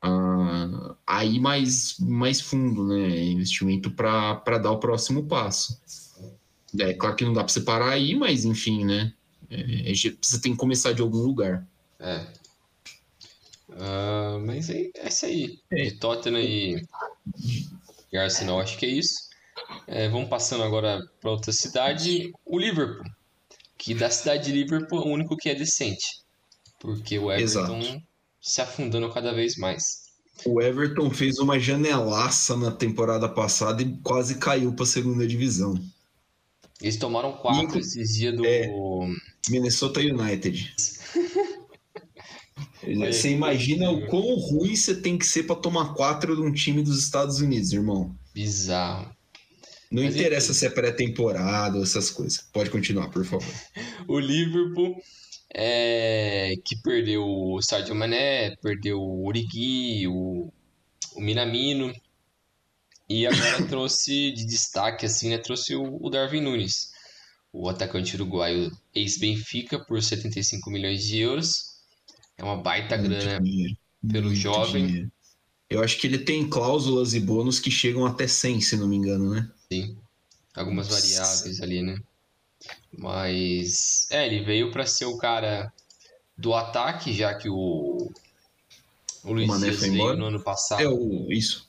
uh, 0.05 0.97
aí 1.05 1.41
mais, 1.41 1.97
mais 1.99 2.41
fundo, 2.41 2.87
né? 2.87 3.25
Investimento 3.25 3.91
para 3.91 4.59
dar 4.59 4.71
o 4.71 4.79
próximo 4.79 5.25
passo. 5.27 5.81
É 6.79 6.95
claro 6.95 7.17
que 7.17 7.25
não 7.25 7.33
dá 7.33 7.43
para 7.43 7.53
separar 7.53 7.91
aí, 7.91 8.15
mas 8.15 8.45
enfim, 8.45 8.85
né? 8.85 9.13
É, 9.51 9.91
é 9.91 9.95
você 9.95 10.41
tem 10.41 10.53
que 10.53 10.59
começar 10.59 10.93
de 10.93 11.03
algum 11.03 11.19
lugar. 11.19 11.67
É. 11.99 12.27
Uh, 13.69 14.41
mas 14.45 14.71
é, 14.71 14.91
é 14.97 15.09
isso 15.09 15.27
aí. 15.27 15.59
É. 15.71 15.85
De 15.85 15.99
Tottenham 15.99 16.41
e, 16.41 16.83
e 18.13 18.17
Arsenal, 18.17 18.61
acho 18.61 18.79
que 18.79 18.87
é 18.87 18.91
isso. 18.91 19.29
É, 19.87 20.09
vamos 20.09 20.29
passando 20.29 20.63
agora 20.63 21.01
para 21.21 21.31
outra 21.31 21.53
cidade, 21.53 22.33
o 22.45 22.59
Liverpool. 22.59 23.05
Que 23.77 23.95
da 23.95 24.11
cidade 24.11 24.47
de 24.47 24.53
Liverpool 24.53 25.03
é 25.03 25.05
o 25.05 25.13
único 25.13 25.37
que 25.37 25.49
é 25.49 25.55
decente. 25.55 26.23
Porque 26.81 27.19
o 27.19 27.31
Everton 27.31 27.79
Exato. 27.79 28.03
se 28.41 28.61
afundando 28.61 29.13
cada 29.13 29.33
vez 29.33 29.57
mais. 29.57 29.83
O 30.47 30.61
Everton 30.61 31.11
fez 31.11 31.39
uma 31.39 31.59
janelaça 31.59 32.57
na 32.57 32.71
temporada 32.71 33.29
passada 33.29 33.83
e 33.83 33.97
quase 33.99 34.37
caiu 34.37 34.73
para 34.73 34.85
a 34.85 34.87
segunda 34.87 35.27
divisão. 35.27 35.75
Eles 36.81 36.97
tomaram 36.97 37.33
quatro 37.33 37.65
Inclu 37.65 37.81
esses 37.81 38.15
dias 38.15 38.37
do. 38.37 38.45
É, 38.45 38.71
Minnesota 39.49 40.01
United. 40.01 40.75
você 43.11 43.31
imagina 43.31 43.91
o 43.91 44.07
quão 44.07 44.37
ruim 44.37 44.77
você 44.77 44.95
tem 44.95 45.19
que 45.19 45.27
ser 45.27 45.45
para 45.45 45.57
tomar 45.57 45.95
quatro 45.95 46.37
de 46.37 46.43
um 46.43 46.53
time 46.53 46.83
dos 46.83 46.99
Estados 47.03 47.41
Unidos, 47.41 47.73
irmão. 47.73 48.15
Bizarro. 48.33 49.11
Não 49.91 50.05
Mas 50.05 50.15
interessa 50.15 50.53
se 50.53 50.67
é 50.67 50.71
pré-temporada 50.71 51.79
ou 51.79 51.83
essas 51.83 52.11
coisas. 52.11 52.47
Pode 52.53 52.71
continuar, 52.71 53.09
por 53.09 53.25
favor. 53.25 53.55
o 54.07 54.19
Liverpool, 54.19 54.95
é, 55.53 56.55
que 56.65 56.77
perdeu 56.83 57.25
o 57.25 57.61
Sadio 57.63 57.95
Mané, 57.95 58.55
perdeu 58.57 59.01
o 59.01 59.27
Origi, 59.27 60.07
o, 60.07 60.53
o 61.17 61.21
Minamino, 61.21 61.93
e 63.09 63.27
agora 63.27 63.67
trouxe 63.67 64.31
de 64.33 64.45
destaque, 64.45 65.07
assim, 65.07 65.31
né? 65.31 65.39
Trouxe 65.39 65.75
o, 65.75 65.99
o 66.01 66.11
Darwin 66.11 66.43
Nunes, 66.43 66.93
o 67.53 67.69
atacante 67.69 68.15
uruguaio 68.15 68.71
ex-Benfica, 68.95 69.79
por 69.79 70.03
75 70.03 70.71
milhões 70.71 71.05
de 71.05 71.19
euros. 71.19 71.79
É 72.37 72.45
uma 72.45 72.57
baita 72.57 72.99
muito 72.99 73.11
grana 73.11 73.41
dinheiro, 73.41 73.77
pelo 74.13 74.35
jovem. 74.35 74.87
Dinheiro. 74.87 75.13
Eu 75.71 75.83
acho 75.83 75.99
que 75.99 76.07
ele 76.07 76.19
tem 76.19 76.49
cláusulas 76.49 77.15
e 77.15 77.21
bônus 77.21 77.59
que 77.59 77.71
chegam 77.71 78.07
até 78.07 78.27
100, 78.27 78.61
se 78.61 78.77
não 78.77 78.89
me 78.89 78.97
engano, 78.97 79.31
né? 79.31 79.51
Sim. 79.73 79.97
Algumas 80.55 80.89
variáveis 80.89 81.61
ali, 81.61 81.83
né? 81.83 81.99
Mas, 82.93 84.07
é, 84.11 84.27
ele 84.27 84.45
veio 84.45 84.71
para 84.71 84.87
ser 84.87 85.05
o 85.05 85.19
cara 85.19 85.73
do 86.37 86.55
ataque, 86.55 87.13
já 87.13 87.35
que 87.35 87.49
o, 87.49 88.11
o 89.25 89.33
Luiz 89.33 89.51
o 89.51 89.59
Dias 89.59 89.81
veio 89.81 90.17
no 90.17 90.27
ano 90.27 90.43
passado. 90.43 90.83
É 90.83 90.89
o, 90.89 91.31
isso 91.31 91.68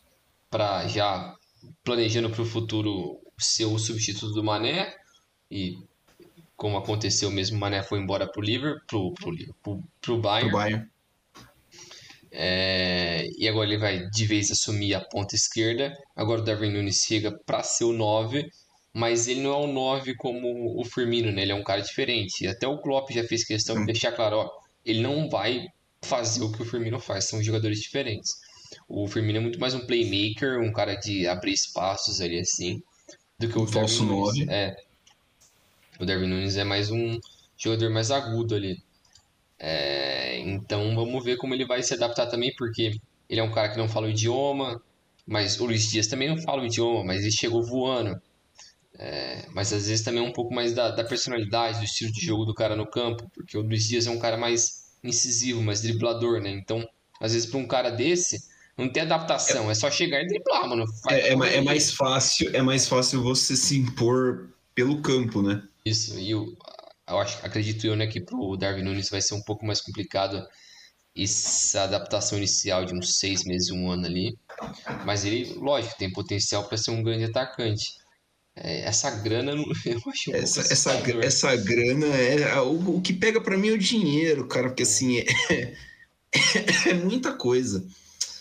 para 0.50 0.88
já 0.88 1.36
planejando 1.84 2.30
para 2.30 2.42
o 2.42 2.46
futuro 2.46 3.20
ser 3.38 3.66
o 3.66 3.78
substituto 3.78 4.34
do 4.34 4.44
Mané 4.44 4.96
e 5.50 5.78
como 6.60 6.78
aconteceu 6.78 7.32
mesmo, 7.32 7.56
o 7.56 7.60
Mané 7.60 7.82
foi 7.82 8.00
embora 8.00 8.28
para 8.30 8.42
o 8.42 8.44
Liverpool, 8.44 9.14
para 9.14 9.30
o 9.30 9.84
pro, 10.02 10.20
Bayern. 10.20 10.50
Pro 10.50 10.60
Bayern. 10.60 10.88
É, 12.32 13.26
e 13.38 13.48
agora 13.48 13.68
ele 13.68 13.78
vai 13.78 14.08
de 14.10 14.26
vez 14.26 14.52
assumir 14.52 14.94
a 14.94 15.00
ponta 15.00 15.36
esquerda. 15.36 15.98
Agora 16.14 16.42
o 16.42 16.44
Darwin 16.44 16.74
Nunes 16.74 16.98
chega 16.98 17.32
para 17.46 17.64
ser 17.64 17.86
o 17.86 17.94
9, 17.94 18.52
mas 18.94 19.30
ele 19.30 19.42
não 19.42 19.52
é 19.52 19.58
o 19.66 19.68
9 19.68 20.16
como 20.16 20.80
o 20.80 20.84
Firmino, 20.84 21.32
né? 21.32 21.44
Ele 21.44 21.54
é 21.54 21.56
um 21.56 21.64
cara 21.64 21.82
diferente. 21.82 22.46
Até 22.46 22.68
o 22.68 22.82
Klopp 22.82 23.10
já 23.10 23.24
fez 23.24 23.46
questão 23.46 23.80
de 23.80 23.86
deixar 23.86 24.12
claro, 24.12 24.38
ó, 24.38 24.50
ele 24.86 25.02
não 25.02 25.30
vai 25.30 25.66
fazer 26.02 26.44
o 26.44 26.52
que 26.52 26.62
o 26.62 26.66
Firmino 26.66 27.00
faz, 27.00 27.26
são 27.26 27.42
jogadores 27.42 27.80
diferentes. 27.80 28.32
O 28.88 29.08
Firmino 29.08 29.38
é 29.38 29.42
muito 29.42 29.60
mais 29.60 29.74
um 29.74 29.86
playmaker, 29.86 30.60
um 30.60 30.72
cara 30.72 30.96
de 30.96 31.28
abrir 31.28 31.54
espaços 31.54 32.22
ali 32.22 32.40
assim, 32.40 32.82
do 33.38 33.48
que 33.48 33.58
o 33.58 33.68
falso 33.68 34.04
9. 34.04 34.46
É. 34.50 34.76
O 36.00 36.06
Darwin 36.06 36.28
Nunes 36.28 36.58
é 36.58 36.64
mais 36.64 36.90
um 36.92 37.20
jogador 37.58 37.90
mais 37.90 38.12
agudo 38.12 38.56
ali. 38.56 38.82
É, 39.60 40.40
então 40.40 40.96
vamos 40.96 41.24
ver 41.24 41.38
como 41.38 41.54
ele 41.54 41.66
vai 41.66 41.84
se 41.84 41.94
adaptar 41.94 42.28
também, 42.28 42.54
porque 42.58 43.00
ele 43.30 43.40
é 43.40 43.44
um 43.44 43.52
cara 43.52 43.70
que 43.70 43.78
não 43.78 43.90
fala 43.90 44.08
o 44.08 44.10
idioma, 44.10 44.82
mas 45.26 45.60
o 45.60 45.66
Luiz 45.66 45.90
Dias 45.90 46.08
também 46.08 46.30
não 46.30 46.38
fala 46.38 46.64
o 46.64 46.66
idioma, 46.66 47.04
mas 47.04 47.22
ele 47.22 47.32
chegou 47.32 47.62
voando. 47.62 48.20
É, 48.98 49.46
mas 49.54 49.72
às 49.72 49.88
vezes 49.88 50.04
também 50.04 50.24
é 50.24 50.28
um 50.28 50.34
pouco 50.34 50.54
mais 50.54 50.74
da, 50.74 50.90
da, 50.92 51.04
personalidade, 51.04 51.80
do 51.80 51.86
estilo 51.86 52.12
de 52.12 52.26
jogo 52.26 52.44
do 52.44 52.54
cara 52.54 52.76
no 52.76 52.86
campo, 52.86 53.30
porque 53.34 53.58
o 53.58 53.62
Luiz 53.62 53.88
Dias 53.88 54.08
é 54.08 54.10
um 54.10 54.20
cara 54.20 54.38
mais 54.38 54.90
incisivo, 55.04 55.62
mais 55.62 55.82
driblador, 55.82 56.42
né? 56.42 56.50
Então, 56.50 56.86
às 57.20 57.34
vezes, 57.34 57.50
para 57.50 57.60
um 57.60 57.68
cara 57.68 57.90
desse, 57.90 58.50
não 58.80 58.90
tem 58.90 59.04
adaptação, 59.04 59.68
é, 59.68 59.72
é 59.72 59.76
só 59.76 59.92
chegar 59.92 60.22
e 60.22 60.28
driblar, 60.28 60.68
mano. 60.68 60.86
É, 61.10 61.30
é, 61.30 61.34
é, 61.34 61.62
mais 61.62 61.92
fácil, 61.92 62.50
é 62.56 62.62
mais 62.62 62.88
fácil 62.88 63.22
você 63.22 63.56
se 63.56 63.78
impor 63.78 64.50
pelo 64.74 65.02
campo, 65.02 65.42
né? 65.42 65.62
Isso, 65.86 66.18
e 66.18 66.32
eu, 66.32 66.56
eu 67.08 67.20
acho, 67.20 67.46
acredito 67.46 67.86
eu, 67.86 67.96
né, 67.96 68.08
que 68.08 68.22
pro 68.22 68.56
Darwin 68.56 68.84
Nunes 68.84 69.10
vai 69.10 69.22
ser 69.22 69.34
um 69.34 69.42
pouco 69.42 69.66
mais 69.66 69.82
complicado 69.82 70.48
essa 71.18 71.84
adaptação 71.84 72.38
inicial 72.38 72.86
de 72.86 72.94
uns 72.94 73.18
seis 73.18 73.44
meses, 73.44 73.70
um 73.70 73.92
ano 73.92 74.06
ali. 74.06 74.38
Mas 75.06 75.26
ele, 75.26 75.54
lógico, 75.56 75.98
tem 75.98 76.12
potencial 76.12 76.64
para 76.64 76.78
ser 76.78 76.92
um 76.92 77.04
grande 77.04 77.26
atacante. 77.26 78.00
É, 78.56 78.82
essa 78.82 79.12
grana 79.12 79.52
eu 79.86 80.02
acho 80.08 80.32
um 80.32 80.36
essa, 80.36 80.62
essa, 80.62 80.94
essa 81.22 81.56
grana 81.58 82.08
é 82.08 82.60
o, 82.62 82.98
o 82.98 83.02
que 83.02 83.14
pega 83.14 83.42
para 83.42 83.58
mim 83.58 83.70
é 83.70 83.74
o 83.74 83.78
dinheiro, 83.78 84.48
cara, 84.48 84.70
porque 84.70 84.84
assim 84.84 85.20
é, 85.20 85.74
é 86.90 86.94
muita 86.94 87.34
coisa. 87.34 87.86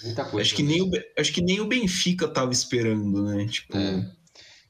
Muita 0.03 0.24
coisa. 0.24 0.46
Acho 0.46 0.55
que, 0.55 0.62
nem 0.62 0.82
o, 0.82 0.90
acho 1.18 1.32
que 1.32 1.42
nem 1.42 1.61
o 1.61 1.66
Benfica 1.66 2.28
tava 2.28 2.53
esperando, 2.53 3.22
né? 3.24 3.46
Tipo, 3.46 3.76
é. 3.76 4.11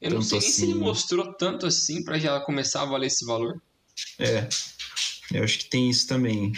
Eu 0.01 0.11
não 0.11 0.21
sei 0.21 0.37
assim... 0.37 0.47
nem 0.47 0.55
se 0.55 0.63
ele 0.63 0.71
assim. 0.71 0.81
mostrou 0.81 1.33
tanto 1.33 1.65
assim 1.65 2.03
para 2.03 2.17
já 2.17 2.39
começar 2.39 2.81
a 2.81 2.85
valer 2.85 3.07
esse 3.07 3.25
valor. 3.25 3.61
É, 4.17 4.47
eu 5.33 5.43
acho 5.43 5.59
que 5.59 5.69
tem 5.69 5.89
isso 5.89 6.07
também. 6.07 6.53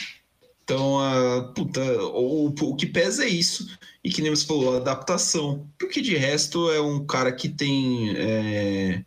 Então, 0.64 1.00
a 1.00 1.52
puta, 1.54 1.82
o, 2.04 2.48
o 2.48 2.76
que 2.76 2.86
pesa 2.86 3.26
é 3.26 3.28
isso. 3.28 3.68
E 4.04 4.10
que 4.10 4.22
nem 4.22 4.32
você 4.32 4.46
falou, 4.46 4.74
a 4.74 4.78
adaptação. 4.78 5.68
Porque 5.78 6.02
de 6.02 6.16
resto 6.16 6.72
é 6.72 6.80
um 6.80 7.06
cara 7.06 7.32
que 7.32 7.50
tem. 7.50 8.16
É... 8.16 9.04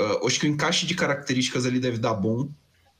Uh, 0.00 0.26
acho 0.26 0.40
que 0.40 0.46
o 0.46 0.50
encaixe 0.50 0.84
de 0.84 0.94
características 0.94 1.64
ali 1.64 1.78
deve 1.78 1.98
dar 1.98 2.14
bom. 2.14 2.50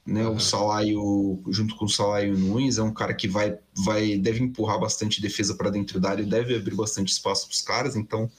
Né? 0.05 0.27
Uhum. 0.27 0.35
O 0.35 0.39
Salaio, 0.39 1.43
junto 1.49 1.75
com 1.75 1.85
o 1.85 1.89
Salaio 1.89 2.37
Nunes, 2.37 2.77
é 2.77 2.83
um 2.83 2.93
cara 2.93 3.13
que 3.13 3.27
vai, 3.27 3.57
vai 3.73 4.17
deve 4.17 4.43
empurrar 4.43 4.79
bastante 4.79 5.21
defesa 5.21 5.55
para 5.55 5.69
dentro 5.69 5.99
da 5.99 6.09
área, 6.09 6.25
deve 6.25 6.55
abrir 6.55 6.75
bastante 6.75 7.11
espaço 7.11 7.47
para 7.47 7.53
os 7.53 7.61
caras. 7.61 7.95
Então, 7.95 8.29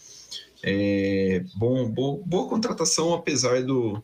é, 0.62 1.44
bom, 1.54 1.88
boa, 1.90 2.22
boa 2.24 2.48
contratação, 2.48 3.14
apesar 3.14 3.62
do, 3.62 4.02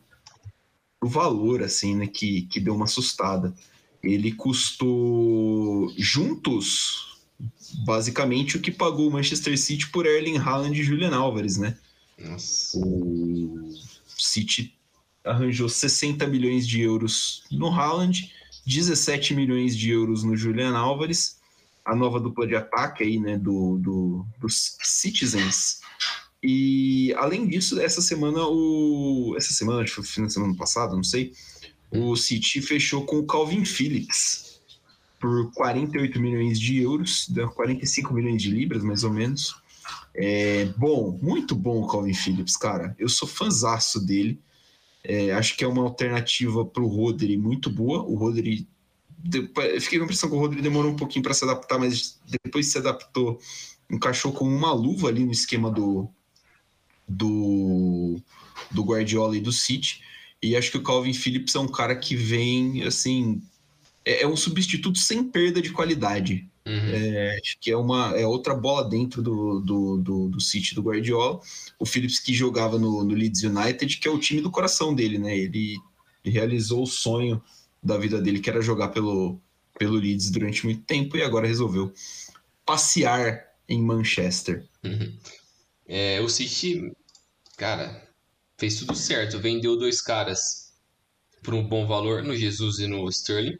do 1.01 1.07
valor, 1.07 1.63
assim, 1.63 1.95
né? 1.95 2.07
Que, 2.07 2.43
que 2.43 2.59
deu 2.59 2.75
uma 2.75 2.85
assustada. 2.85 3.53
Ele 4.03 4.31
custou 4.31 5.93
juntos, 5.95 7.19
basicamente, 7.85 8.57
o 8.57 8.59
que 8.59 8.71
pagou 8.71 9.07
o 9.07 9.11
Manchester 9.11 9.57
City 9.57 9.87
por 9.89 10.07
Erling 10.07 10.37
Haaland 10.37 10.79
e 10.79 10.83
Julian 10.83 11.15
Álvares, 11.15 11.57
né? 11.57 11.77
Nossa. 12.17 12.77
O 12.79 13.69
City 14.17 14.75
arranjou 15.23 15.69
60 15.69 16.25
milhões 16.27 16.67
de 16.67 16.81
euros 16.81 17.43
no 17.51 17.67
Haaland, 17.67 18.31
17 18.65 19.33
milhões 19.33 19.77
de 19.77 19.89
euros 19.89 20.23
no 20.23 20.35
Julian 20.35 20.75
Álvares, 20.77 21.39
a 21.83 21.95
nova 21.95 22.19
dupla 22.19 22.47
de 22.47 22.55
ataque 22.55 23.03
aí, 23.03 23.19
né, 23.19 23.37
do, 23.37 23.77
do, 23.77 24.25
dos 24.39 24.77
Citizens. 24.81 25.81
E 26.43 27.13
além 27.17 27.47
disso, 27.47 27.79
essa 27.79 28.01
semana, 28.01 28.45
o. 28.47 29.35
Essa 29.37 29.53
semana, 29.53 29.81
acho 29.81 30.01
que 30.01 30.07
foi 30.07 30.25
de 30.25 30.33
semana 30.33 30.55
passada, 30.55 30.95
não 30.95 31.03
sei. 31.03 31.33
O 31.91 32.15
City 32.15 32.61
fechou 32.61 33.05
com 33.05 33.19
o 33.19 33.25
Calvin 33.25 33.65
Phillips 33.65 34.59
por 35.19 35.51
48 35.51 36.19
milhões 36.19 36.59
de 36.59 36.77
euros, 36.77 37.29
45 37.53 38.13
milhões 38.13 38.41
de 38.41 38.49
libras, 38.49 38.83
mais 38.83 39.03
ou 39.03 39.11
menos. 39.11 39.55
É, 40.15 40.65
bom, 40.77 41.17
muito 41.21 41.55
bom 41.55 41.81
o 41.83 41.87
Calvin 41.87 42.13
Phillips, 42.13 42.57
cara. 42.57 42.95
Eu 42.97 43.07
sou 43.07 43.27
fãzaço 43.27 44.03
dele. 44.03 44.39
É, 45.03 45.31
acho 45.31 45.57
que 45.57 45.63
é 45.63 45.67
uma 45.67 45.83
alternativa 45.83 46.65
para 46.65 46.83
o 46.83 46.87
Rodri 46.87 47.37
muito 47.37 47.69
boa. 47.69 48.03
O 48.03 48.15
Rodri. 48.15 48.67
Fiquei 49.79 49.99
com 49.99 50.03
a 50.03 50.05
impressão 50.05 50.29
que 50.29 50.35
o 50.35 50.39
Rodri 50.39 50.61
demorou 50.61 50.91
um 50.91 50.95
pouquinho 50.95 51.23
para 51.23 51.33
se 51.33 51.43
adaptar, 51.43 51.77
mas 51.77 52.19
depois 52.43 52.67
se 52.67 52.77
adaptou, 52.77 53.39
encaixou 53.89 54.31
como 54.31 54.55
uma 54.55 54.73
luva 54.73 55.09
ali 55.09 55.23
no 55.23 55.31
esquema 55.31 55.69
do, 55.69 56.09
do, 57.07 58.19
do 58.71 58.83
Guardiola 58.83 59.37
e 59.37 59.41
do 59.41 59.51
City. 59.51 60.01
E 60.41 60.55
acho 60.55 60.71
que 60.71 60.77
o 60.77 60.83
Calvin 60.83 61.13
Phillips 61.13 61.53
é 61.53 61.59
um 61.59 61.67
cara 61.67 61.95
que 61.95 62.15
vem, 62.15 62.83
assim, 62.83 63.41
é, 64.03 64.23
é 64.23 64.27
um 64.27 64.35
substituto 64.35 64.97
sem 64.97 65.23
perda 65.23 65.61
de 65.61 65.71
qualidade. 65.71 66.49
Uhum. 66.65 66.89
É, 66.93 67.39
acho 67.41 67.57
que 67.59 67.71
é 67.71 67.77
uma 67.77 68.15
é 68.15 68.25
outra 68.25 68.53
bola 68.53 68.87
dentro 68.87 69.21
do, 69.21 69.59
do, 69.59 69.97
do, 69.97 70.29
do 70.29 70.41
City 70.41 70.75
do 70.75 70.81
Guardiola. 70.81 71.39
O 71.79 71.85
Phillips 71.85 72.19
que 72.19 72.33
jogava 72.33 72.77
no, 72.77 73.03
no, 73.03 73.15
Leeds 73.15 73.43
United, 73.43 73.97
que 73.97 74.07
é 74.07 74.11
o 74.11 74.19
time 74.19 74.41
do 74.41 74.51
coração 74.51 74.93
dele, 74.93 75.17
né? 75.17 75.35
Ele, 75.35 75.77
realizou 76.23 76.83
o 76.83 76.87
sonho 76.87 77.41
da 77.81 77.97
vida 77.97 78.21
dele, 78.21 78.39
que 78.39 78.49
era 78.49 78.61
jogar 78.61 78.89
pelo, 78.89 79.39
pelo 79.77 79.95
Leeds 79.95 80.29
durante 80.29 80.65
muito 80.65 80.83
tempo, 80.83 81.17
e 81.17 81.23
agora 81.23 81.47
resolveu 81.47 81.91
passear 82.63 83.43
em 83.67 83.81
Manchester. 83.81 84.67
Uhum. 84.83 85.17
É, 85.87 86.21
o 86.21 86.29
City, 86.29 86.91
cara, 87.57 88.07
fez 88.57 88.75
tudo 88.75 88.95
certo. 88.95 89.39
Vendeu 89.39 89.75
dois 89.75 89.99
caras 89.99 90.73
por 91.41 91.55
um 91.55 91.67
bom 91.67 91.87
valor 91.87 92.21
no 92.23 92.35
Jesus 92.35 92.77
e 92.77 92.85
no 92.85 93.09
Sterling. 93.09 93.57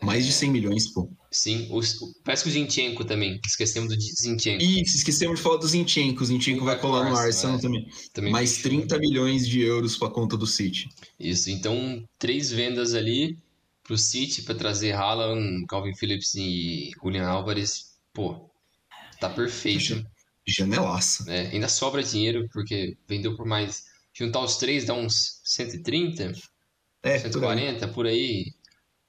Mais 0.00 0.24
de 0.24 0.32
100 0.32 0.50
milhões, 0.50 0.90
pô. 0.90 1.10
Sim, 1.30 1.68
o, 1.70 1.80
parece 2.24 2.42
que 2.42 2.48
o 2.48 2.52
Zinchenko 2.52 3.04
também, 3.04 3.38
esquecemos 3.46 3.94
do 3.94 4.00
Zinchenko. 4.00 4.62
Isso, 4.62 4.96
esquecemos 4.96 5.36
de 5.36 5.42
falar 5.42 5.58
do 5.58 5.68
Zinchenko. 5.68 6.22
O 6.22 6.26
Zinchenko 6.26 6.64
vai, 6.64 6.74
vai 6.74 6.82
colar 6.82 7.10
no 7.10 7.16
Arsenal 7.16 7.58
é. 7.58 7.60
também. 7.60 7.86
também. 8.14 8.32
Mais 8.32 8.56
fechou. 8.56 8.80
30 8.80 8.98
milhões 8.98 9.46
de 9.46 9.60
euros 9.60 9.96
para 9.96 10.10
conta 10.10 10.38
do 10.38 10.46
City. 10.46 10.88
Isso, 11.20 11.50
então 11.50 12.02
três 12.18 12.50
vendas 12.50 12.94
ali 12.94 13.36
pro 13.84 13.98
City 13.98 14.42
para 14.42 14.54
trazer 14.54 14.92
Haaland, 14.92 15.66
Calvin 15.66 15.94
Phillips 15.94 16.34
e 16.34 16.90
Julian 17.02 17.26
Álvares. 17.26 17.98
Pô, 18.14 18.48
tá 19.20 19.28
perfeito. 19.28 20.02
Janelaça. 20.46 21.30
É, 21.30 21.48
ainda 21.48 21.68
sobra 21.68 22.02
dinheiro, 22.02 22.48
porque 22.52 22.96
vendeu 23.06 23.36
por 23.36 23.44
mais. 23.44 23.86
Juntar 24.14 24.40
os 24.40 24.56
três 24.56 24.86
dá 24.86 24.94
uns 24.94 25.40
130, 25.44 26.32
é, 27.02 27.18
140, 27.18 27.86
por 27.88 27.88
aí. 27.88 27.92
Por 27.92 28.06
aí. 28.06 28.54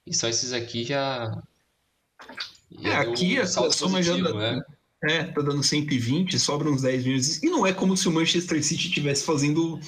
E 0.06 0.14
só 0.14 0.28
esses 0.28 0.52
aqui 0.52 0.84
já 0.84 1.42
é, 2.82 2.94
aqui 2.94 3.38
a 3.38 3.46
soma 3.46 4.02
já 4.02 4.16
né? 4.16 4.62
é, 5.04 5.24
tá 5.24 5.42
dando 5.42 5.62
120, 5.62 6.38
sobra 6.38 6.70
uns 6.70 6.82
10 6.82 7.04
milhões. 7.04 7.42
E 7.42 7.46
não 7.46 7.66
é 7.66 7.72
como 7.72 7.96
se 7.96 8.08
o 8.08 8.12
Manchester 8.12 8.62
City 8.62 8.88
estivesse 8.88 9.24
fazendo 9.24 9.80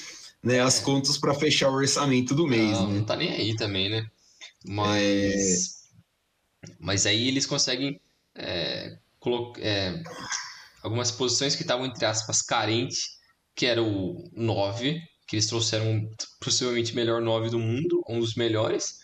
né, 0.43 0.61
as 0.61 0.81
é. 0.81 0.85
contas 0.85 1.17
para 1.19 1.35
fechar 1.35 1.69
o 1.71 1.75
orçamento 1.75 2.35
do 2.35 2.47
mês. 2.47 2.73
Não, 2.73 2.89
né? 2.89 2.99
não 2.99 3.05
tá 3.05 3.17
nem 3.17 3.33
aí 3.33 3.57
também, 3.57 3.89
né? 3.89 4.07
Mas, 4.65 5.87
é... 6.63 6.69
mas 6.79 7.07
aí 7.07 7.29
eles 7.29 7.47
conseguem 7.47 8.01
é, 8.35 8.97
é, 9.59 10.03
algumas 10.83 11.11
posições 11.11 11.55
que 11.55 11.63
estavam, 11.63 11.87
entre 11.87 12.05
aspas, 12.05 12.43
carentes, 12.43 13.19
que 13.55 13.67
era 13.67 13.83
o 13.83 14.29
9, 14.35 15.01
que 15.27 15.37
eles 15.37 15.47
trouxeram 15.47 16.09
possivelmente 16.41 16.93
o 16.93 16.97
melhor 16.97 17.21
9 17.21 17.51
do 17.51 17.59
mundo, 17.59 18.03
um 18.09 18.19
dos 18.19 18.35
melhores 18.35 19.02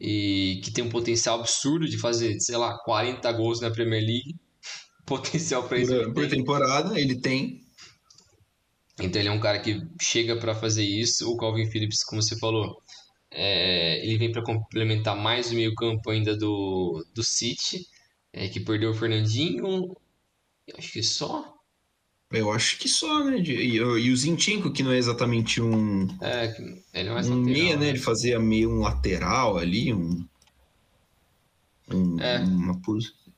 e 0.00 0.60
que 0.64 0.72
tem 0.72 0.84
um 0.84 0.88
potencial 0.88 1.40
absurdo 1.40 1.88
de 1.88 1.98
fazer, 1.98 2.38
sei 2.40 2.56
lá, 2.56 2.78
40 2.84 3.30
gols 3.32 3.60
na 3.60 3.70
Premier 3.70 4.02
League. 4.02 4.36
Potencial 5.06 5.62
para 5.68 5.78
isso. 5.78 5.94
Por, 5.94 6.14
por 6.14 6.28
temporada, 6.28 6.98
ele 6.98 7.20
tem. 7.20 7.60
Então 9.00 9.20
ele 9.20 9.28
é 9.28 9.32
um 9.32 9.40
cara 9.40 9.58
que 9.58 9.80
chega 10.00 10.36
para 10.36 10.54
fazer 10.54 10.84
isso. 10.84 11.30
O 11.30 11.36
Calvin 11.36 11.70
Phillips, 11.70 12.04
como 12.04 12.22
você 12.22 12.38
falou, 12.38 12.80
é, 13.30 14.04
ele 14.04 14.16
vem 14.16 14.32
para 14.32 14.42
complementar 14.42 15.16
mais 15.16 15.50
o 15.50 15.54
meio-campo 15.54 16.08
ainda 16.10 16.36
do, 16.36 17.04
do 17.12 17.22
City, 17.22 17.86
é, 18.32 18.48
que 18.48 18.60
perdeu 18.60 18.90
o 18.90 18.94
Fernandinho. 18.94 19.94
Acho 20.78 20.92
que 20.92 21.02
só. 21.02 21.53
Eu 22.30 22.50
acho 22.50 22.78
que 22.78 22.88
só, 22.88 23.22
né? 23.24 23.38
E, 23.38 23.76
e 23.76 24.10
o 24.10 24.16
Zinchenko, 24.16 24.72
que 24.72 24.82
não 24.82 24.92
é 24.92 24.98
exatamente 24.98 25.60
um. 25.60 26.08
É, 26.20 26.54
ele 26.92 27.08
é 27.08 27.12
mais 27.12 27.28
um 27.28 27.40
lateral, 27.40 27.44
meia, 27.44 27.76
né? 27.76 27.88
Ele 27.88 27.98
fazia 27.98 28.40
meio 28.40 28.70
um 28.70 28.80
lateral 28.80 29.56
ali, 29.56 29.92
um. 29.92 30.26
um 31.90 32.20
é. 32.20 32.40
Uma 32.40 32.80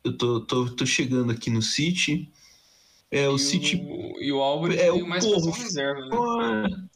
Eu 0.03 0.17
tô, 0.17 0.41
tô, 0.41 0.71
tô 0.71 0.87
chegando 0.87 1.31
aqui 1.31 1.51
no 1.51 1.61
City. 1.61 2.31
É, 3.11 3.29
o 3.29 3.37
e 3.37 3.39
City. 3.39 3.77
O, 3.77 4.23
e 4.23 4.33
o 4.33 4.41
Álvares 4.41 4.81
é 4.81 4.91
o 4.91 5.07
mais 5.07 5.25
Porro, 5.25 5.51
reserva, 5.51 6.63
né? 6.63 6.87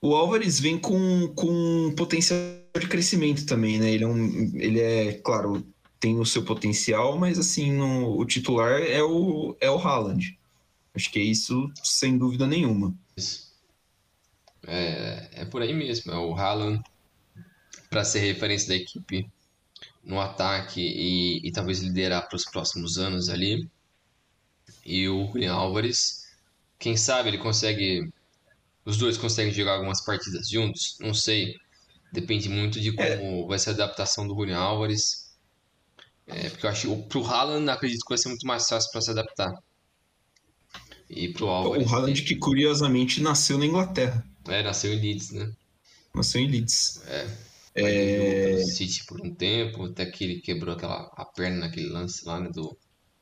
O 0.00 0.14
Álvares 0.14 0.60
vem 0.60 0.78
com, 0.78 1.28
com 1.34 1.92
potencial 1.96 2.38
de 2.78 2.86
crescimento 2.86 3.46
também, 3.46 3.78
né? 3.78 3.90
Ele 3.90 4.04
é, 4.04 4.06
um, 4.06 4.52
ele 4.54 4.80
é 4.80 5.12
claro, 5.14 5.66
tem 5.98 6.20
o 6.20 6.26
seu 6.26 6.44
potencial, 6.44 7.18
mas 7.18 7.38
assim, 7.38 7.72
no, 7.72 8.16
o 8.16 8.24
titular 8.24 8.82
é 8.82 9.02
o, 9.02 9.56
é 9.60 9.70
o 9.70 9.78
Haaland. 9.78 10.38
Acho 10.96 11.10
que 11.10 11.18
é 11.18 11.22
isso 11.22 11.70
sem 11.84 12.16
dúvida 12.16 12.46
nenhuma. 12.46 12.96
É, 14.66 15.42
é 15.42 15.44
por 15.44 15.60
aí 15.60 15.74
mesmo. 15.74 16.10
É 16.10 16.16
o 16.16 16.34
Haaland 16.34 16.82
para 17.90 18.02
ser 18.02 18.20
referência 18.20 18.68
da 18.68 18.76
equipe 18.76 19.30
no 20.02 20.18
ataque 20.18 20.80
e, 20.80 21.46
e 21.46 21.52
talvez 21.52 21.80
liderar 21.80 22.26
para 22.26 22.36
os 22.36 22.46
próximos 22.46 22.96
anos 22.96 23.28
ali. 23.28 23.68
E 24.84 25.06
o 25.06 25.26
Julian 25.26 25.52
Álvares, 25.52 26.34
quem 26.78 26.96
sabe 26.96 27.28
ele 27.28 27.38
consegue. 27.38 28.10
Os 28.84 28.96
dois 28.96 29.18
conseguem 29.18 29.52
jogar 29.52 29.74
algumas 29.74 30.02
partidas 30.02 30.48
juntos? 30.48 30.96
Não 30.98 31.12
sei. 31.12 31.56
Depende 32.10 32.48
muito 32.48 32.80
de 32.80 32.92
como 32.92 33.44
é. 33.44 33.46
vai 33.46 33.58
ser 33.58 33.70
a 33.70 33.72
adaptação 33.74 34.26
do 34.26 34.34
Julian 34.34 34.58
Álvares. 34.58 35.36
É, 36.26 36.48
porque 36.48 36.64
eu 36.64 36.70
acho 36.70 36.96
que 36.96 37.02
pro 37.08 37.24
Haaland 37.24 37.68
acredito 37.68 38.02
que 38.02 38.08
vai 38.08 38.18
ser 38.18 38.28
muito 38.28 38.46
mais 38.46 38.66
fácil 38.66 38.90
para 38.90 39.00
se 39.02 39.10
adaptar. 39.10 39.52
E 41.08 41.28
pro 41.28 41.48
Álvares. 41.48 41.86
O 41.86 41.94
Haaland 41.94 42.22
que 42.22 42.36
curiosamente 42.36 43.20
nasceu 43.20 43.58
na 43.58 43.66
Inglaterra. 43.66 44.24
É, 44.48 44.62
nasceu 44.62 44.92
em 44.92 45.00
Leeds, 45.00 45.30
né? 45.30 45.50
Nasceu 46.14 46.40
em 46.40 46.48
Leeds. 46.48 47.02
É. 47.06 47.26
É... 47.76 48.64
City 48.64 49.04
por 49.04 49.20
um 49.20 49.34
tempo, 49.34 49.84
até 49.84 50.06
que 50.06 50.24
ele 50.24 50.40
quebrou 50.40 50.74
aquela 50.74 51.12
a 51.14 51.24
perna 51.26 51.60
naquele 51.60 51.88
lance 51.88 52.24
lá, 52.24 52.40
né? 52.40 52.48
Do, 52.52 52.76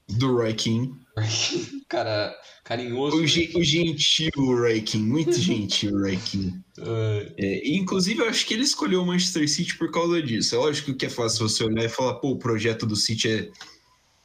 do 0.08 0.36
Roy 0.36 0.54
King. 0.54 0.94
cara 1.88 2.34
carinhoso. 2.62 3.16
O, 3.16 3.20
né? 3.20 3.26
ge, 3.26 3.52
o 3.54 3.62
gentil 3.62 4.30
Roy 4.36 4.80
King, 4.80 5.04
muito 5.04 5.38
gentil 5.38 5.98
Roy 5.98 6.16
King. 6.16 6.60
É. 6.78 7.34
É, 7.36 7.68
inclusive, 7.74 8.20
eu 8.20 8.28
acho 8.28 8.46
que 8.46 8.54
ele 8.54 8.62
escolheu 8.62 9.02
o 9.02 9.06
Manchester 9.06 9.48
City 9.48 9.76
por 9.76 9.90
causa 9.90 10.22
disso. 10.22 10.54
É 10.54 10.58
lógico 10.58 10.94
que 10.94 11.06
é 11.06 11.10
fácil 11.10 11.48
você 11.48 11.64
olhar 11.64 11.84
e 11.84 11.88
falar, 11.88 12.14
pô, 12.14 12.30
o 12.30 12.38
projeto 12.38 12.86
do 12.86 12.94
City 12.94 13.28
é, 13.28 13.50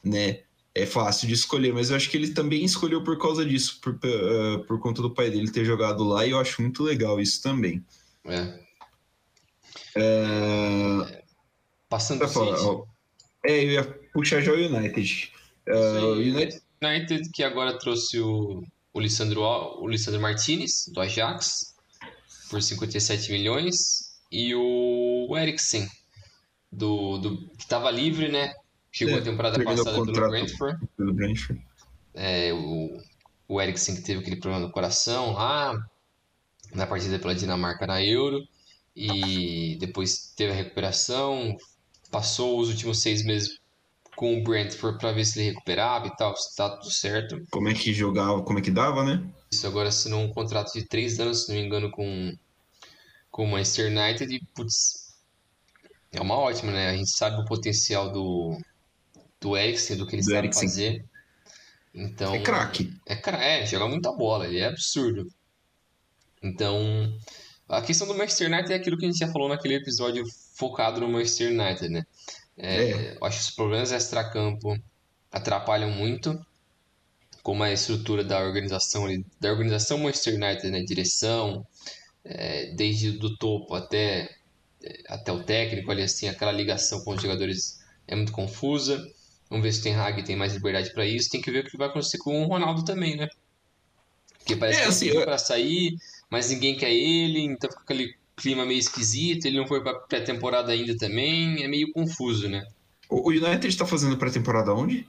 né, 0.04 0.40
é 0.74 0.86
fácil 0.86 1.26
de 1.26 1.34
escolher, 1.34 1.72
mas 1.72 1.90
eu 1.90 1.96
acho 1.96 2.08
que 2.08 2.16
ele 2.16 2.32
também 2.32 2.64
escolheu 2.64 3.02
por 3.02 3.18
causa 3.18 3.44
disso, 3.44 3.80
por, 3.80 3.94
uh, 3.94 4.64
por 4.66 4.78
conta 4.80 5.02
do 5.02 5.10
pai 5.10 5.30
dele 5.30 5.50
ter 5.50 5.64
jogado 5.64 6.04
lá, 6.04 6.24
e 6.24 6.30
eu 6.30 6.38
acho 6.38 6.62
muito 6.62 6.82
legal 6.82 7.20
isso 7.20 7.42
também. 7.42 7.84
É. 8.24 8.60
é... 9.96 11.22
Passando 11.88 12.28
falar, 12.28 12.56
É, 13.44 13.64
eu 13.64 13.70
ia 13.70 13.84
puxar 14.12 14.40
já 14.40 14.52
o 14.52 14.54
United. 14.54 15.32
Uh, 15.68 16.12
United... 16.12 16.62
United 16.80 17.30
que 17.30 17.42
agora 17.42 17.78
trouxe 17.78 18.20
o, 18.20 18.62
o, 18.92 19.00
Lissandro, 19.00 19.42
o 19.42 19.88
Lissandro 19.88 20.20
Martinez, 20.20 20.88
do 20.92 21.00
Ajax, 21.00 21.74
por 22.48 22.62
57 22.62 23.32
milhões, 23.32 24.10
e 24.30 24.54
o 24.54 25.36
Eriksen, 25.36 25.88
do, 26.70 27.18
do, 27.18 27.48
que 27.56 27.64
estava 27.64 27.90
livre, 27.90 28.28
né? 28.28 28.54
Chegou 28.92 29.16
é, 29.16 29.20
a 29.20 29.22
temporada 29.22 29.62
passada 29.62 30.04
pelo 30.04 30.28
Brentford. 30.28 30.88
Pelo 30.96 31.14
Brentford. 31.14 31.64
É, 32.14 32.52
o, 32.52 33.00
o 33.48 33.60
Eriksen 33.60 33.96
que 33.96 34.02
teve 34.02 34.20
aquele 34.20 34.36
problema 34.36 34.66
no 34.66 34.72
coração 34.72 35.32
lá, 35.32 35.76
na 36.74 36.86
partida 36.86 37.18
pela 37.18 37.34
Dinamarca 37.34 37.86
na 37.86 38.02
Euro, 38.02 38.40
e 38.94 39.76
depois 39.80 40.32
teve 40.36 40.52
a 40.52 40.56
recuperação, 40.56 41.56
passou 42.10 42.58
os 42.58 42.68
últimos 42.68 43.00
seis 43.00 43.24
meses 43.24 43.60
com 44.16 44.38
o 44.38 44.42
Brentford 44.42 44.98
para 44.98 45.12
ver 45.12 45.24
se 45.24 45.38
ele 45.38 45.50
recuperava 45.50 46.08
e 46.08 46.16
tal, 46.16 46.36
se 46.36 46.54
tá 46.56 46.68
tudo 46.76 46.92
certo. 46.92 47.40
Como 47.50 47.68
é 47.68 47.74
que 47.74 47.94
jogava, 47.94 48.42
como 48.42 48.58
é 48.58 48.62
que 48.62 48.70
dava, 48.70 49.04
né? 49.04 49.24
Isso 49.50 49.66
agora 49.66 49.88
assinou 49.88 50.20
um 50.20 50.32
contrato 50.32 50.72
de 50.72 50.86
três 50.86 51.18
anos, 51.20 51.46
se 51.46 51.52
não 51.52 51.60
me 51.60 51.66
engano, 51.66 51.90
com, 51.90 52.36
com 53.30 53.44
o 53.44 53.48
Manchester 53.48 53.86
United 53.86 54.34
e, 54.34 54.44
putz, 54.54 55.14
é 56.12 56.20
uma 56.20 56.36
ótima, 56.36 56.72
né? 56.72 56.90
A 56.90 56.96
gente 56.96 57.10
sabe 57.10 57.40
o 57.40 57.44
potencial 57.44 58.12
do, 58.12 58.58
do 59.40 59.56
Eriksen, 59.56 59.96
do 59.96 60.06
que 60.06 60.16
ele 60.16 60.22
do 60.22 60.26
sabe 60.26 60.38
Eriksen. 60.38 60.68
fazer. 60.68 61.04
Então, 61.94 62.34
é 62.34 62.40
craque. 62.40 62.92
É, 63.06 63.62
é, 63.62 63.66
joga 63.66 63.88
muita 63.88 64.12
bola, 64.12 64.46
ele 64.46 64.58
é 64.58 64.66
absurdo. 64.66 65.26
Então, 66.42 67.12
a 67.68 67.82
questão 67.82 68.06
do 68.06 68.14
Manchester 68.14 68.52
United 68.52 68.72
é 68.72 68.76
aquilo 68.76 68.96
que 68.96 69.06
a 69.06 69.08
gente 69.08 69.18
já 69.18 69.30
falou 69.30 69.48
naquele 69.48 69.74
episódio 69.74 70.24
focado 70.54 71.00
no 71.00 71.08
Manchester 71.08 71.50
United, 71.50 71.88
né? 71.88 72.06
É, 72.56 72.90
é. 72.90 73.16
Eu 73.16 73.26
acho 73.26 73.38
que 73.38 73.44
os 73.44 73.54
problemas 73.54 73.92
extra-campo 73.92 74.78
atrapalham 75.30 75.90
muito 75.90 76.38
como 77.42 77.62
a 77.62 77.72
estrutura 77.72 78.22
da 78.22 78.40
organização 78.40 79.06
da 79.40 79.50
organização 79.50 79.98
Manchester 79.98 80.34
United, 80.34 80.70
né? 80.70 80.82
Direção, 80.82 81.66
é, 82.24 82.72
desde 82.74 83.12
do 83.12 83.36
topo 83.36 83.74
até 83.74 84.36
até 85.08 85.30
o 85.30 85.42
técnico 85.42 85.90
ali 85.90 86.02
assim, 86.02 86.28
aquela 86.28 86.52
ligação 86.52 87.02
com 87.04 87.12
os 87.14 87.22
jogadores 87.22 87.80
é 88.06 88.14
muito 88.14 88.32
confusa. 88.32 89.06
Vamos 89.50 89.64
ver 89.64 89.72
se 89.72 89.82
tem 89.82 89.96
Hag 89.96 90.22
tem 90.22 90.36
mais 90.36 90.54
liberdade 90.54 90.92
para 90.92 91.04
isso. 91.04 91.28
Tem 91.28 91.42
que 91.42 91.50
ver 91.50 91.64
o 91.64 91.68
que 91.68 91.76
vai 91.76 91.88
acontecer 91.88 92.18
com 92.18 92.44
o 92.44 92.46
Ronaldo 92.46 92.84
também, 92.84 93.16
né? 93.16 93.28
Porque 94.38 94.54
parece 94.54 94.78
é, 94.78 94.82
que 94.84 94.88
assim, 94.88 95.08
ele 95.08 95.24
para 95.24 95.36
sair, 95.36 95.96
mas 96.30 96.50
ninguém 96.50 96.76
quer 96.76 96.92
ele, 96.92 97.40
então 97.40 97.68
fica 97.68 97.82
aquele 97.82 98.14
clima 98.36 98.64
meio 98.64 98.78
esquisito. 98.78 99.44
Ele 99.46 99.58
não 99.58 99.66
foi 99.66 99.82
para 99.82 99.98
pré-temporada 99.98 100.70
ainda 100.70 100.96
também, 100.96 101.62
é 101.64 101.68
meio 101.68 101.92
confuso, 101.92 102.48
né? 102.48 102.64
O 103.08 103.30
United 103.30 103.66
está 103.66 103.84
fazendo 103.84 104.16
pré-temporada 104.16 104.72
onde? 104.72 105.04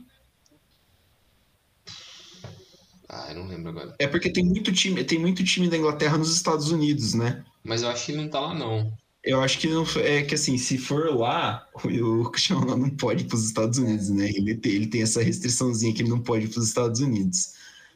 Ah, 3.08 3.28
eu 3.30 3.36
não 3.36 3.48
lembro 3.48 3.70
agora. 3.70 3.96
É 4.00 4.08
porque 4.08 4.32
tem 4.32 4.44
muito 4.44 4.72
time, 4.72 5.04
tem 5.04 5.20
muito 5.20 5.44
time 5.44 5.70
da 5.70 5.78
Inglaterra 5.78 6.18
nos 6.18 6.34
Estados 6.34 6.72
Unidos, 6.72 7.14
né? 7.14 7.44
Mas 7.64 7.84
eu 7.84 7.90
acho 7.90 8.06
que 8.06 8.12
ele 8.14 8.22
não 8.22 8.30
tá 8.30 8.40
lá 8.40 8.56
não. 8.56 8.92
Eu 9.24 9.40
acho 9.42 9.60
que 9.60 9.68
não 9.68 9.86
é 9.98 10.24
que 10.24 10.34
assim, 10.34 10.58
se 10.58 10.78
for 10.78 11.16
lá, 11.16 11.68
o 11.76 12.30
Cristiano 12.30 12.62
Ronaldo 12.62 12.84
não 12.84 12.90
pode 12.90 13.24
ir 13.24 13.28
para 13.28 13.36
os 13.36 13.46
Estados 13.46 13.78
Unidos, 13.78 14.10
né? 14.10 14.30
Ele 14.30 14.56
tem, 14.56 14.72
ele 14.72 14.88
tem 14.88 15.02
essa 15.02 15.22
restriçãozinha 15.22 15.94
que 15.94 16.02
ele 16.02 16.10
não 16.10 16.20
pode 16.20 16.46
ir 16.46 16.50
para 16.50 16.60
os 16.60 16.68
Estados 16.68 17.00
Unidos. 17.00 17.54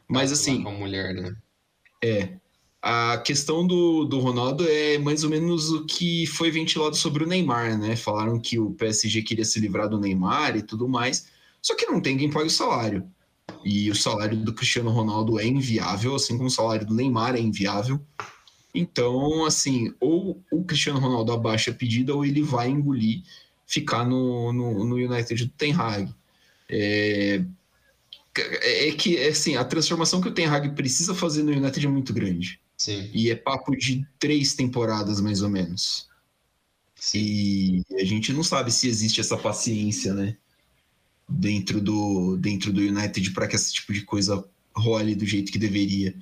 Mas 0.07 0.31
assim. 0.31 0.61
Com 0.61 0.69
a 0.69 0.73
mulher, 0.73 1.13
né? 1.13 1.35
É. 2.03 2.37
A 2.81 3.17
questão 3.17 3.65
do, 3.65 4.05
do 4.05 4.19
Ronaldo 4.19 4.63
é 4.69 4.99
mais 4.99 5.23
ou 5.23 5.29
menos 5.31 5.71
o 5.71 5.85
que 5.87 6.27
foi 6.27 6.51
ventilado 6.51 6.95
sobre 6.95 7.23
o 7.23 7.27
Neymar, 7.27 7.75
né? 7.79 7.95
Falaram 7.95 8.39
que 8.39 8.59
o 8.59 8.71
PSG 8.73 9.23
queria 9.23 9.43
se 9.43 9.59
livrar 9.59 9.89
do 9.89 9.99
Neymar 9.99 10.55
e 10.55 10.61
tudo 10.61 10.87
mais. 10.87 11.25
Só 11.59 11.75
que 11.75 11.87
não 11.87 11.99
tem 11.99 12.15
quem 12.15 12.29
pague 12.29 12.45
o 12.45 12.51
salário. 12.51 13.09
E 13.63 13.89
o 13.89 13.95
salário 13.95 14.37
do 14.37 14.53
Cristiano 14.53 14.91
Ronaldo 14.91 15.39
é 15.39 15.47
inviável, 15.47 16.13
assim 16.13 16.37
como 16.37 16.47
o 16.47 16.51
salário 16.51 16.85
do 16.85 16.93
Neymar 16.93 17.35
é 17.35 17.39
inviável. 17.39 17.99
Então, 18.75 19.45
assim, 19.45 19.93
ou 20.01 20.43
o 20.51 20.63
Cristiano 20.65 20.99
Ronaldo 20.99 21.31
abaixa 21.31 21.71
a 21.71 21.73
pedida 21.73 22.13
ou 22.13 22.25
ele 22.25 22.43
vai 22.43 22.69
engolir 22.69 23.23
ficar 23.65 24.05
no, 24.05 24.51
no, 24.51 24.83
no 24.83 24.95
United 24.95 25.45
do 25.45 25.51
Ten 25.51 25.73
Hag. 25.73 26.13
É, 26.69 27.41
é 28.37 28.91
que, 28.91 29.17
assim, 29.17 29.55
a 29.55 29.63
transformação 29.63 30.19
que 30.19 30.27
o 30.27 30.33
Ten 30.33 30.47
Hag 30.47 30.75
precisa 30.75 31.15
fazer 31.15 31.41
no 31.43 31.51
United 31.51 31.85
é 31.85 31.89
muito 31.89 32.13
grande. 32.13 32.59
Sim. 32.77 33.09
E 33.13 33.31
é 33.31 33.35
papo 33.35 33.75
de 33.75 34.05
três 34.19 34.53
temporadas, 34.53 35.21
mais 35.21 35.41
ou 35.41 35.49
menos. 35.49 36.09
Sim. 36.95 37.19
E 37.19 37.83
a 38.01 38.03
gente 38.03 38.33
não 38.33 38.43
sabe 38.43 38.71
se 38.71 38.89
existe 38.89 39.21
essa 39.21 39.37
paciência, 39.37 40.13
né? 40.13 40.35
Dentro 41.27 41.79
do, 41.79 42.35
dentro 42.37 42.73
do 42.73 42.81
United 42.81 43.31
para 43.31 43.47
que 43.47 43.55
esse 43.55 43.73
tipo 43.73 43.93
de 43.93 44.01
coisa 44.01 44.43
role 44.75 45.15
do 45.15 45.25
jeito 45.25 45.51
que 45.51 45.57
deveria. 45.57 46.13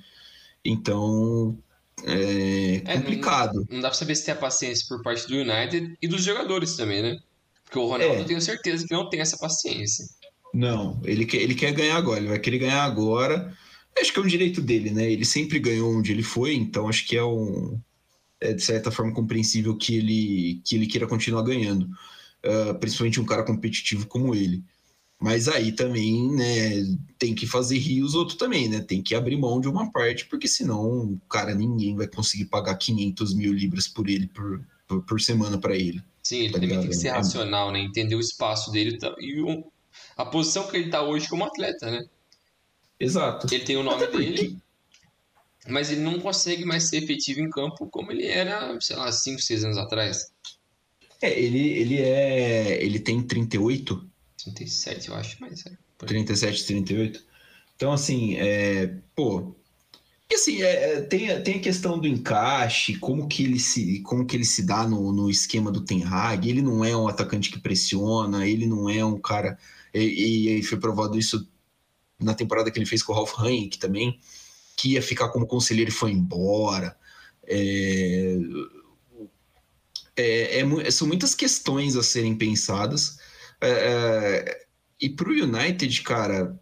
Então, 0.64 1.58
é, 2.06 2.82
é 2.84 2.96
complicado. 2.96 3.54
Não, 3.68 3.76
não, 3.76 3.80
dá 3.80 3.88
pra 3.88 3.98
saber 3.98 4.14
se 4.14 4.24
tem 4.24 4.34
a 4.34 4.36
paciência 4.36 4.86
por 4.88 5.02
parte 5.02 5.26
do 5.26 5.36
United 5.36 5.96
e 6.00 6.08
dos 6.08 6.22
jogadores 6.22 6.76
também, 6.76 7.02
né? 7.02 7.18
Porque 7.64 7.78
o 7.78 7.86
Ronaldo 7.86 8.14
é. 8.14 8.20
eu 8.20 8.24
tenho 8.24 8.40
certeza 8.40 8.86
que 8.86 8.94
não 8.94 9.08
tem 9.08 9.20
essa 9.20 9.38
paciência. 9.38 10.04
Não, 10.52 11.00
ele 11.04 11.24
quer, 11.24 11.38
ele 11.38 11.54
quer 11.54 11.72
ganhar 11.72 11.96
agora, 11.96 12.20
ele 12.20 12.28
vai 12.28 12.38
querer 12.38 12.58
ganhar 12.58 12.84
agora. 12.84 13.52
Acho 13.98 14.12
que 14.12 14.18
é 14.18 14.22
um 14.22 14.26
direito 14.26 14.60
dele, 14.60 14.90
né? 14.90 15.10
Ele 15.10 15.24
sempre 15.24 15.58
ganhou 15.58 15.96
onde 15.96 16.12
ele 16.12 16.22
foi, 16.22 16.54
então 16.54 16.88
acho 16.88 17.06
que 17.06 17.16
é 17.16 17.24
um. 17.24 17.80
É 18.40 18.52
de 18.52 18.62
certa 18.62 18.90
forma 18.90 19.12
compreensível 19.12 19.76
que 19.76 19.96
ele, 19.96 20.60
que 20.64 20.76
ele 20.76 20.86
queira 20.86 21.06
continuar 21.06 21.42
ganhando. 21.42 21.88
Uh, 22.44 22.74
principalmente 22.78 23.20
um 23.20 23.24
cara 23.24 23.42
competitivo 23.42 24.06
como 24.06 24.34
ele. 24.34 24.62
Mas 25.24 25.48
aí 25.48 25.72
também, 25.72 26.30
né, 26.32 26.84
tem 27.18 27.34
que 27.34 27.46
fazer 27.46 27.78
rios 27.78 28.14
outro 28.14 28.36
também, 28.36 28.68
né? 28.68 28.82
Tem 28.82 29.02
que 29.02 29.14
abrir 29.14 29.38
mão 29.38 29.58
de 29.58 29.66
uma 29.66 29.90
parte, 29.90 30.26
porque 30.26 30.46
senão, 30.46 31.18
cara, 31.30 31.54
ninguém 31.54 31.96
vai 31.96 32.06
conseguir 32.06 32.44
pagar 32.44 32.74
500 32.74 33.32
mil 33.34 33.54
libras 33.54 33.88
por 33.88 34.06
ele 34.06 34.26
por, 34.26 34.62
por, 34.86 35.02
por 35.02 35.18
semana 35.22 35.56
para 35.56 35.74
ele. 35.74 36.04
Sim, 36.22 36.40
ele 36.40 36.52
tá 36.52 36.60
também 36.60 36.78
tem 36.78 36.88
que 36.90 36.94
ser 36.94 37.08
racional, 37.08 37.72
né? 37.72 37.80
Entender 37.80 38.14
o 38.16 38.20
espaço 38.20 38.70
dele 38.70 38.98
e 39.18 39.40
o, 39.40 39.64
a 40.14 40.26
posição 40.26 40.68
que 40.68 40.76
ele 40.76 40.90
tá 40.90 41.00
hoje 41.00 41.26
como 41.26 41.42
atleta, 41.42 41.90
né? 41.90 42.04
Exato. 43.00 43.46
Ele 43.50 43.64
tem 43.64 43.78
o 43.78 43.82
nome 43.82 44.06
dele, 44.08 44.58
mas 45.66 45.90
ele 45.90 46.02
não 46.02 46.20
consegue 46.20 46.66
mais 46.66 46.90
ser 46.90 46.98
efetivo 46.98 47.40
em 47.40 47.48
campo 47.48 47.86
como 47.86 48.12
ele 48.12 48.26
era, 48.26 48.78
sei 48.78 48.96
lá, 48.96 49.10
5, 49.10 49.40
6 49.40 49.64
anos 49.64 49.78
atrás. 49.78 50.30
É, 51.22 51.40
ele, 51.40 51.66
ele 51.66 52.02
é. 52.02 52.84
Ele 52.84 52.98
tem 52.98 53.22
38 53.22 54.12
37, 54.44 55.08
eu 55.08 55.14
acho, 55.14 55.36
mas 55.40 55.64
é. 55.66 55.72
37, 55.98 56.66
38. 56.66 57.24
Então, 57.76 57.92
assim, 57.92 58.36
é, 58.36 58.94
pô. 59.14 59.54
E 60.30 60.34
assim, 60.34 60.62
é, 60.62 60.92
é, 60.92 61.00
tem, 61.02 61.42
tem 61.42 61.56
a 61.56 61.60
questão 61.60 61.98
do 61.98 62.06
encaixe, 62.06 62.96
como 62.96 63.28
que 63.28 63.44
ele 63.44 63.58
se, 63.58 64.00
como 64.00 64.26
que 64.26 64.36
ele 64.36 64.44
se 64.44 64.62
dá 64.62 64.86
no, 64.86 65.12
no 65.12 65.30
esquema 65.30 65.70
do 65.70 65.84
Ten 65.84 66.04
Hag. 66.04 66.48
Ele 66.48 66.62
não 66.62 66.84
é 66.84 66.96
um 66.96 67.08
atacante 67.08 67.50
que 67.50 67.58
pressiona, 67.58 68.46
ele 68.46 68.66
não 68.66 68.88
é 68.88 69.04
um 69.04 69.18
cara. 69.20 69.58
E, 69.92 70.58
e 70.58 70.62
foi 70.62 70.78
provado 70.78 71.18
isso 71.18 71.48
na 72.18 72.34
temporada 72.34 72.70
que 72.70 72.78
ele 72.78 72.86
fez 72.86 73.02
com 73.02 73.12
o 73.12 73.16
Ralf 73.16 73.34
Rangnick 73.34 73.78
também, 73.78 74.18
que 74.76 74.92
ia 74.92 75.02
ficar 75.02 75.28
como 75.28 75.46
conselheiro 75.46 75.90
e 75.90 75.94
foi 75.94 76.10
embora. 76.12 76.96
É, 77.46 78.36
é, 80.16 80.60
é, 80.60 80.90
são 80.90 81.06
muitas 81.06 81.34
questões 81.34 81.96
a 81.96 82.02
serem 82.02 82.34
pensadas. 82.34 83.18
É, 83.64 83.70
é, 83.70 84.66
e 85.00 85.08
para 85.08 85.28
o 85.28 85.32
United, 85.32 86.02
cara, 86.02 86.60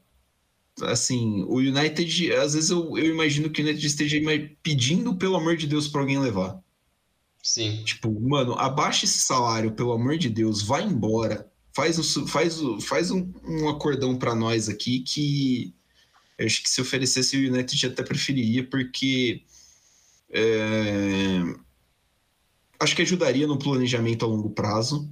assim, 0.82 1.42
o 1.44 1.56
United, 1.56 2.32
às 2.32 2.54
vezes 2.54 2.70
eu, 2.70 2.96
eu 2.96 3.06
imagino 3.06 3.50
que 3.50 3.60
o 3.60 3.64
United 3.64 3.84
esteja 3.84 4.18
pedindo, 4.62 5.16
pelo 5.16 5.36
amor 5.36 5.56
de 5.56 5.66
Deus, 5.66 5.88
para 5.88 6.00
alguém 6.00 6.18
levar. 6.18 6.62
Sim. 7.42 7.82
Tipo, 7.84 8.08
mano, 8.20 8.54
abaixa 8.54 9.04
esse 9.04 9.18
salário, 9.18 9.72
pelo 9.72 9.92
amor 9.92 10.16
de 10.16 10.30
Deus, 10.30 10.62
vai 10.62 10.84
embora. 10.84 11.50
Faz, 11.74 11.98
o, 11.98 12.26
faz, 12.26 12.60
o, 12.60 12.80
faz 12.80 13.10
um, 13.10 13.32
um 13.44 13.68
acordão 13.68 14.16
para 14.16 14.34
nós 14.34 14.68
aqui 14.68 15.00
que 15.00 15.74
eu 16.38 16.46
acho 16.46 16.62
que 16.62 16.70
se 16.70 16.80
oferecesse 16.80 17.36
o 17.36 17.52
United 17.52 17.86
até 17.86 18.02
preferiria, 18.02 18.64
porque 18.64 19.42
é, 20.30 21.40
acho 22.78 22.94
que 22.94 23.02
ajudaria 23.02 23.46
no 23.46 23.58
planejamento 23.58 24.24
a 24.24 24.28
longo 24.28 24.50
prazo 24.50 25.10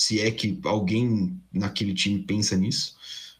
se 0.00 0.18
é 0.18 0.30
que 0.30 0.58
alguém 0.64 1.38
naquele 1.52 1.92
time 1.92 2.20
pensa 2.22 2.56
nisso, 2.56 2.96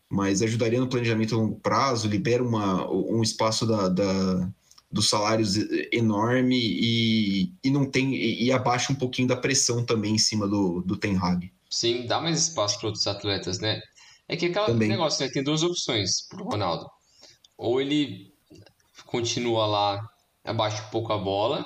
mas 0.08 0.42
ajudaria 0.42 0.78
no 0.78 0.88
planejamento 0.88 1.34
a 1.34 1.38
longo 1.38 1.56
prazo, 1.56 2.06
libera 2.06 2.42
uma, 2.42 2.90
um 2.90 3.22
espaço 3.22 3.66
da, 3.66 3.88
da 3.88 4.50
dos 4.92 5.08
salários 5.08 5.54
enorme 5.92 6.58
e, 6.58 7.52
e 7.62 7.70
não 7.70 7.86
tem 7.86 8.12
e, 8.14 8.44
e, 8.44 8.52
abaixa 8.52 8.92
um 8.92 8.96
pouquinho 8.96 9.28
da 9.28 9.36
pressão 9.36 9.84
também 9.84 10.16
em 10.16 10.18
cima 10.18 10.48
do, 10.48 10.82
do 10.82 10.96
Ten 10.96 11.16
Hag. 11.16 11.50
Sim, 11.70 12.06
dá 12.06 12.20
mais 12.20 12.48
espaço 12.48 12.78
para 12.78 12.88
outros 12.88 13.06
atletas, 13.06 13.60
né? 13.60 13.80
É 14.28 14.36
que 14.36 14.46
aquele 14.46 14.88
negócio, 14.88 15.24
né? 15.24 15.30
Tem 15.32 15.44
duas 15.44 15.62
opções 15.62 16.22
para 16.28 16.42
o 16.42 16.44
Ronaldo. 16.44 16.90
Ou 17.56 17.80
ele 17.80 18.34
continua 19.06 19.64
lá, 19.66 20.10
abaixa 20.44 20.82
um 20.82 20.90
pouco 20.90 21.12
a 21.12 21.18
bola, 21.18 21.64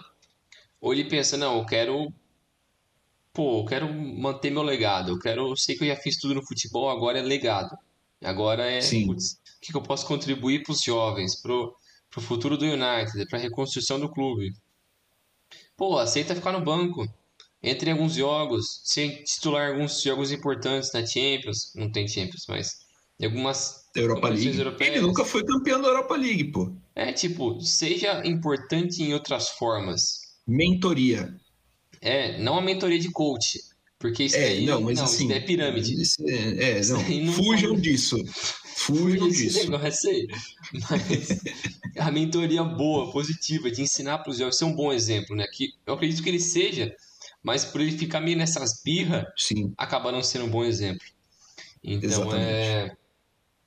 ou 0.81 0.93
ele 0.93 1.05
pensa, 1.05 1.39
não, 1.39 1.59
eu 1.59 1.65
quero 1.65 2.13
pô, 3.35 3.61
eu 3.61 3.65
quero 3.67 3.93
manter 3.93 4.51
meu 4.51 4.63
legado, 4.63 5.11
eu 5.11 5.19
quero, 5.19 5.49
eu 5.51 5.57
sei 5.57 5.77
que 5.77 5.85
eu 5.85 5.89
já 5.89 5.97
fiz 5.97 6.17
tudo 6.17 6.35
no 6.35 6.47
futebol, 6.47 6.89
agora 6.89 7.19
é 7.19 7.23
legado. 7.23 7.77
Agora 8.23 8.65
é, 8.65 8.81
putz, 9.05 9.33
o 9.33 9.61
que, 9.61 9.73
que 9.73 9.77
eu 9.77 9.83
posso 9.83 10.07
contribuir 10.07 10.63
para 10.63 10.73
os 10.73 10.81
jovens, 10.81 11.43
pro, 11.43 11.77
pro 12.11 12.23
futuro 12.23 12.57
do 12.57 12.65
United, 12.65 13.27
para 13.29 13.39
a 13.39 13.43
reconstrução 13.43 14.01
do 14.01 14.09
clube. 14.09 14.55
Pô, 15.77 15.99
aceita 15.99 16.35
ficar 16.35 16.53
no 16.53 16.65
banco. 16.65 17.07
Entre 17.63 17.91
alguns 17.91 18.15
jogos, 18.15 18.81
sem 18.85 19.23
titular 19.25 19.71
alguns 19.71 20.01
jogos 20.01 20.31
importantes 20.31 20.93
na 20.93 21.05
Champions, 21.05 21.73
não 21.75 21.91
tem 21.91 22.07
Champions, 22.07 22.45
mas 22.49 22.85
em 23.19 23.27
algumas 23.27 23.85
Europa 23.95 24.29
League. 24.29 24.57
Europeias. 24.57 24.95
Ele 24.95 25.07
nunca 25.07 25.25
foi 25.25 25.45
campeão 25.45 25.81
da 25.81 25.89
Europa 25.89 26.17
League, 26.17 26.53
pô. 26.53 26.73
É, 26.95 27.13
tipo, 27.13 27.61
seja 27.61 28.25
importante 28.27 29.03
em 29.03 29.13
outras 29.13 29.49
formas. 29.51 30.21
Mentoria. 30.47 31.35
É, 32.05 32.39
não 32.39 32.59
a 32.59 32.61
mentoria 32.61 32.99
de 32.99 33.11
coach. 33.11 33.59
Porque 33.99 34.25
isso 34.25 34.37
é, 34.37 34.49
aí 34.49 34.67
não, 34.67 34.83
mas 34.83 34.99
não, 34.99 35.05
assim, 35.07 35.33
é 35.33 35.41
pirâmide. 35.41 35.97
É, 36.29 36.79
é, 36.79 36.85
não. 36.85 36.99
não 37.25 37.33
Fujam 37.33 37.71
pode... 37.71 37.81
disso. 37.81 38.23
Fujam 38.77 39.29
disso. 39.31 39.71
Negócio 39.71 40.11
aí. 40.11 40.29
Mas 40.91 41.41
a 41.97 42.11
mentoria 42.11 42.63
boa, 42.63 43.11
positiva, 43.11 43.71
de 43.71 43.81
ensinar 43.81 44.19
para 44.19 44.31
os 44.31 44.37
jovens, 44.37 44.59
ser 44.59 44.67
um 44.67 44.75
bom 44.75 44.93
exemplo, 44.93 45.35
né? 45.35 45.47
Que 45.47 45.73
eu 45.87 45.95
acredito 45.95 46.23
que 46.23 46.29
ele 46.29 46.41
seja, 46.41 46.95
mas 47.43 47.65
por 47.65 47.81
ele 47.81 47.97
ficar 47.97 48.21
meio 48.21 48.37
nessas 48.37 48.83
birras, 48.83 49.25
acaba 49.79 50.13
não 50.13 50.23
sendo 50.23 50.45
um 50.45 50.51
bom 50.51 50.65
exemplo. 50.65 51.07
Então 51.83 52.11
Exatamente. 52.11 52.45
é. 52.47 52.97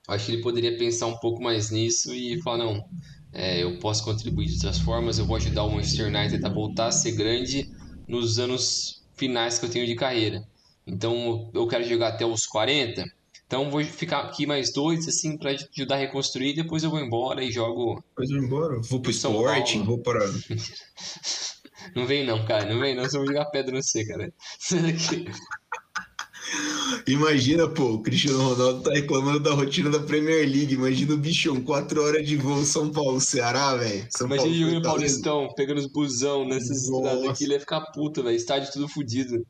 Acho 0.06 0.26
que 0.26 0.32
ele 0.32 0.42
poderia 0.42 0.78
pensar 0.78 1.06
um 1.06 1.18
pouco 1.18 1.42
mais 1.42 1.70
nisso 1.70 2.14
e 2.14 2.40
falar, 2.42 2.58
não, 2.58 2.88
é, 3.32 3.62
eu 3.62 3.78
posso 3.78 4.04
contribuir 4.04 4.46
de 4.46 4.54
outras 4.54 4.78
formas, 4.78 5.18
eu 5.18 5.26
vou 5.26 5.36
ajudar 5.36 5.64
o 5.64 5.70
Manchester 5.70 6.06
United 6.06 6.46
a 6.46 6.48
voltar 6.48 6.86
a 6.86 6.92
ser 6.92 7.12
grande 7.12 7.68
nos 8.08 8.38
anos 8.38 9.04
finais 9.14 9.58
que 9.58 9.66
eu 9.66 9.70
tenho 9.70 9.86
de 9.86 9.94
carreira. 9.94 10.42
Então 10.86 11.50
eu 11.52 11.68
quero 11.68 11.84
jogar 11.84 12.08
até 12.08 12.24
os 12.24 12.46
40. 12.46 13.04
Então 13.46 13.70
vou 13.70 13.82
ficar 13.84 14.20
aqui 14.20 14.46
mais 14.46 14.72
dois, 14.72 15.06
assim, 15.08 15.36
para 15.36 15.52
ajudar 15.52 15.96
a 15.96 15.98
reconstruir. 15.98 16.54
Depois 16.54 16.82
eu 16.82 16.90
vou 16.90 17.00
embora 17.00 17.42
e 17.42 17.50
jogo. 17.50 18.02
Depois 18.10 18.30
eu 18.30 18.36
vou 18.36 18.46
embora. 18.46 18.80
Vou 18.82 19.00
pro 19.00 19.10
Sporting, 19.10 19.84
vou 19.84 19.98
para. 19.98 20.20
não 21.94 22.06
vem 22.06 22.26
não, 22.26 22.44
cara. 22.44 22.72
Não 22.72 22.80
vem 22.80 22.94
não. 22.94 23.04
Você 23.04 23.18
vai 23.18 23.26
jogar 23.26 23.46
pedra 23.46 23.74
no 23.74 23.82
C, 23.82 24.04
cara. 24.06 24.32
Imagina, 27.06 27.68
pô, 27.68 27.94
o 27.94 28.02
Cristiano 28.02 28.54
Ronaldo 28.54 28.82
tá 28.82 28.92
reclamando 28.92 29.40
da 29.40 29.52
rotina 29.52 29.90
da 29.90 30.00
Premier 30.00 30.48
League. 30.48 30.74
Imagina 30.74 31.14
o 31.14 31.18
bichão, 31.18 31.60
quatro 31.60 32.02
horas 32.02 32.26
de 32.26 32.36
voo 32.36 32.64
São 32.64 32.90
Paulo, 32.90 33.20
Ceará, 33.20 33.76
velho. 33.76 34.06
Imagina 34.20 34.48
ele 34.48 34.58
jogando 34.58 34.82
Paulistão, 34.82 35.48
pegando 35.54 35.78
os 35.78 35.86
busão 35.86 36.46
nessas 36.46 36.86
cidades 36.86 37.28
aqui, 37.28 37.44
ele 37.44 37.54
ia 37.54 37.60
ficar 37.60 37.80
puto, 37.92 38.22
velho. 38.22 38.36
Estádio 38.36 38.72
tudo 38.72 38.88
fodido. 38.88 39.44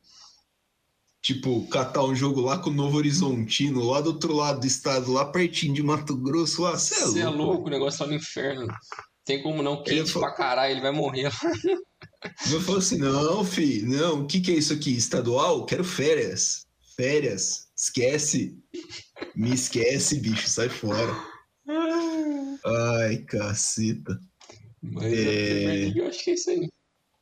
Tipo, 1.21 1.67
catar 1.67 2.03
um 2.05 2.15
jogo 2.15 2.39
lá 2.39 2.57
com 2.57 2.69
o 2.69 2.73
Novo 2.73 2.97
Horizontino, 2.97 3.83
lá 3.83 3.99
do 3.99 4.11
outro 4.11 4.33
lado 4.33 4.61
do 4.61 4.67
estado, 4.67 5.11
lá 5.11 5.25
pertinho 5.25 5.73
de 5.73 5.83
Mato 5.83 6.15
Grosso, 6.15 6.61
lá, 6.61 6.77
você 6.77 6.95
é, 6.95 6.99
é 6.99 7.05
louco. 7.05 7.19
é 7.19 7.29
louco, 7.29 7.67
o 7.67 7.69
negócio 7.69 8.03
lá 8.03 8.07
no 8.07 8.15
inferno. 8.15 8.67
Tem 9.25 9.43
como 9.43 9.61
não, 9.61 9.83
quente 9.83 10.11
ele 10.11 10.13
pra 10.13 10.33
caralho, 10.33 10.71
ele 10.71 10.81
vai 10.81 10.91
morrer. 10.91 11.29
Eu 12.51 12.61
falo 12.61 12.79
assim, 12.79 12.97
não, 12.97 13.43
fi, 13.43 13.81
não, 13.83 14.21
o 14.21 14.27
que, 14.27 14.41
que 14.41 14.51
é 14.51 14.55
isso 14.55 14.73
aqui? 14.73 14.95
Estadual? 14.95 15.65
Quero 15.65 15.83
férias. 15.83 16.65
Férias. 16.99 17.69
Esquece. 17.77 18.57
Me 19.33 19.53
esquece, 19.53 20.19
bicho, 20.19 20.49
sai 20.49 20.67
fora. 20.67 21.15
Ai, 22.65 23.19
caceta. 23.19 24.19
Mas 24.81 25.13
é... 25.13 25.93
eu 25.95 26.07
acho 26.09 26.21
que 26.21 26.31
é 26.31 26.33
isso 26.33 26.49
aí. 26.49 26.69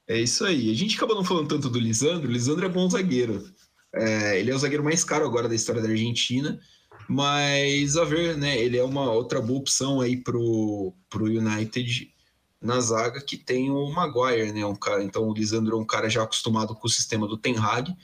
É 0.07 0.19
isso 0.19 0.45
aí. 0.45 0.71
A 0.71 0.73
gente 0.73 0.95
acaba 0.95 1.13
não 1.13 1.23
falando 1.23 1.49
tanto 1.49 1.69
do 1.69 1.79
Lisandro. 1.79 2.27
O 2.27 2.31
Lisandro 2.31 2.65
é 2.65 2.69
bom 2.69 2.89
zagueiro. 2.89 3.47
É, 3.93 4.39
ele 4.39 4.49
é 4.49 4.55
o 4.55 4.57
zagueiro 4.57 4.83
mais 4.83 5.03
caro 5.03 5.25
agora 5.25 5.47
da 5.47 5.53
história 5.53 5.79
da 5.79 5.89
Argentina. 5.89 6.59
Mas 7.07 7.97
a 7.97 8.03
ver, 8.03 8.35
né? 8.35 8.57
Ele 8.57 8.79
é 8.79 8.83
uma 8.83 9.11
outra 9.11 9.39
boa 9.39 9.59
opção 9.59 10.01
aí 10.01 10.17
pro, 10.17 10.91
pro 11.07 11.25
United 11.25 12.11
na 12.59 12.79
zaga 12.79 13.21
que 13.21 13.37
tem 13.37 13.69
o 13.69 13.91
Maguire, 13.91 14.51
né? 14.51 14.65
Um 14.65 14.75
cara, 14.75 15.03
então 15.03 15.29
o 15.29 15.33
Lisandro 15.35 15.77
é 15.77 15.79
um 15.79 15.85
cara 15.85 16.09
já 16.09 16.23
acostumado 16.23 16.73
com 16.73 16.87
o 16.87 16.89
sistema 16.89 17.27
do 17.27 17.37
Ten 17.37 17.59
Hag, 17.59 17.95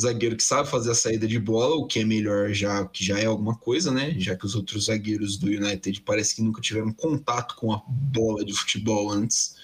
zagueiro 0.00 0.36
que 0.36 0.42
sabe 0.42 0.68
fazer 0.68 0.90
a 0.90 0.94
saída 0.94 1.26
de 1.26 1.38
bola, 1.38 1.76
o 1.76 1.86
que 1.86 2.00
é 2.00 2.04
melhor 2.04 2.52
já, 2.52 2.84
que 2.86 3.04
já 3.04 3.18
é 3.18 3.26
alguma 3.26 3.56
coisa, 3.56 3.90
né? 3.90 4.14
Já 4.18 4.36
que 4.36 4.46
os 4.46 4.54
outros 4.54 4.86
zagueiros 4.86 5.36
do 5.36 5.46
United 5.46 6.02
parece 6.02 6.34
que 6.36 6.42
nunca 6.42 6.60
tiveram 6.60 6.92
contato 6.92 7.54
com 7.56 7.72
a 7.72 7.82
bola 7.86 8.44
de 8.44 8.52
futebol 8.52 9.10
antes. 9.10 9.56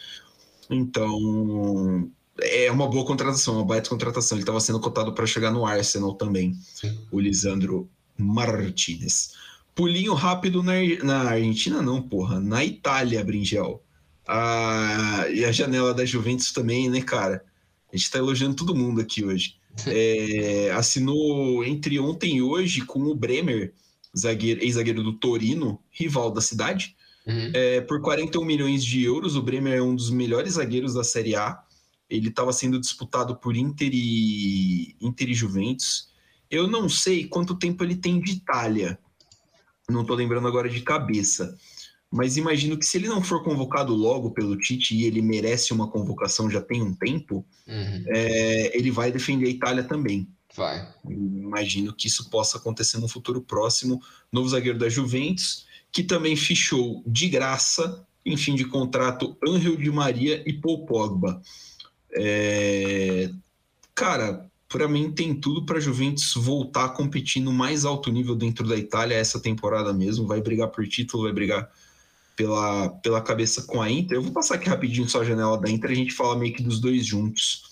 Então, 0.71 2.11
é 2.41 2.71
uma 2.71 2.89
boa 2.89 3.05
contratação, 3.05 3.55
uma 3.55 3.65
baita 3.65 3.89
contratação. 3.89 4.37
Ele 4.37 4.43
estava 4.43 4.61
sendo 4.61 4.81
cotado 4.81 5.13
para 5.13 5.27
chegar 5.27 5.51
no 5.51 5.65
Arsenal 5.65 6.15
também, 6.15 6.59
o 7.11 7.21
Lisandro 7.21 7.89
Martinez. 8.17 9.33
Pulinho 9.75 10.15
rápido 10.15 10.63
na, 10.63 10.73
na 11.05 11.31
Argentina, 11.31 11.83
não, 11.83 12.01
porra, 12.01 12.41
na 12.41 12.65
Itália, 12.65 13.25
Bringel. 13.25 13.83
Ah, 14.27 15.27
e 15.31 15.45
a 15.45 15.53
janela 15.53 15.95
da 15.95 16.05
Juventus 16.05 16.51
também, 16.51 16.89
né, 16.89 17.01
cara? 17.01 17.45
A 17.93 17.97
gente 17.97 18.07
está 18.07 18.19
elogiando 18.19 18.57
todo 18.57 18.75
mundo 18.75 19.01
aqui 19.01 19.25
hoje. 19.25 19.57
É, 19.87 20.71
assinou 20.73 21.65
entre 21.65 21.99
ontem 21.99 22.37
e 22.37 22.43
hoje 22.43 22.81
com 22.83 23.01
o 23.05 23.15
Bremer, 23.15 23.75
zagueiro, 24.17 24.63
ex-zagueiro 24.63 25.03
do 25.03 25.13
Torino, 25.13 25.81
rival 25.91 26.31
da 26.31 26.41
cidade, 26.41 26.97
uhum. 27.27 27.51
é, 27.55 27.81
por 27.83 28.01
41 28.01 28.45
milhões 28.45 28.85
de 28.85 29.03
euros. 29.05 29.37
O 29.37 29.43
Bremer 29.43 29.75
é 29.75 29.83
um 29.83 29.95
dos 29.95 30.11
melhores 30.11 30.55
zagueiros 30.55 30.95
da 30.95 31.05
Série 31.05 31.37
A. 31.37 31.63
Ele 32.09 32.29
estava 32.29 32.53
sendo 32.53 32.81
disputado 32.81 33.37
por 33.37 33.57
Inter 33.57 33.91
e, 33.93 34.97
Inter 35.01 35.31
e 35.31 35.35
Juventus. 35.35 36.09
Eu 36.51 36.67
não 36.67 36.89
sei 36.89 37.27
quanto 37.27 37.59
tempo 37.59 37.85
ele 37.85 37.97
tem 37.97 38.21
de 38.21 38.33
Itália. 38.33 38.99
Não 39.89 40.03
estou 40.03 40.17
lembrando 40.17 40.49
agora 40.49 40.69
de 40.69 40.81
cabeça 40.81 41.57
mas 42.11 42.37
imagino 42.37 42.79
que 42.79 42.87
se 42.87 42.99
ele 42.99 43.09
não 43.09 43.23
for 43.23 43.43
convocado 43.43 43.95
logo 43.95 44.31
pelo 44.31 44.57
Tite 44.57 44.95
e 44.95 45.05
ele 45.05 45.21
merece 45.21 45.73
uma 45.73 45.91
convocação 45.91 46.51
já 46.51 46.61
tem 46.61 46.83
um 46.83 46.95
tempo, 46.95 47.45
uhum. 47.67 48.05
é, 48.09 48.77
ele 48.77 48.91
vai 48.91 49.11
defender 49.11 49.47
a 49.47 49.51
Itália 49.51 49.85
também. 49.85 50.29
Vai. 50.55 50.89
Imagino 51.05 51.93
que 51.93 52.07
isso 52.07 52.31
possa 52.31 52.57
acontecer 52.57 52.99
no 52.99 53.09
futuro 53.09 53.43
próximo. 53.43 54.01
Novo 54.33 54.49
zagueiro 54.49 54.79
da 54.79 54.89
Juventus, 54.89 55.67
que 55.93 56.03
também 56.03 56.35
fichou 56.35 57.03
de 57.07 57.29
graça, 57.29 58.07
em 58.25 58.37
fim 58.37 58.55
de 58.55 58.65
contrato, 58.65 59.37
Angel 59.47 59.77
Di 59.77 59.91
Maria 59.91 60.43
e 60.47 60.53
Paul 60.53 60.87
Pogba. 60.87 61.43
É... 62.13 63.31
Cara, 63.95 64.51
para 64.69 64.89
mim 64.89 65.13
tem 65.13 65.35
tudo 65.35 65.65
para 65.65 65.79
a 65.79 65.81
Juventus 65.81 66.35
voltar 66.35 66.87
a 66.87 66.89
competir 66.91 67.43
no 67.43 67.53
mais 67.53 67.85
alto 67.85 68.11
nível 68.11 68.35
dentro 68.35 68.67
da 68.67 68.77
Itália 68.77 69.15
essa 69.15 69.39
temporada 69.39 69.93
mesmo. 69.93 70.27
Vai 70.27 70.41
brigar 70.41 70.69
por 70.69 70.87
título, 70.87 71.25
vai 71.25 71.33
brigar 71.33 71.71
pela, 72.37 72.91
pela 72.91 73.21
cabeça 73.21 73.63
com 73.63 73.83
a 73.83 73.91
Inter. 73.91 74.19
Eu 74.19 74.23
vou 74.23 74.33
passar 74.33 74.55
aqui 74.57 74.69
rapidinho 74.69 75.09
só 75.09 75.23
a 75.23 75.25
janela 75.25 75.59
da 75.59 75.71
Inter, 75.71 75.91
a 75.91 75.95
gente 75.95 76.13
fala 76.13 76.39
meio 76.39 76.55
que 76.55 76.63
dos 76.63 76.79
dois 76.79 77.05
juntos. 77.05 77.63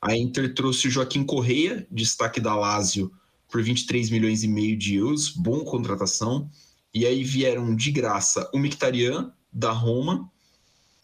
A 0.00 0.14
Inter 0.14 0.54
trouxe 0.54 0.88
o 0.88 0.90
Joaquim 0.90 1.24
Correia, 1.24 1.86
destaque 1.90 2.40
da 2.40 2.54
Lazio, 2.54 3.10
por 3.50 3.62
23 3.62 4.10
milhões 4.10 4.42
e 4.42 4.48
meio 4.48 4.76
de 4.76 4.96
euros, 4.96 5.30
bom 5.30 5.64
contratação. 5.64 6.50
E 6.94 7.06
aí 7.06 7.24
vieram 7.24 7.74
de 7.74 7.90
graça 7.90 8.48
o 8.52 8.58
Mictarian, 8.58 9.32
da 9.52 9.72
Roma, 9.72 10.30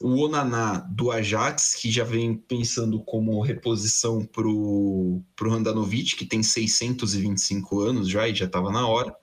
o 0.01 0.25
Onaná, 0.25 0.79
do 0.91 1.11
Ajax, 1.11 1.75
que 1.75 1.91
já 1.91 2.05
vem 2.05 2.37
pensando 2.37 3.03
como 3.03 3.41
reposição 3.41 4.25
para 4.25 4.47
o 4.47 5.23
Randanovic, 5.41 6.17
que 6.17 6.25
tem 6.25 6.43
625 6.43 7.81
anos 7.81 8.09
já 8.09 8.29
e 8.29 8.35
já 8.35 8.47
estava 8.47 8.71
na 8.71 8.87
hora. 8.87 9.15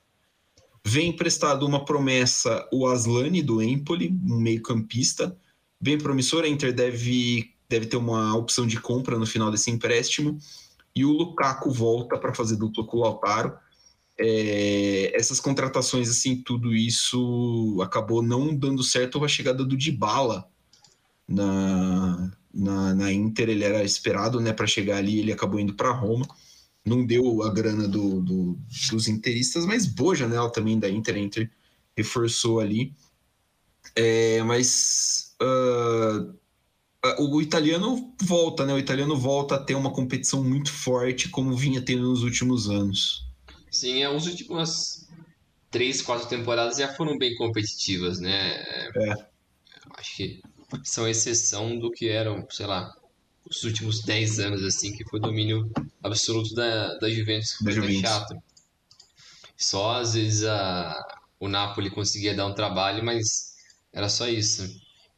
Vem 0.88 1.09
emprestado 1.09 1.65
uma 1.65 1.83
promessa 1.83 2.69
o 2.71 2.86
Aslani 2.86 3.41
do 3.41 3.59
Empoli, 3.59 4.15
um 4.23 4.39
meio-campista. 4.39 5.36
Bem 5.81 5.97
promissor, 5.97 6.43
a 6.43 6.47
Inter 6.47 6.71
deve, 6.71 7.55
deve 7.67 7.88
ter 7.88 7.97
uma 7.97 8.36
opção 8.36 8.67
de 8.67 8.79
compra 8.79 9.17
no 9.17 9.25
final 9.25 9.49
desse 9.49 9.71
empréstimo. 9.71 10.38
E 10.95 11.03
o 11.03 11.09
Lukaku 11.09 11.71
volta 11.71 12.19
para 12.19 12.36
fazer 12.36 12.57
dupla 12.57 12.86
com 12.86 12.97
o 12.97 12.99
Lautaro. 12.99 13.57
É, 14.15 15.11
essas 15.15 15.39
contratações, 15.39 16.07
assim, 16.07 16.36
tudo 16.36 16.71
isso 16.71 17.79
acabou 17.81 18.21
não 18.21 18.55
dando 18.55 18.83
certo 18.83 19.25
a 19.25 19.27
chegada 19.27 19.65
do 19.65 19.75
Dybala 19.75 20.47
na, 21.27 22.31
na, 22.53 22.93
na 22.93 23.11
Inter. 23.11 23.49
Ele 23.49 23.63
era 23.63 23.83
esperado 23.83 24.39
né, 24.39 24.53
para 24.53 24.67
chegar 24.67 24.97
ali, 24.97 25.17
ele 25.17 25.33
acabou 25.33 25.59
indo 25.59 25.73
para 25.73 25.89
Roma 25.89 26.27
não 26.86 27.05
deu 27.05 27.41
a 27.41 27.51
grana 27.51 27.88
do, 27.88 28.21
do, 28.21 28.59
dos 28.91 29.07
interistas, 29.07 29.65
mas 29.65 29.88
boa 29.88 30.15
janela 30.15 30.51
também 30.51 30.79
da 30.79 30.89
Inter, 30.89 31.15
a 31.15 31.19
Inter 31.19 31.51
reforçou 31.97 32.59
ali. 32.59 32.93
É, 33.95 34.43
mas 34.43 35.36
uh, 35.41 36.36
o 37.19 37.41
italiano 37.41 38.13
volta, 38.21 38.65
né? 38.65 38.73
O 38.73 38.79
italiano 38.79 39.17
volta 39.17 39.55
a 39.55 39.63
ter 39.63 39.75
uma 39.75 39.91
competição 39.91 40.43
muito 40.43 40.71
forte, 40.71 41.29
como 41.29 41.55
vinha 41.55 41.81
tendo 41.81 42.03
nos 42.03 42.23
últimos 42.23 42.69
anos. 42.69 43.25
Sim, 43.71 44.03
as 44.03 44.25
é, 44.25 44.29
últimas 44.29 45.07
três, 45.69 46.01
quatro 46.01 46.27
temporadas 46.27 46.77
já 46.77 46.93
foram 46.93 47.17
bem 47.17 47.36
competitivas, 47.36 48.19
né? 48.19 48.53
É. 48.95 49.27
Acho 49.97 50.15
que 50.15 50.41
são 50.83 51.07
exceção 51.07 51.77
do 51.77 51.91
que 51.91 52.09
eram, 52.09 52.45
sei 52.49 52.65
lá, 52.65 52.93
os 53.49 53.63
últimos 53.63 54.01
10 54.01 54.39
anos, 54.39 54.63
assim, 54.63 54.91
que 54.91 55.03
foi 55.05 55.19
domínio 55.19 55.71
absoluto 56.03 56.53
da, 56.55 56.97
da 56.97 57.09
Juventus, 57.09 57.53
que 57.53 57.63
foi 57.63 57.81
bem 57.81 58.01
chato. 58.01 58.35
Só 59.57 59.99
às 59.99 60.13
vezes 60.15 60.43
a, 60.43 61.01
o 61.39 61.47
Napoli 61.47 61.89
conseguia 61.89 62.35
dar 62.35 62.47
um 62.47 62.53
trabalho, 62.53 63.03
mas 63.03 63.55
era 63.93 64.09
só 64.09 64.27
isso. 64.27 64.67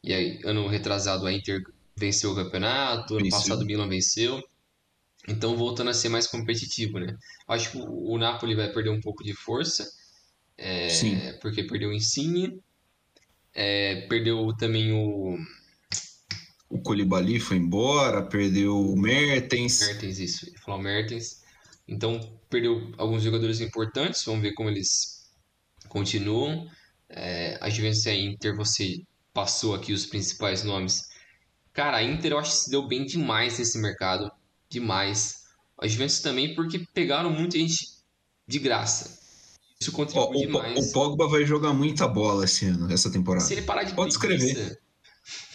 E 0.02 0.12
aí, 0.12 0.40
ano 0.44 0.68
retrasado, 0.68 1.26
a 1.26 1.32
Inter 1.32 1.62
venceu 1.96 2.32
o 2.32 2.34
campeonato, 2.34 3.14
ano 3.14 3.24
venceu. 3.24 3.40
passado 3.40 3.62
o 3.62 3.66
Milan 3.66 3.88
venceu. 3.88 4.42
Então, 5.26 5.56
voltando 5.56 5.90
a 5.90 5.94
ser 5.94 6.08
mais 6.08 6.26
competitivo, 6.26 6.98
né? 6.98 7.16
Acho 7.48 7.72
que 7.72 7.78
o, 7.78 8.12
o 8.12 8.18
Napoli 8.18 8.54
vai 8.54 8.72
perder 8.72 8.90
um 8.90 9.00
pouco 9.00 9.24
de 9.24 9.34
força, 9.34 9.90
é, 10.56 11.32
porque 11.40 11.64
perdeu 11.64 11.90
o 11.90 11.92
Insigne, 11.92 12.62
é, 13.52 14.06
perdeu 14.08 14.54
também 14.56 14.92
o 14.92 15.36
o 16.68 16.78
Colibali 16.80 17.40
foi 17.40 17.56
embora, 17.56 18.22
perdeu 18.22 18.78
o 18.78 18.96
Mertens. 18.96 19.80
Mertens, 19.80 20.18
isso. 20.18 20.48
Ele 20.48 20.58
falou 20.58 20.80
Mertens. 20.80 21.42
Então, 21.86 22.20
perdeu 22.50 22.92
alguns 22.98 23.22
jogadores 23.22 23.60
importantes. 23.60 24.24
Vamos 24.24 24.42
ver 24.42 24.52
como 24.52 24.68
eles 24.68 25.30
continuam. 25.88 26.68
É, 27.08 27.56
a 27.60 27.70
Juventus 27.70 28.04
e 28.04 28.10
a 28.10 28.14
Inter, 28.14 28.54
você 28.54 29.02
passou 29.32 29.74
aqui 29.74 29.92
os 29.92 30.04
principais 30.04 30.62
nomes. 30.62 31.08
Cara, 31.72 31.98
a 31.98 32.02
Inter 32.02 32.32
eu 32.32 32.38
acho 32.38 32.50
que 32.50 32.64
se 32.64 32.70
deu 32.70 32.86
bem 32.86 33.06
demais 33.06 33.58
nesse 33.58 33.78
mercado. 33.78 34.30
Demais. 34.68 35.44
A 35.80 35.86
Juventus 35.86 36.20
também, 36.20 36.54
porque 36.54 36.84
pegaram 36.92 37.30
muita 37.30 37.56
gente 37.56 37.98
de 38.46 38.58
graça. 38.58 39.18
Isso 39.80 39.92
contribui 39.92 40.36
oh, 40.36 40.46
demais. 40.46 40.90
O 40.90 40.92
Pogba 40.92 41.28
vai 41.28 41.46
jogar 41.46 41.72
muita 41.72 42.06
bola 42.06 42.44
esse 42.44 42.66
ano, 42.66 42.92
essa 42.92 43.10
temporada. 43.10 43.44
Se 43.44 43.54
ele 43.54 43.62
parar 43.62 43.84
de 43.84 43.94
Pode 43.94 44.18
preguiça, 44.18 44.46
escrever. 44.46 44.80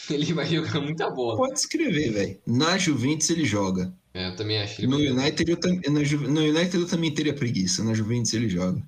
Ele 0.10 0.34
vai 0.34 0.46
jogar 0.46 0.82
muita 0.82 1.10
bola. 1.10 1.38
Pode 1.38 1.60
escrever, 1.60 2.12
velho. 2.12 2.42
Na 2.46 2.78
Juventus 2.78 3.30
ele 3.30 3.46
joga. 3.46 3.94
É, 4.14 4.28
eu 4.28 4.36
também 4.36 4.60
acho. 4.62 4.88
No 4.88 4.98
United, 4.98 5.50
eu 5.50 5.58
tam... 5.58 5.72
no 5.72 6.42
United 6.42 6.76
eu 6.76 6.88
também 6.88 7.14
teria 7.14 7.34
preguiça. 7.34 7.84
Na 7.84 7.94
Juventus 7.94 8.34
ele 8.34 8.50
joga. 8.50 8.82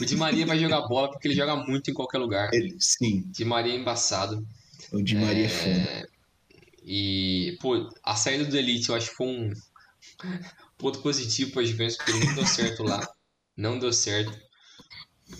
O 0.00 0.04
Di 0.04 0.16
Maria 0.16 0.46
vai 0.46 0.58
jogar 0.58 0.86
bola 0.86 1.10
porque 1.10 1.26
ele 1.26 1.34
joga 1.34 1.56
muito 1.56 1.90
em 1.90 1.94
qualquer 1.94 2.18
lugar. 2.18 2.52
Ele, 2.52 2.76
sim. 2.78 3.24
Di 3.26 3.44
Maria 3.44 3.74
é 3.74 3.76
embaçado. 3.76 4.46
O 4.92 5.02
Di 5.02 5.16
Maria 5.16 5.42
é, 5.42 5.46
é 5.46 5.48
foda. 5.48 6.08
E, 6.84 7.58
pô, 7.60 7.90
a 8.02 8.14
saída 8.14 8.44
do 8.44 8.56
Elite 8.56 8.88
eu 8.88 8.94
acho 8.94 9.10
que 9.10 9.16
foi 9.16 9.26
um 9.26 9.52
ponto 10.78 11.00
positivo 11.00 11.50
pra 11.50 11.64
Juventus, 11.64 11.96
porque 11.96 12.12
não 12.12 12.34
deu 12.34 12.46
certo 12.46 12.82
lá. 12.84 13.08
Não 13.56 13.78
deu 13.78 13.92
certo. 13.92 14.47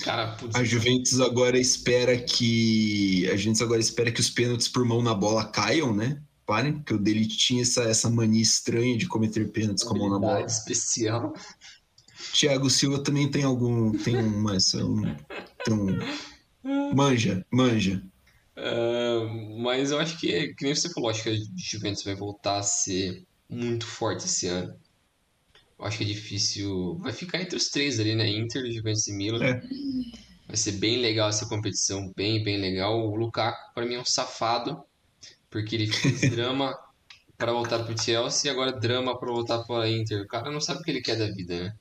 Cara, 0.01 0.37
putz, 0.37 0.55
a 0.55 0.63
Juventus 0.63 1.21
agora 1.21 1.59
espera 1.59 2.17
que 2.17 3.29
a 3.31 3.37
Juventus 3.37 3.63
agora 3.63 3.81
espera 3.81 4.13
que 4.13 4.21
os 4.21 4.31
pênaltis 4.31 4.69
por 4.69 4.85
mão 4.85 5.03
na 5.03 5.15
bola 5.15 5.45
caiam, 5.47 5.95
né? 5.95 6.21
Parem, 6.47 6.75
porque 6.75 6.95
o 6.95 6.99
dele 6.99 7.27
tinha 7.27 7.63
essa, 7.63 7.83
essa 7.83 8.09
mania 8.09 8.43
estranha 8.43 8.97
de 8.97 9.07
cometer 9.07 9.51
pênaltis 9.51 9.85
com 9.85 9.97
a 9.97 9.99
mão 9.99 10.11
na 10.11 10.19
bola. 10.19 10.47
especial. 10.47 11.33
Thiago 12.33 12.71
Silva 12.71 13.03
também 13.03 13.31
tem 13.31 13.45
algum 13.45 13.93
tem 13.93 14.17
uma 14.17 14.53
um, 14.55 15.17
tem 15.65 15.75
um 15.75 16.95
manja, 16.95 17.45
manja. 17.51 18.03
Uh, 18.57 19.61
mas 19.61 19.91
eu 19.91 19.99
acho 19.99 20.19
que, 20.19 20.55
que 20.55 20.65
nem 20.65 20.75
você 20.75 20.91
falou, 20.91 21.11
acho 21.11 21.23
que 21.23 21.31
a 21.31 21.37
Juventus 21.57 22.03
vai 22.03 22.15
voltar 22.15 22.59
a 22.59 22.63
ser 22.63 23.25
muito 23.49 23.87
forte 23.87 24.25
esse 24.27 24.47
ano. 24.47 24.75
Eu 25.79 25.85
acho 25.85 25.99
que 25.99 26.05
é 26.05 26.07
difícil. 26.07 26.97
Vai 26.99 27.13
ficar 27.13 27.41
entre 27.41 27.57
os 27.57 27.69
três 27.69 28.01
ali, 28.01 28.15
né? 28.15 28.29
Inter, 28.29 28.71
Juventus 28.73 29.07
e 29.07 29.13
Milan. 29.13 29.45
É. 29.45 29.63
Vai 30.47 30.57
ser 30.57 30.73
bem 30.73 31.01
legal 31.01 31.29
essa 31.29 31.47
competição, 31.47 32.13
bem, 32.17 32.43
bem 32.43 32.59
legal. 32.59 32.99
O 32.99 33.15
Lukaku, 33.15 33.75
para 33.75 33.87
mim, 33.87 33.95
é 33.95 34.01
um 34.01 34.05
safado, 34.05 34.83
porque 35.51 35.77
ele 35.77 35.87
fez 35.87 36.21
drama 36.31 36.77
para 37.37 37.53
voltar 37.53 37.85
pro 37.85 38.01
Chelsea 38.01 38.51
e 38.51 38.53
agora 38.53 38.73
drama 38.73 39.17
para 39.19 39.31
voltar 39.31 39.59
para 39.65 39.89
Inter. 39.89 40.23
O 40.23 40.27
cara 40.27 40.51
não 40.51 40.61
sabe 40.61 40.81
o 40.81 40.83
que 40.83 40.91
ele 40.91 41.03
quer 41.03 41.17
da 41.17 41.31
vida, 41.31 41.65
né? 41.65 41.75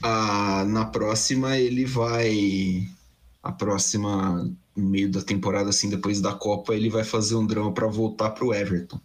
Ah, 0.00 0.64
na 0.66 0.86
próxima 0.86 1.58
ele 1.58 1.84
vai. 1.84 2.88
A 3.42 3.52
próxima, 3.52 4.50
no 4.76 4.88
meio 4.88 5.10
da 5.10 5.22
temporada, 5.22 5.70
assim, 5.70 5.90
depois 5.90 6.20
da 6.20 6.34
Copa, 6.34 6.74
ele 6.74 6.88
vai 6.88 7.04
fazer 7.04 7.34
um 7.34 7.46
drama 7.46 7.72
para 7.72 7.86
voltar 7.86 8.30
pro 8.30 8.54
Everton. 8.54 9.00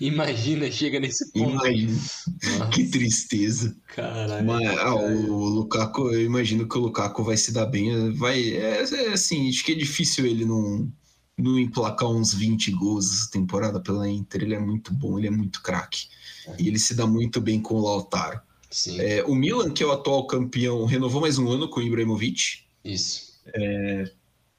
Imagina, 0.00 0.70
chega 0.70 1.00
nesse 1.00 1.30
ponto. 1.32 1.66
Imagina. 1.66 1.98
Que 2.72 2.84
tristeza. 2.88 3.76
Caralho. 3.94 4.46
Mas, 4.46 4.78
ah, 4.78 4.94
o 4.94 5.48
Lukaku, 5.48 6.12
eu 6.12 6.24
imagino 6.24 6.68
que 6.68 6.76
o 6.76 6.82
Lukaku 6.82 7.22
vai 7.22 7.36
se 7.36 7.52
dar 7.52 7.66
bem. 7.66 8.12
Vai, 8.12 8.40
é, 8.50 8.82
é 8.82 9.12
assim, 9.12 9.48
acho 9.48 9.64
que 9.64 9.72
é 9.72 9.74
difícil 9.74 10.26
ele 10.26 10.44
não, 10.44 10.90
não 11.38 11.58
emplacar 11.58 12.08
uns 12.08 12.34
20 12.34 12.70
gols 12.72 13.10
essa 13.10 13.30
temporada 13.30 13.80
pela 13.80 14.08
Inter. 14.08 14.42
Ele 14.42 14.54
é 14.54 14.60
muito 14.60 14.92
bom, 14.92 15.18
ele 15.18 15.28
é 15.28 15.30
muito 15.30 15.62
craque. 15.62 16.08
É. 16.48 16.56
E 16.58 16.68
ele 16.68 16.78
se 16.78 16.94
dá 16.94 17.06
muito 17.06 17.40
bem 17.40 17.60
com 17.60 17.74
o 17.74 17.82
Lautaro. 17.82 18.40
É, 18.98 19.24
o 19.24 19.34
Milan, 19.34 19.70
que 19.70 19.82
é 19.82 19.86
o 19.86 19.92
atual 19.92 20.26
campeão, 20.26 20.84
renovou 20.84 21.20
mais 21.20 21.38
um 21.38 21.48
ano 21.48 21.68
com 21.68 21.80
o 21.80 21.82
Ibrahimovic. 21.82 22.64
Isso. 22.84 23.40
É, 23.54 24.10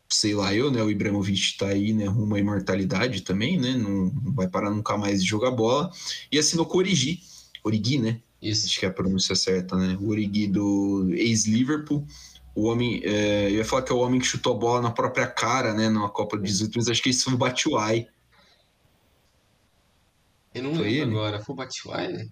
sei 0.10 0.34
lá 0.34 0.54
eu, 0.54 0.72
né? 0.72 0.82
O 0.82 0.90
Ibrahimovic 0.90 1.58
tá 1.58 1.68
aí, 1.68 1.94
né? 1.94 2.06
Rumo 2.06 2.36
à 2.36 2.40
imortalidade 2.40 3.22
também, 3.22 3.60
né? 3.60 3.76
Não, 3.76 4.06
não 4.06 4.34
vai 4.34 4.48
parar 4.48 4.70
nunca 4.70 4.98
mais 4.98 5.22
de 5.22 5.30
jogar 5.30 5.52
bola. 5.52 5.92
E 6.32 6.40
assinou 6.40 6.66
com 6.66 6.78
o 6.78 6.80
Origi. 6.80 7.22
Origi, 7.64 7.98
né? 7.98 8.22
Isso. 8.42 8.68
Acho 8.68 8.80
que 8.80 8.86
é 8.86 8.90
a 8.90 8.94
pronúncia 8.94 9.36
certa, 9.36 9.76
né? 9.76 9.98
O 10.00 10.10
Origi 10.10 10.48
do 10.48 11.10
ex-Liverpool. 11.14 12.06
O 12.56 12.64
homem, 12.64 13.02
é, 13.04 13.48
eu 13.48 13.56
ia 13.58 13.66
falar 13.66 13.84
que 13.84 13.92
é 13.92 13.96
o 13.96 14.00
homem 14.00 14.20
que 14.20 14.26
chutou 14.26 14.56
a 14.56 14.58
bola 14.58 14.82
na 14.82 14.92
própria 14.92 15.28
cara, 15.28 15.74
né? 15.74 15.90
Na 15.90 16.10
Copa 16.10 16.38
de 16.38 16.44
18, 16.44 16.74
mas 16.76 16.88
acho 16.88 17.04
que 17.04 17.10
isso 17.10 17.26
foi 17.26 17.34
o 17.34 17.38
Batshuayi. 17.38 18.08
Eu 20.54 20.64
não 20.64 20.76
foi 20.76 20.86
lembro 20.86 21.02
ele? 21.02 21.12
agora. 21.12 21.44
Foi 21.44 21.54
o 21.54 21.56
Batshuayi? 21.56 22.32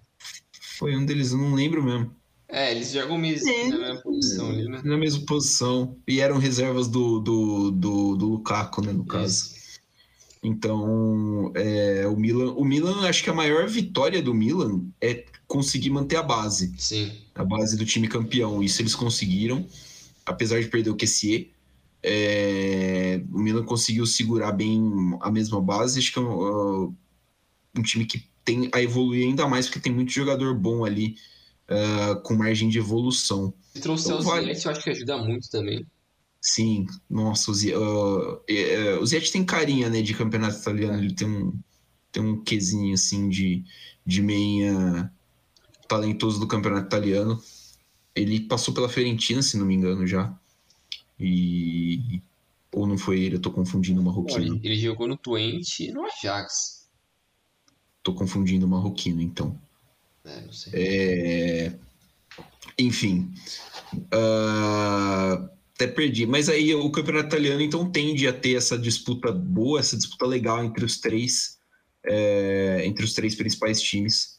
Foi 0.78 0.96
um 0.96 1.06
deles, 1.06 1.32
eu 1.32 1.38
não 1.38 1.54
lembro 1.54 1.82
mesmo. 1.82 2.14
É, 2.56 2.70
eles 2.70 2.90
jogam 2.90 3.18
mesmo 3.18 3.50
é. 3.50 3.68
na 3.68 3.78
mesma 3.78 4.00
posição 4.00 4.48
ali, 4.48 4.64
né? 4.66 4.80
Na 4.82 4.96
mesma 4.96 5.26
posição. 5.26 5.94
E 6.08 6.20
eram 6.20 6.38
reservas 6.38 6.88
do, 6.88 7.20
do, 7.20 7.70
do, 7.70 8.16
do 8.16 8.28
Lukaku, 8.30 8.80
né, 8.80 8.94
no 8.94 9.04
caso. 9.04 9.54
Isso. 9.54 9.78
Então, 10.42 11.52
é, 11.54 12.06
o 12.06 12.16
Milan, 12.16 12.54
o 12.54 12.64
Milan, 12.64 13.06
acho 13.06 13.22
que 13.22 13.28
a 13.28 13.34
maior 13.34 13.68
vitória 13.68 14.22
do 14.22 14.32
Milan 14.32 14.86
é 15.02 15.26
conseguir 15.46 15.90
manter 15.90 16.16
a 16.16 16.22
base. 16.22 16.72
Sim. 16.78 17.12
A 17.34 17.44
base 17.44 17.76
do 17.76 17.84
time 17.84 18.08
campeão. 18.08 18.62
Isso 18.62 18.80
eles 18.80 18.94
conseguiram, 18.94 19.66
apesar 20.24 20.58
de 20.58 20.68
perder 20.68 20.88
o 20.88 20.96
QCE. 20.96 21.50
É, 22.02 23.20
o 23.32 23.38
Milan 23.38 23.64
conseguiu 23.64 24.06
segurar 24.06 24.52
bem 24.52 24.80
a 25.20 25.30
mesma 25.30 25.60
base. 25.60 25.98
Acho 25.98 26.10
que 26.10 26.18
é 26.18 26.22
um, 26.22 26.86
uh, 26.86 26.96
um 27.76 27.82
time 27.82 28.06
que 28.06 28.24
tem 28.42 28.70
a 28.72 28.80
evoluir 28.80 29.26
ainda 29.26 29.46
mais, 29.46 29.66
porque 29.66 29.80
tem 29.80 29.92
muito 29.92 30.10
jogador 30.10 30.54
bom 30.54 30.86
ali 30.86 31.16
uh, 31.70 32.20
com 32.22 32.34
margem 32.34 32.68
de 32.68 32.78
evolução. 32.78 33.52
Se 33.72 33.80
trouxer 33.80 34.12
então, 34.12 34.20
o 34.20 34.24
vale... 34.24 34.46
Ziyech, 34.46 34.66
eu 34.66 34.72
acho 34.72 34.82
que 34.82 34.90
ajuda 34.90 35.18
muito 35.18 35.50
também. 35.50 35.86
Sim, 36.40 36.86
nossa, 37.08 37.50
o 37.50 37.54
Ziyech, 37.54 37.76
uh, 37.76 39.00
o 39.00 39.06
Ziyech 39.06 39.32
tem 39.32 39.44
carinha, 39.44 39.88
né, 39.90 40.02
de 40.02 40.14
campeonato 40.14 40.58
italiano, 40.58 40.98
ele 40.98 41.14
tem 41.14 41.28
um, 41.28 41.58
tem 42.12 42.22
um 42.22 42.42
quesinho, 42.42 42.94
assim, 42.94 43.28
de, 43.28 43.64
de 44.04 44.22
meia 44.22 45.10
talentoso 45.88 46.40
do 46.40 46.46
campeonato 46.46 46.86
italiano. 46.86 47.40
Ele 48.14 48.40
passou 48.40 48.72
pela 48.72 48.88
Fiorentina, 48.88 49.42
se 49.42 49.58
não 49.58 49.66
me 49.66 49.74
engano, 49.74 50.06
já. 50.06 50.34
E... 51.18 52.22
Ou 52.72 52.86
não 52.86 52.98
foi 52.98 53.20
ele, 53.20 53.36
eu 53.36 53.40
tô 53.40 53.50
confundindo 53.50 54.00
o 54.00 54.04
Marroquino. 54.04 54.60
Ele 54.62 54.76
jogou 54.76 55.08
no 55.08 55.16
Twente 55.16 55.84
e 55.84 55.92
no 55.92 56.04
Ajax. 56.04 56.90
Tô 58.02 58.14
confundindo 58.14 58.66
o 58.66 58.68
Marroquino, 58.68 59.22
então. 59.22 59.58
É, 60.26 60.40
não 60.40 60.52
sei. 60.52 60.72
É... 60.74 61.72
Enfim. 62.78 63.32
Uh... 64.12 65.48
Até 65.74 65.86
perdi. 65.86 66.26
Mas 66.26 66.48
aí 66.48 66.74
o 66.74 66.90
campeonato 66.90 67.28
italiano 67.28 67.60
então 67.60 67.90
tende 67.90 68.26
a 68.26 68.32
ter 68.32 68.56
essa 68.56 68.78
disputa 68.78 69.30
boa, 69.30 69.78
essa 69.78 69.96
disputa 69.96 70.24
legal 70.24 70.64
entre 70.64 70.84
os 70.84 70.98
três, 70.98 71.58
é... 72.04 72.82
entre 72.84 73.04
os 73.04 73.12
três 73.12 73.34
principais 73.34 73.80
times, 73.80 74.38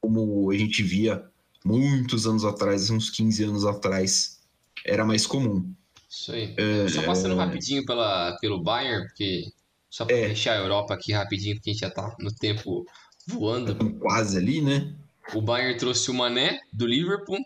como 0.00 0.50
a 0.50 0.56
gente 0.56 0.82
via 0.82 1.24
muitos 1.64 2.26
anos 2.26 2.44
atrás, 2.44 2.90
uns 2.90 3.10
15 3.10 3.44
anos 3.44 3.64
atrás, 3.64 4.40
era 4.84 5.04
mais 5.04 5.26
comum. 5.26 5.72
Isso 6.08 6.32
aí. 6.32 6.54
É... 6.56 6.88
Só 6.88 7.02
passando 7.02 7.36
rapidinho 7.36 7.84
pela, 7.84 8.36
pelo 8.40 8.62
Bayern, 8.62 9.06
porque 9.06 9.52
só 9.90 10.06
para 10.06 10.16
é. 10.16 10.28
fechar 10.28 10.54
a 10.54 10.62
Europa 10.62 10.94
aqui 10.94 11.12
rapidinho, 11.12 11.56
porque 11.56 11.70
a 11.70 11.72
gente 11.72 11.82
já 11.82 11.90
tá 11.90 12.16
no 12.18 12.32
tempo 12.32 12.86
voando. 13.26 13.74
Quase 13.98 14.38
ali, 14.38 14.60
né? 14.60 14.94
O 15.34 15.40
Bayern 15.40 15.76
trouxe 15.78 16.10
o 16.10 16.14
Mané, 16.14 16.60
do 16.72 16.86
Liverpool, 16.86 17.38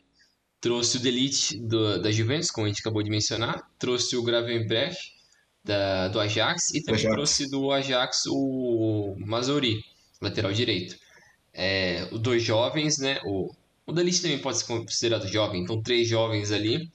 trouxe 0.60 0.96
o 0.96 1.00
Delite 1.00 1.58
do, 1.58 2.00
da 2.00 2.10
Juventus, 2.10 2.50
como 2.50 2.66
a 2.66 2.68
gente 2.68 2.80
acabou 2.80 3.02
de 3.02 3.10
mencionar, 3.10 3.62
trouxe 3.78 4.16
o 4.16 4.22
Gravenbrecht 4.22 5.14
da, 5.62 6.08
do 6.08 6.20
Ajax 6.20 6.70
e 6.74 6.82
também 6.82 7.00
Ajax. 7.00 7.14
trouxe 7.14 7.50
do 7.50 7.70
Ajax 7.72 8.22
o 8.28 9.14
Mazori, 9.18 9.84
lateral 10.20 10.52
direito. 10.52 10.96
É, 11.52 12.08
os 12.12 12.20
dois 12.20 12.42
jovens, 12.42 12.98
né? 12.98 13.20
O, 13.24 13.52
o 13.86 13.92
Delite 13.92 14.22
também 14.22 14.38
pode 14.38 14.58
ser 14.58 14.66
considerado 14.66 15.28
jovem, 15.28 15.62
então 15.62 15.82
três 15.82 16.08
jovens 16.08 16.50
ali 16.50 16.90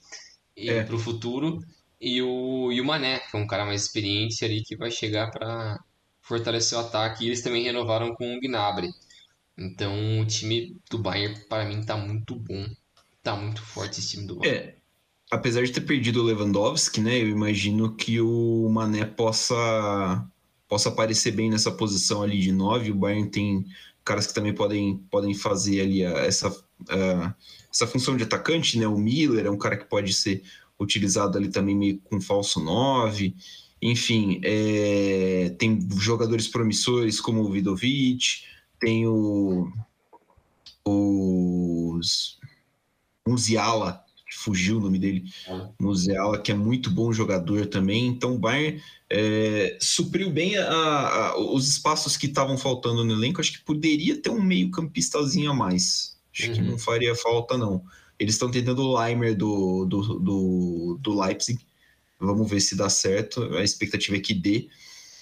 é. 0.56 0.82
para 0.84 0.94
o 0.94 0.98
futuro. 0.98 1.58
E 2.00 2.20
o, 2.20 2.72
e 2.72 2.80
o 2.80 2.84
Mané, 2.84 3.20
que 3.20 3.36
é 3.36 3.40
um 3.40 3.46
cara 3.46 3.64
mais 3.64 3.82
experiente 3.82 4.44
ali 4.44 4.62
que 4.62 4.76
vai 4.76 4.90
chegar 4.90 5.30
para 5.30 5.78
fortalecer 6.20 6.76
o 6.76 6.80
ataque. 6.80 7.24
E 7.24 7.28
eles 7.28 7.42
também 7.42 7.62
renovaram 7.62 8.12
com 8.14 8.36
o 8.36 8.40
Gnabry. 8.40 8.88
Então 9.56 10.20
o 10.20 10.26
time 10.26 10.76
do 10.90 10.98
Bayern, 10.98 11.38
para 11.48 11.64
mim, 11.64 11.84
tá 11.84 11.96
muito 11.96 12.34
bom. 12.34 12.66
Tá 13.22 13.36
muito 13.36 13.62
forte 13.62 14.00
esse 14.00 14.10
time 14.10 14.26
do 14.26 14.36
Bayern. 14.36 14.58
É, 14.58 14.76
apesar 15.30 15.62
de 15.64 15.72
ter 15.72 15.82
perdido 15.82 16.20
o 16.20 16.24
Lewandowski, 16.24 17.00
né? 17.00 17.20
Eu 17.20 17.28
imagino 17.28 17.94
que 17.94 18.20
o 18.20 18.68
Mané 18.68 19.04
possa, 19.04 20.26
possa 20.68 20.88
aparecer 20.88 21.32
bem 21.32 21.50
nessa 21.50 21.70
posição 21.70 22.22
ali 22.22 22.40
de 22.40 22.52
9. 22.52 22.90
O 22.90 22.96
Bayern 22.96 23.30
tem 23.30 23.66
caras 24.04 24.26
que 24.26 24.34
também 24.34 24.54
podem, 24.54 24.98
podem 25.10 25.34
fazer 25.34 25.80
ali 25.80 26.02
essa, 26.02 26.54
essa 27.70 27.86
função 27.86 28.16
de 28.16 28.24
atacante, 28.24 28.78
né? 28.78 28.86
O 28.86 28.98
Miller 28.98 29.46
é 29.46 29.50
um 29.50 29.58
cara 29.58 29.76
que 29.76 29.84
pode 29.84 30.12
ser 30.12 30.42
utilizado 30.78 31.38
ali 31.38 31.48
também 31.48 31.76
meio 31.76 31.98
com 32.00 32.20
falso 32.20 32.60
9. 32.60 33.34
Enfim, 33.80 34.40
é, 34.44 35.54
tem 35.58 35.88
jogadores 35.98 36.46
promissores 36.46 37.20
como 37.20 37.42
o 37.42 37.50
Vidovic, 37.50 38.44
tem 38.82 39.06
o, 39.06 39.72
os 40.84 42.36
Musiala, 43.26 44.04
que 44.28 44.36
fugiu 44.36 44.78
o 44.78 44.80
nome 44.80 44.98
dele, 44.98 45.24
é. 45.46 45.68
Musiala, 45.80 46.42
que 46.42 46.50
é 46.50 46.54
muito 46.54 46.90
bom 46.90 47.12
jogador 47.12 47.66
também. 47.66 48.08
Então 48.08 48.34
o 48.34 48.38
Bayern 48.38 48.82
é, 49.08 49.78
supriu 49.80 50.28
bem 50.30 50.56
a, 50.56 50.66
a, 50.66 51.38
os 51.38 51.68
espaços 51.68 52.16
que 52.16 52.26
estavam 52.26 52.58
faltando 52.58 53.04
no 53.04 53.12
elenco. 53.12 53.40
Acho 53.40 53.52
que 53.52 53.64
poderia 53.64 54.20
ter 54.20 54.30
um 54.30 54.42
meio 54.42 54.68
campistazinho 54.72 55.52
a 55.52 55.54
mais. 55.54 56.18
Acho 56.34 56.48
uhum. 56.48 56.54
que 56.54 56.62
não 56.62 56.78
faria 56.78 57.14
falta, 57.14 57.56
não. 57.56 57.84
Eles 58.18 58.34
estão 58.34 58.50
tentando 58.50 58.82
o 58.82 58.98
Leimer 58.98 59.36
do, 59.36 59.84
do, 59.84 60.18
do, 60.18 60.98
do 61.00 61.20
Leipzig. 61.20 61.64
Vamos 62.18 62.50
ver 62.50 62.60
se 62.60 62.74
dá 62.74 62.88
certo. 62.88 63.42
A 63.54 63.62
expectativa 63.62 64.16
é 64.16 64.20
que 64.20 64.34
dê 64.34 64.68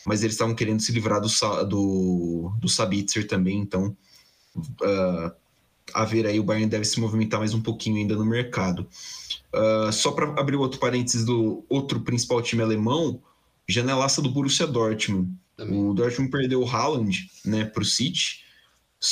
mas 0.06 0.22
eles 0.22 0.34
estavam 0.34 0.54
querendo 0.54 0.80
se 0.80 0.92
livrar 0.92 1.20
do, 1.20 1.28
do, 1.64 2.52
do 2.60 2.68
Sabitzer 2.68 3.26
também, 3.26 3.58
então 3.58 3.96
uh, 4.56 5.32
a 5.92 6.04
ver 6.04 6.26
aí 6.26 6.38
o 6.38 6.44
Bayern 6.44 6.68
deve 6.68 6.84
se 6.84 7.00
movimentar 7.00 7.40
mais 7.40 7.54
um 7.54 7.60
pouquinho 7.60 7.96
ainda 7.96 8.16
no 8.16 8.24
mercado. 8.24 8.86
Uh, 9.52 9.92
só 9.92 10.12
para 10.12 10.40
abrir 10.40 10.56
outro 10.56 10.78
parênteses 10.78 11.24
do 11.24 11.64
outro 11.68 12.00
principal 12.00 12.40
time 12.40 12.62
alemão, 12.62 13.20
janelaça 13.68 14.22
do 14.22 14.30
Borussia 14.30 14.66
Dortmund. 14.66 15.30
Também. 15.56 15.78
O 15.78 15.92
Dortmund 15.92 16.30
perdeu 16.30 16.62
o 16.62 16.68
Haaland 16.68 17.28
né, 17.44 17.64
para 17.64 17.82
o 17.82 17.84
City, 17.84 18.44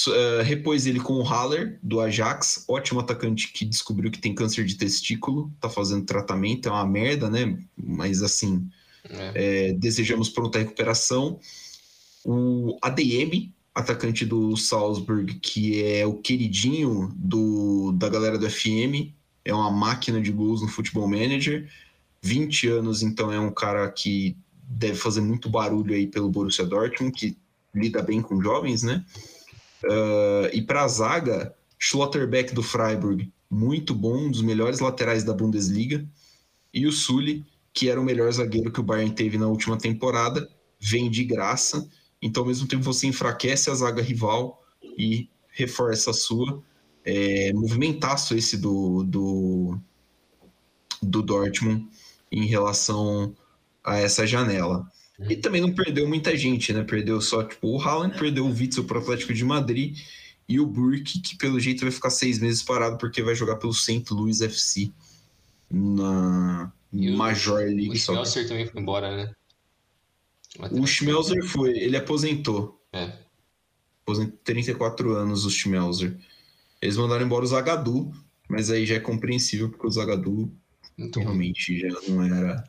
uh, 0.08 0.42
repôs 0.42 0.86
ele 0.86 1.00
com 1.00 1.14
o 1.14 1.22
Haller, 1.22 1.78
do 1.82 2.00
Ajax, 2.00 2.64
ótimo 2.68 3.00
atacante 3.00 3.52
que 3.52 3.64
descobriu 3.64 4.10
que 4.10 4.20
tem 4.20 4.34
câncer 4.34 4.64
de 4.64 4.76
testículo, 4.76 5.52
tá 5.60 5.68
fazendo 5.68 6.04
tratamento, 6.04 6.68
é 6.68 6.72
uma 6.72 6.86
merda, 6.86 7.28
né? 7.28 7.58
Mas 7.76 8.22
assim, 8.22 8.68
é. 9.10 9.32
É, 9.68 9.72
desejamos 9.72 10.28
pronta 10.28 10.58
recuperação. 10.58 11.38
O 12.24 12.76
ADM, 12.82 13.52
atacante 13.74 14.24
do 14.24 14.56
Salzburg, 14.56 15.34
que 15.40 15.82
é 15.82 16.06
o 16.06 16.14
queridinho 16.14 17.12
do, 17.16 17.92
da 17.92 18.08
galera 18.08 18.38
do 18.38 18.48
FM, 18.48 19.12
é 19.44 19.54
uma 19.54 19.70
máquina 19.70 20.20
de 20.20 20.30
gols 20.30 20.60
no 20.60 20.68
Futebol 20.68 21.08
Manager. 21.08 21.68
20 22.20 22.68
anos, 22.68 23.02
então 23.02 23.32
é 23.32 23.38
um 23.38 23.50
cara 23.50 23.88
que 23.90 24.36
deve 24.68 24.96
fazer 24.96 25.20
muito 25.20 25.48
barulho 25.48 25.94
aí 25.94 26.06
pelo 26.06 26.28
Borussia 26.28 26.66
Dortmund, 26.66 27.12
que 27.12 27.36
lida 27.74 28.02
bem 28.02 28.20
com 28.20 28.42
jovens, 28.42 28.82
né? 28.82 29.04
Uh, 29.84 30.50
e 30.52 30.60
para 30.60 30.82
a 30.82 30.88
zaga, 30.88 31.54
Schlotterbeck 31.78 32.52
do 32.52 32.62
Freiburg, 32.62 33.32
muito 33.50 33.94
bom, 33.94 34.26
um 34.26 34.30
dos 34.30 34.42
melhores 34.42 34.80
laterais 34.80 35.24
da 35.24 35.32
Bundesliga. 35.32 36.04
E 36.74 36.86
o 36.86 36.92
Sully, 36.92 37.44
que 37.78 37.88
era 37.88 38.00
o 38.00 38.04
melhor 38.04 38.32
zagueiro 38.32 38.72
que 38.72 38.80
o 38.80 38.82
Bayern 38.82 39.14
teve 39.14 39.38
na 39.38 39.46
última 39.46 39.78
temporada, 39.78 40.50
vem 40.80 41.08
de 41.08 41.22
graça. 41.22 41.88
Então, 42.20 42.42
ao 42.42 42.48
mesmo 42.48 42.66
tempo, 42.66 42.82
você 42.82 43.06
enfraquece 43.06 43.70
a 43.70 43.74
zaga 43.74 44.02
rival 44.02 44.60
e 44.82 45.30
reforça 45.52 46.10
a 46.10 46.12
sua. 46.12 46.60
É, 47.04 47.52
movimentaço 47.52 48.34
esse 48.34 48.56
do, 48.56 49.04
do, 49.04 49.78
do 51.00 51.22
Dortmund 51.22 51.86
em 52.32 52.46
relação 52.46 53.32
a 53.84 53.96
essa 53.98 54.26
janela. 54.26 54.84
E 55.28 55.36
também 55.36 55.60
não 55.60 55.72
perdeu 55.72 56.08
muita 56.08 56.36
gente, 56.36 56.72
né? 56.72 56.82
Perdeu 56.82 57.20
só, 57.20 57.44
tipo, 57.44 57.68
o 57.68 57.80
Haaland, 57.80 58.18
perdeu 58.18 58.44
o 58.44 58.52
Witzel 58.52 58.82
para 58.82 58.98
o 58.98 59.02
Atlético 59.02 59.32
de 59.32 59.44
Madrid 59.44 59.96
e 60.48 60.58
o 60.58 60.66
Burke, 60.66 61.20
que 61.20 61.36
pelo 61.36 61.60
jeito 61.60 61.82
vai 61.82 61.92
ficar 61.92 62.10
seis 62.10 62.40
meses 62.40 62.60
parado 62.60 62.98
porque 62.98 63.22
vai 63.22 63.36
jogar 63.36 63.54
pelo 63.54 63.72
St. 63.72 64.04
Louis 64.10 64.40
FC 64.40 64.90
na 65.70 66.72
e 66.92 67.10
Major 67.10 67.60
o, 67.60 67.64
League. 67.64 67.90
O 67.90 67.96
Schmelzer 67.96 68.48
também 68.48 68.66
foi 68.66 68.80
embora, 68.80 69.16
né? 69.16 69.32
O 70.72 70.86
Schmelzer 70.86 71.42
foi, 71.44 71.70
ele 71.78 71.96
aposentou. 71.96 72.80
É. 72.92 73.12
Aposentou 74.02 74.38
34 74.44 75.14
anos 75.14 75.44
o 75.44 75.50
Schmelzer. 75.50 76.16
Eles 76.80 76.96
mandaram 76.96 77.24
embora 77.24 77.44
o 77.44 77.48
Zagadu, 77.48 78.12
mas 78.48 78.70
aí 78.70 78.86
já 78.86 78.96
é 78.96 79.00
compreensível 79.00 79.68
porque 79.68 79.86
o 79.86 79.90
Zagadu 79.90 80.52
então, 80.98 81.22
realmente 81.22 81.78
já 81.78 81.88
não 82.08 82.22
era. 82.24 82.64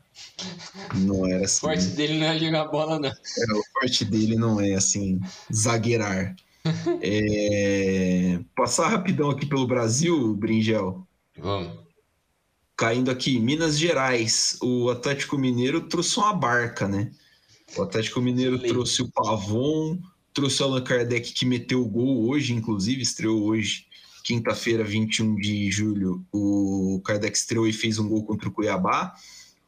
Não 0.94 1.26
era 1.26 1.44
assim. 1.44 1.66
O 1.66 1.70
forte 1.70 1.86
dele 1.88 2.18
não 2.18 2.26
é 2.26 2.38
jogar 2.38 2.64
bola, 2.66 2.98
não. 3.00 3.08
É, 3.08 3.52
o 3.52 3.62
forte 3.72 4.04
dele 4.04 4.36
não 4.36 4.60
é 4.60 4.74
assim, 4.74 5.20
zagueirar. 5.52 6.36
é... 7.02 8.38
Passar 8.54 8.88
rapidão 8.88 9.30
aqui 9.30 9.46
pelo 9.46 9.66
Brasil, 9.66 10.34
Bringel. 10.36 11.04
Vamos. 11.36 11.89
Caindo 12.80 13.10
aqui, 13.10 13.38
Minas 13.38 13.78
Gerais. 13.78 14.56
O 14.62 14.88
Atlético 14.88 15.36
Mineiro 15.36 15.82
trouxe 15.82 16.16
uma 16.18 16.32
barca, 16.32 16.88
né? 16.88 17.10
O 17.76 17.82
Atlético 17.82 18.22
Mineiro 18.22 18.58
trouxe 18.58 19.02
o 19.02 19.10
Pavon, 19.10 19.98
trouxe 20.32 20.62
o 20.62 20.64
Allan 20.64 20.82
Kardec, 20.82 21.34
que 21.34 21.44
meteu 21.44 21.82
o 21.82 21.86
gol 21.86 22.26
hoje, 22.30 22.54
inclusive, 22.54 23.02
estreou 23.02 23.42
hoje 23.42 23.84
quinta-feira, 24.24 24.82
21 24.82 25.36
de 25.36 25.70
julho, 25.70 26.24
o 26.32 27.02
Kardec 27.04 27.36
estreou 27.36 27.66
e 27.66 27.72
fez 27.74 27.98
um 27.98 28.08
gol 28.08 28.24
contra 28.24 28.48
o 28.48 28.52
Cuiabá. 28.52 29.14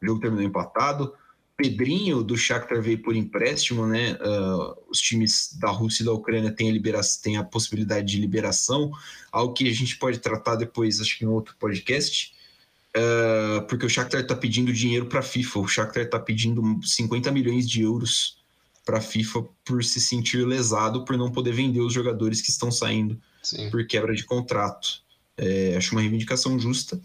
O 0.00 0.06
jogo 0.06 0.18
terminou 0.18 0.46
empatado. 0.46 1.12
Pedrinho 1.54 2.22
do 2.22 2.34
Shakhtar 2.34 2.80
veio 2.80 3.02
por 3.02 3.14
empréstimo, 3.14 3.86
né? 3.86 4.14
Uh, 4.14 4.74
os 4.90 4.98
times 4.98 5.54
da 5.60 5.68
Rússia 5.68 6.02
e 6.02 6.06
da 6.06 6.12
Ucrânia 6.14 6.50
têm 6.50 6.70
a, 6.70 6.72
libera 6.72 7.00
têm 7.22 7.36
a 7.36 7.44
possibilidade 7.44 8.06
de 8.06 8.18
liberação, 8.18 8.90
algo 9.30 9.52
que 9.52 9.68
a 9.68 9.74
gente 9.74 9.98
pode 9.98 10.18
tratar 10.18 10.56
depois, 10.56 10.98
acho 10.98 11.18
que 11.18 11.26
em 11.26 11.28
outro 11.28 11.54
podcast. 11.58 12.40
Uh, 12.94 13.66
porque 13.68 13.86
o 13.86 13.88
Shakhtar 13.88 14.20
está 14.20 14.34
pedindo 14.34 14.72
dinheiro 14.72 15.06
para 15.06 15.20
a 15.20 15.22
FIFA. 15.22 15.60
O 15.60 15.68
Shakhtar 15.68 16.04
está 16.04 16.18
pedindo 16.18 16.62
50 16.82 17.30
milhões 17.30 17.68
de 17.68 17.82
euros 17.82 18.36
para 18.84 18.98
a 18.98 19.00
FIFA 19.00 19.44
por 19.64 19.82
se 19.82 20.00
sentir 20.00 20.46
lesado 20.46 21.04
por 21.04 21.16
não 21.16 21.30
poder 21.30 21.52
vender 21.52 21.80
os 21.80 21.92
jogadores 21.92 22.40
que 22.40 22.50
estão 22.50 22.70
saindo 22.70 23.18
Sim. 23.42 23.70
por 23.70 23.86
quebra 23.86 24.14
de 24.14 24.24
contrato. 24.24 25.02
É, 25.36 25.74
acho 25.76 25.92
uma 25.92 26.00
reivindicação 26.00 26.58
justa 26.58 27.00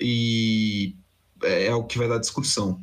e 0.00 0.94
é, 1.42 1.66
é 1.66 1.74
o 1.74 1.84
que 1.84 1.98
vai 1.98 2.08
dar 2.08 2.18
discussão. 2.18 2.80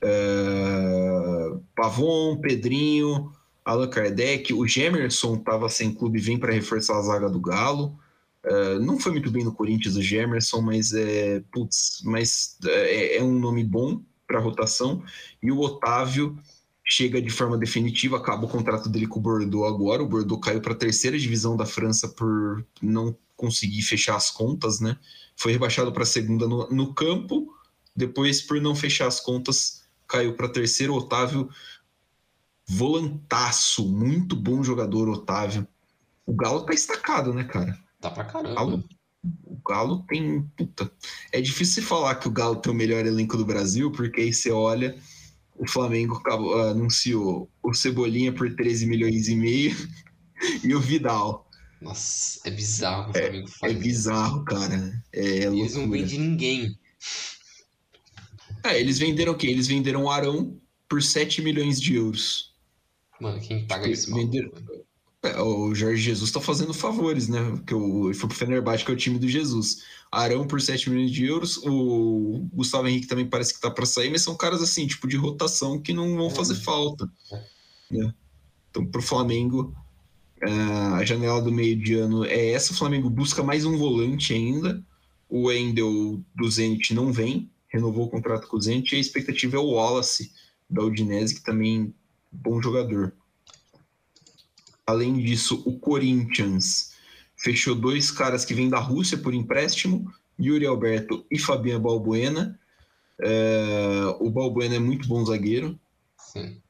É, 0.00 1.52
Pavon, 1.76 2.38
Pedrinho, 2.38 3.32
Allan 3.64 3.88
Kardec, 3.88 4.52
o 4.52 4.66
Gemerson 4.66 5.36
estava 5.36 5.68
sem 5.68 5.94
clube, 5.94 6.18
vem 6.18 6.38
para 6.38 6.52
reforçar 6.52 6.98
a 6.98 7.02
zaga 7.02 7.30
do 7.30 7.40
Galo. 7.40 7.96
É, 8.44 8.78
não 8.78 8.98
foi 8.98 9.12
muito 9.12 9.30
bem 9.30 9.44
no 9.44 9.54
Corinthians 9.54 9.96
o 9.96 10.02
Gemerson, 10.02 10.60
mas 10.60 10.92
é, 10.92 11.40
putz, 11.52 12.02
mas 12.04 12.58
é, 12.64 13.18
é 13.18 13.22
um 13.22 13.38
nome 13.38 13.62
bom 13.62 14.02
para 14.26 14.40
rotação. 14.40 15.02
E 15.42 15.50
o 15.52 15.60
Otávio 15.60 16.36
chega 16.84 17.22
de 17.22 17.30
forma 17.30 17.56
definitiva, 17.56 18.16
acaba 18.16 18.44
o 18.44 18.48
contrato 18.48 18.88
dele 18.88 19.06
com 19.06 19.18
o 19.18 19.22
Bordeaux 19.22 19.72
agora. 19.72 20.02
O 20.02 20.08
Bordeaux 20.08 20.44
caiu 20.44 20.60
para 20.60 20.72
a 20.72 20.76
terceira 20.76 21.18
divisão 21.18 21.56
da 21.56 21.64
França 21.64 22.08
por 22.08 22.64
não 22.80 23.16
conseguir 23.36 23.82
fechar 23.82 24.16
as 24.16 24.30
contas, 24.30 24.80
né? 24.80 24.96
Foi 25.36 25.52
rebaixado 25.52 25.92
para 25.92 26.02
a 26.02 26.06
segunda 26.06 26.46
no, 26.46 26.68
no, 26.68 26.94
campo, 26.94 27.54
depois, 27.94 28.42
por 28.42 28.60
não 28.60 28.74
fechar 28.74 29.06
as 29.06 29.20
contas, 29.20 29.84
caiu 30.06 30.34
para 30.34 30.46
a 30.46 30.52
terceira. 30.52 30.92
Otávio, 30.92 31.48
volantaço, 32.66 33.88
muito 33.88 34.36
bom 34.36 34.62
jogador, 34.62 35.08
Otávio. 35.08 35.66
O 36.26 36.34
Galo 36.34 36.64
tá 36.64 36.72
estacado, 36.72 37.32
né, 37.32 37.44
cara? 37.44 37.76
Tá 38.02 38.10
pra 38.10 38.24
caramba. 38.24 38.50
O 38.50 38.54
Galo, 38.54 38.84
o 39.44 39.60
Galo 39.66 40.04
tem. 40.06 40.42
Puta. 40.56 40.92
É 41.32 41.40
difícil 41.40 41.82
falar 41.82 42.16
que 42.16 42.28
o 42.28 42.32
Galo 42.32 42.56
tem 42.56 42.70
o 42.70 42.76
melhor 42.76 43.06
elenco 43.06 43.38
do 43.38 43.46
Brasil, 43.46 43.90
porque 43.90 44.20
aí 44.20 44.32
você 44.34 44.50
olha 44.50 44.94
o 45.62 45.68
Flamengo 45.68 46.20
anunciou 46.70 47.48
o 47.62 47.72
Cebolinha 47.72 48.32
por 48.32 48.54
13 48.54 48.86
milhões 48.86 49.28
e 49.28 49.36
meio 49.36 49.76
e 50.64 50.74
o 50.74 50.80
Vidal. 50.80 51.48
Nossa, 51.80 52.40
é 52.44 52.50
bizarro 52.50 53.10
o 53.10 53.12
Flamengo 53.12 53.48
é, 53.48 53.50
faz. 53.50 53.72
É 53.72 53.76
bizarro, 53.76 54.44
cara. 54.44 55.02
É 55.12 55.44
eles 55.44 55.74
não 55.74 55.90
vendem 55.90 56.18
ninguém. 56.18 56.78
É, 58.64 58.78
eles 58.80 58.98
venderam 58.98 59.32
o 59.32 59.36
quê? 59.36 59.48
Eles 59.48 59.66
venderam 59.66 60.04
o 60.04 60.10
Arão 60.10 60.60
por 60.88 61.02
7 61.02 61.42
milhões 61.42 61.80
de 61.80 61.94
euros. 61.94 62.54
Mano, 63.20 63.40
quem 63.40 63.66
paga 63.66 63.82
tipo, 63.82 63.94
isso? 63.94 64.14
Venderam... 64.14 64.50
É, 65.22 65.40
o 65.40 65.72
Jorge 65.72 66.02
Jesus 66.02 66.32
tá 66.32 66.40
fazendo 66.40 66.74
favores, 66.74 67.28
né? 67.28 67.40
Porque 67.52 67.74
o, 67.74 68.12
foi 68.12 68.28
pro 68.28 68.36
Fenerbahçe, 68.36 68.84
que 68.84 68.90
é 68.90 68.94
o 68.94 68.96
time 68.96 69.18
do 69.18 69.28
Jesus. 69.28 69.82
Arão 70.10 70.46
por 70.46 70.60
7 70.60 70.90
milhões 70.90 71.12
de 71.12 71.24
euros. 71.24 71.58
O 71.58 72.48
Gustavo 72.52 72.88
Henrique 72.88 73.06
também 73.06 73.26
parece 73.26 73.54
que 73.54 73.60
tá 73.60 73.70
para 73.70 73.86
sair, 73.86 74.10
mas 74.10 74.22
são 74.22 74.36
caras 74.36 74.60
assim, 74.60 74.86
tipo, 74.86 75.06
de 75.06 75.16
rotação 75.16 75.80
que 75.80 75.92
não 75.92 76.16
vão 76.16 76.28
fazer 76.28 76.56
falta. 76.56 77.08
Né? 77.88 78.12
Então, 78.70 78.84
pro 78.84 79.00
Flamengo, 79.00 79.72
é, 80.42 80.50
a 80.50 81.04
janela 81.04 81.40
do 81.40 81.52
meio 81.52 81.76
de 81.76 81.94
ano 81.94 82.24
é 82.24 82.50
essa. 82.50 82.72
O 82.72 82.76
Flamengo 82.76 83.08
busca 83.08 83.44
mais 83.44 83.64
um 83.64 83.76
volante 83.76 84.34
ainda. 84.34 84.84
O 85.28 85.44
Wendel 85.46 86.20
do 86.34 86.50
Zenit 86.50 86.92
não 86.92 87.12
vem, 87.12 87.48
renovou 87.68 88.06
o 88.06 88.10
contrato 88.10 88.48
com 88.48 88.56
o 88.56 88.60
Zenit. 88.60 88.92
E 88.92 88.98
a 88.98 89.00
expectativa 89.00 89.56
é 89.56 89.60
o 89.60 89.70
Wallace 89.70 90.32
da 90.68 90.82
Udinese, 90.82 91.36
que 91.36 91.44
também 91.44 91.84
é 91.84 92.36
bom 92.36 92.60
jogador. 92.60 93.14
Além 94.86 95.14
disso, 95.14 95.62
o 95.64 95.78
Corinthians 95.78 96.92
fechou 97.36 97.74
dois 97.74 98.10
caras 98.10 98.44
que 98.44 98.54
vêm 98.54 98.68
da 98.68 98.78
Rússia 98.78 99.18
por 99.18 99.34
empréstimo, 99.34 100.12
Yuri 100.40 100.66
Alberto 100.66 101.24
e 101.30 101.38
Fabian 101.38 101.80
Balbuena. 101.80 102.58
É, 103.20 104.16
o 104.20 104.30
Balbuena 104.30 104.76
é 104.76 104.78
muito 104.78 105.06
bom 105.08 105.24
zagueiro. 105.24 105.78
Sim. 106.16 106.60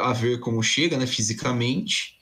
A 0.00 0.12
ver 0.12 0.40
como 0.40 0.62
chega, 0.62 0.96
né, 0.96 1.06
fisicamente. 1.06 2.18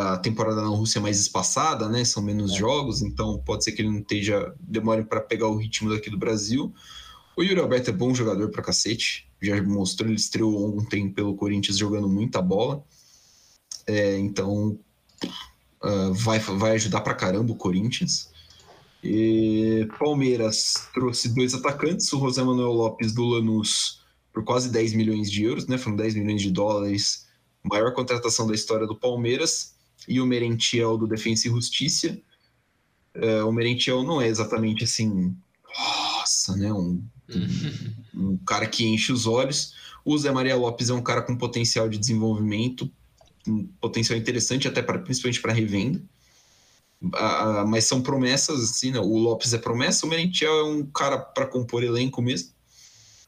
A 0.00 0.18
temporada 0.18 0.60
na 0.60 0.68
Rússia 0.68 0.98
é 0.98 1.02
mais 1.02 1.20
espaçada, 1.20 1.88
né? 1.88 2.04
São 2.04 2.22
menos 2.22 2.52
é. 2.52 2.56
jogos, 2.56 3.00
então 3.00 3.38
pode 3.38 3.64
ser 3.64 3.72
que 3.72 3.82
ele 3.82 3.90
não 3.90 4.00
esteja 4.00 4.52
demore 4.60 5.04
para 5.04 5.20
pegar 5.20 5.46
o 5.46 5.56
ritmo 5.56 5.90
daqui 5.90 6.10
do 6.10 6.18
Brasil. 6.18 6.74
O 7.36 7.42
Yuri 7.42 7.60
Alberto 7.60 7.90
é 7.90 7.92
bom 7.92 8.14
jogador 8.14 8.50
para 8.50 8.62
cacete. 8.62 9.28
Já 9.40 9.62
mostrou, 9.62 10.08
ele 10.08 10.16
estreou 10.16 10.78
ontem 10.78 11.10
pelo 11.10 11.34
Corinthians 11.34 11.78
jogando 11.78 12.08
muita 12.08 12.42
bola. 12.42 12.84
É, 13.86 14.18
então 14.18 14.78
uh, 15.82 16.12
vai, 16.12 16.38
vai 16.38 16.72
ajudar 16.72 17.00
pra 17.00 17.14
caramba 17.14 17.52
o 17.52 17.56
Corinthians. 17.56 18.30
E 19.02 19.88
Palmeiras 19.98 20.74
trouxe 20.94 21.34
dois 21.34 21.54
atacantes, 21.54 22.12
o 22.12 22.20
José 22.20 22.42
Manuel 22.42 22.72
Lopes 22.72 23.12
do 23.12 23.24
Lanús 23.24 24.00
por 24.32 24.44
quase 24.44 24.70
10 24.70 24.94
milhões 24.94 25.30
de 25.30 25.42
euros, 25.42 25.66
né? 25.66 25.76
Foram 25.76 25.96
10 25.96 26.14
milhões 26.14 26.40
de 26.40 26.50
dólares, 26.50 27.26
maior 27.62 27.92
contratação 27.92 28.46
da 28.46 28.54
história 28.54 28.86
do 28.86 28.96
Palmeiras, 28.96 29.74
e 30.08 30.20
o 30.20 30.26
Merentiel 30.26 30.96
do 30.96 31.06
Defensa 31.06 31.48
e 31.48 31.50
Justiça. 31.50 32.18
Uh, 33.14 33.46
o 33.46 33.52
Merentiel 33.52 34.02
não 34.02 34.22
é 34.22 34.26
exatamente 34.26 34.84
assim, 34.84 35.36
nossa, 35.76 36.56
né? 36.56 36.72
Um, 36.72 37.04
um, 38.14 38.14
um 38.32 38.38
cara 38.38 38.66
que 38.66 38.86
enche 38.86 39.12
os 39.12 39.26
olhos. 39.26 39.74
O 40.04 40.16
Zé 40.16 40.32
Maria 40.32 40.56
Lopes 40.56 40.90
é 40.90 40.94
um 40.94 41.02
cara 41.02 41.22
com 41.22 41.36
potencial 41.36 41.88
de 41.88 41.98
desenvolvimento, 41.98 42.90
um 43.46 43.66
potencial 43.80 44.18
interessante 44.18 44.68
até 44.68 44.82
para 44.82 44.98
principalmente 44.98 45.40
para 45.40 45.52
revenda. 45.52 46.02
Ah, 47.14 47.64
mas 47.66 47.84
são 47.84 48.00
promessas, 48.00 48.62
assim, 48.62 48.92
né? 48.92 49.00
O 49.00 49.16
Lopes 49.18 49.52
é 49.52 49.58
promessa, 49.58 50.06
o 50.06 50.08
Merentiel 50.08 50.52
é 50.52 50.64
um 50.64 50.86
cara 50.86 51.18
para 51.18 51.46
compor 51.46 51.82
elenco 51.82 52.22
mesmo. 52.22 52.50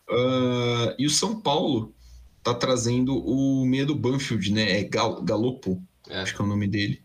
Uh, 0.08 0.94
e 0.98 1.06
o 1.06 1.10
São 1.10 1.40
Paulo 1.40 1.94
tá 2.42 2.54
trazendo 2.54 3.16
o 3.16 3.64
meia 3.64 3.86
do 3.86 3.94
Banfield, 3.94 4.52
né? 4.52 4.80
É 4.80 4.84
Gal 4.84 5.22
Galopo, 5.22 5.82
é. 6.08 6.20
acho 6.20 6.34
que 6.36 6.42
é 6.42 6.44
o 6.44 6.48
nome 6.48 6.68
dele. 6.68 7.02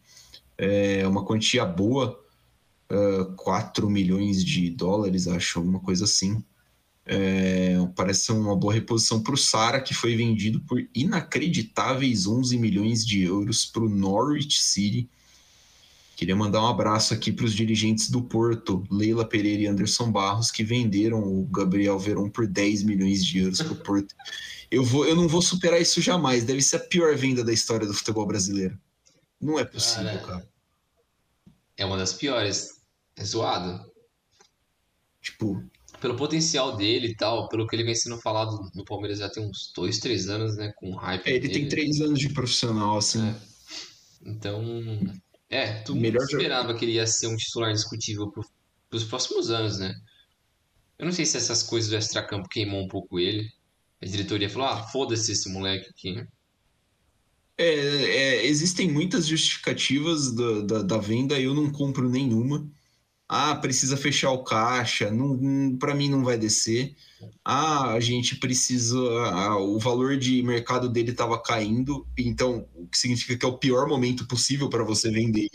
É 0.58 1.08
uma 1.08 1.26
quantia 1.26 1.66
boa, 1.66 2.20
uh, 2.92 3.34
4 3.36 3.90
milhões 3.90 4.44
de 4.44 4.70
dólares, 4.70 5.28
acho, 5.28 5.60
alguma 5.60 5.80
coisa 5.80 6.04
assim. 6.04 6.44
É, 7.12 7.76
parece 7.96 8.26
ser 8.26 8.34
uma 8.34 8.56
boa 8.56 8.72
reposição 8.72 9.24
para 9.24 9.34
o 9.34 9.38
Sara, 9.38 9.82
que 9.82 9.96
foi 9.96 10.16
vendido 10.16 10.60
por 10.62 10.80
inacreditáveis 10.94 12.28
11 12.28 12.56
milhões 12.60 13.04
de 13.04 13.24
euros 13.24 13.66
para 13.66 13.82
o 13.82 13.90
Norwich 13.90 14.62
City. 14.62 15.10
Queria 16.16 16.36
mandar 16.36 16.62
um 16.62 16.68
abraço 16.68 17.12
aqui 17.12 17.32
para 17.32 17.46
os 17.46 17.54
dirigentes 17.56 18.12
do 18.12 18.22
Porto, 18.22 18.84
Leila 18.92 19.26
Pereira 19.26 19.64
e 19.64 19.66
Anderson 19.66 20.12
Barros, 20.12 20.52
que 20.52 20.64
venderam 20.64 21.24
o 21.24 21.46
Gabriel 21.46 21.98
Veron 21.98 22.30
por 22.30 22.46
10 22.46 22.84
milhões 22.84 23.26
de 23.26 23.40
euros 23.40 23.60
para 23.60 23.74
o 23.74 23.78
Porto. 23.78 24.14
Eu, 24.70 24.84
vou, 24.84 25.04
eu 25.08 25.16
não 25.16 25.28
vou 25.28 25.42
superar 25.42 25.82
isso 25.82 26.00
jamais. 26.00 26.44
Deve 26.44 26.62
ser 26.62 26.76
a 26.76 26.80
pior 26.80 27.16
venda 27.16 27.44
da 27.44 27.52
história 27.52 27.88
do 27.88 27.94
futebol 27.94 28.28
brasileiro. 28.28 28.80
Não 29.42 29.58
é 29.58 29.66
possível, 29.66 30.04
cara. 30.04 30.28
cara. 30.28 30.50
É 31.76 31.86
uma 31.86 31.98
das 31.98 32.14
piores. 32.14 32.82
É 33.16 33.24
zoado. 33.24 33.90
Tipo. 35.20 35.64
Pelo 36.00 36.16
potencial 36.16 36.78
dele 36.78 37.08
e 37.08 37.16
tal, 37.16 37.50
pelo 37.50 37.68
que 37.68 37.76
ele 37.76 37.84
vem 37.84 37.96
sendo 37.96 38.20
falado 38.22 38.58
no 38.74 38.86
Palmeiras 38.86 39.20
já 39.20 39.30
tem 39.30 39.44
uns 39.44 39.72
dois, 39.76 40.00
três 40.00 40.30
anos, 40.30 40.56
né? 40.56 40.72
Com 40.78 40.96
hype. 40.96 41.28
É, 41.28 41.32
ele 41.32 41.48
dele. 41.48 41.54
tem 41.54 41.70
três 41.70 42.00
anos 42.02 42.20
de 42.20 42.30
profissional, 42.30 42.98
assim. 42.98 43.28
É. 43.28 43.36
Então. 44.26 44.64
É, 45.50 45.82
tu 45.82 45.96
Melhor 45.96 46.24
esperava 46.24 46.74
que 46.76 46.86
ele 46.86 46.94
ia 46.94 47.08
ser 47.08 47.28
um 47.28 47.36
titular 47.36 47.74
discutível 47.74 48.30
pro, 48.32 48.46
pros 48.90 49.04
próximos 49.04 49.50
anos, 49.50 49.80
né? 49.80 49.94
Eu 50.98 51.06
não 51.06 51.12
sei 51.12 51.26
se 51.26 51.38
essas 51.38 51.64
coisas 51.64 51.90
do 51.90 51.96
extracampo 51.96 52.50
queimou 52.50 52.84
um 52.84 52.88
pouco 52.88 53.20
ele. 53.20 53.50
A 54.02 54.06
diretoria 54.06 54.50
falou: 54.50 54.68
ah, 54.68 54.84
foda-se 54.84 55.32
esse 55.32 55.50
moleque 55.50 55.90
aqui. 55.90 56.24
É, 57.58 57.66
é, 57.66 58.46
existem 58.46 58.90
muitas 58.90 59.28
justificativas 59.28 60.34
da, 60.34 60.62
da, 60.62 60.82
da, 60.82 60.98
venda, 60.98 61.38
eu 61.40 61.54
não 61.54 61.70
compro 61.70 62.10
nenhuma. 62.10 62.66
Ah, 63.32 63.54
precisa 63.56 63.96
fechar 63.96 64.32
o 64.32 64.44
caixa, 64.44 65.12
não, 65.12 65.78
para 65.78 65.94
mim 65.94 66.10
não 66.10 66.24
vai 66.24 66.36
descer. 66.36 66.96
Ah, 67.46 67.92
a 67.92 68.00
gente 68.00 68.38
precisa. 68.38 68.98
Ah, 69.32 69.58
o 69.58 69.78
valor 69.78 70.18
de 70.18 70.42
mercado 70.42 70.90
dele 70.90 71.12
estava 71.12 71.40
caindo, 71.40 72.08
então 72.18 72.68
o 72.74 72.88
que 72.88 72.98
significa 72.98 73.38
que 73.38 73.46
é 73.46 73.50
o 73.50 73.58
pior 73.58 73.88
momento 73.88 74.28
possível 74.28 74.68
para 74.68 74.84
você 74.84 75.12
vender. 75.12 75.48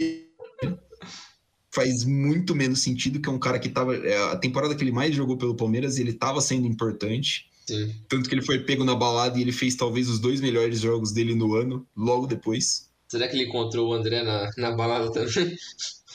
Faz 1.75 2.05
muito 2.05 2.55
menos 2.55 2.81
sentido 2.81 3.21
que 3.21 3.29
um 3.29 3.41
cara 3.41 3.59
que 3.59 3.67
estava. 3.67 3.97
É, 3.97 4.31
a 4.31 4.37
temporada 4.37 4.77
que 4.77 4.85
ele 4.85 4.93
mais 4.93 5.13
jogou 5.13 5.37
pelo 5.37 5.57
Palmeiras, 5.57 5.99
ele 5.99 6.11
estava 6.11 6.41
sendo 6.41 6.69
importante 6.69 7.51
Sim. 7.67 7.95
Tanto 8.09 8.29
que 8.29 8.35
ele 8.35 8.43
foi 8.43 8.61
pego 8.61 8.85
na 8.85 8.95
balada 8.95 9.39
e 9.39 9.43
ele 9.43 9.53
fez 9.53 9.75
talvez 9.75 10.09
os 10.09 10.19
dois 10.19 10.41
melhores 10.41 10.81
jogos 10.81 11.13
dele 11.13 11.35
no 11.35 11.55
ano, 11.55 11.87
logo 11.97 12.27
depois. 12.27 12.91
Será 13.09 13.29
que 13.29 13.37
ele 13.37 13.49
encontrou 13.49 13.91
o 13.91 13.95
André 13.95 14.23
na, 14.23 14.51
na 14.57 14.73
balada 14.73 15.11
também? 15.11 15.57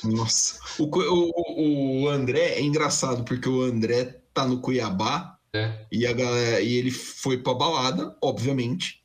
Nossa. 0.04 0.60
O, 0.78 0.86
o, 0.86 2.04
o 2.04 2.10
André 2.10 2.54
é 2.56 2.62
engraçado, 2.62 3.24
porque 3.24 3.50
o 3.50 3.62
André 3.62 4.22
tá 4.34 4.46
no 4.46 4.62
Cuiabá 4.62 5.38
é. 5.54 5.86
e, 5.92 6.06
a 6.06 6.14
galera, 6.14 6.62
e 6.62 6.74
ele 6.74 6.92
foi 6.92 7.38
pra 7.38 7.54
balada, 7.54 8.16
obviamente. 8.22 9.04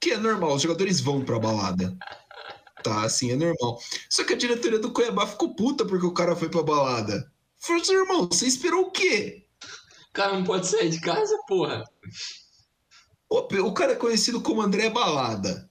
Que 0.00 0.12
é 0.12 0.16
normal, 0.16 0.54
os 0.54 0.62
jogadores 0.62 1.00
vão 1.00 1.24
pra 1.24 1.38
balada. 1.38 1.96
Tá, 2.82 3.04
assim, 3.04 3.30
é 3.30 3.36
normal. 3.36 3.78
Só 4.10 4.24
que 4.24 4.32
a 4.32 4.36
diretoria 4.36 4.80
do 4.80 4.90
Cuiabá 4.90 5.24
ficou 5.24 5.54
puta 5.54 5.84
porque 5.84 6.04
o 6.04 6.12
cara 6.12 6.34
foi 6.34 6.48
pra 6.48 6.64
balada. 6.64 7.30
Falou 7.56 7.80
assim, 7.80 7.94
irmão, 7.94 8.26
você 8.26 8.44
esperou 8.44 8.86
o 8.86 8.90
quê? 8.90 9.46
O 10.08 10.12
cara 10.12 10.32
não 10.32 10.42
pode 10.42 10.66
sair 10.66 10.90
de 10.90 11.00
casa, 11.00 11.32
porra. 11.46 11.84
O 13.30 13.72
cara 13.72 13.92
é 13.92 13.94
conhecido 13.94 14.40
como 14.40 14.60
André 14.60 14.90
Balada. 14.90 15.70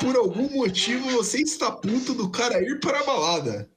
Por 0.00 0.16
algum 0.16 0.48
motivo 0.50 1.10
você 1.10 1.38
está 1.38 1.70
puto 1.70 2.14
do 2.14 2.30
cara 2.30 2.62
ir 2.62 2.80
para 2.80 3.00
a 3.00 3.04
balada. 3.04 3.70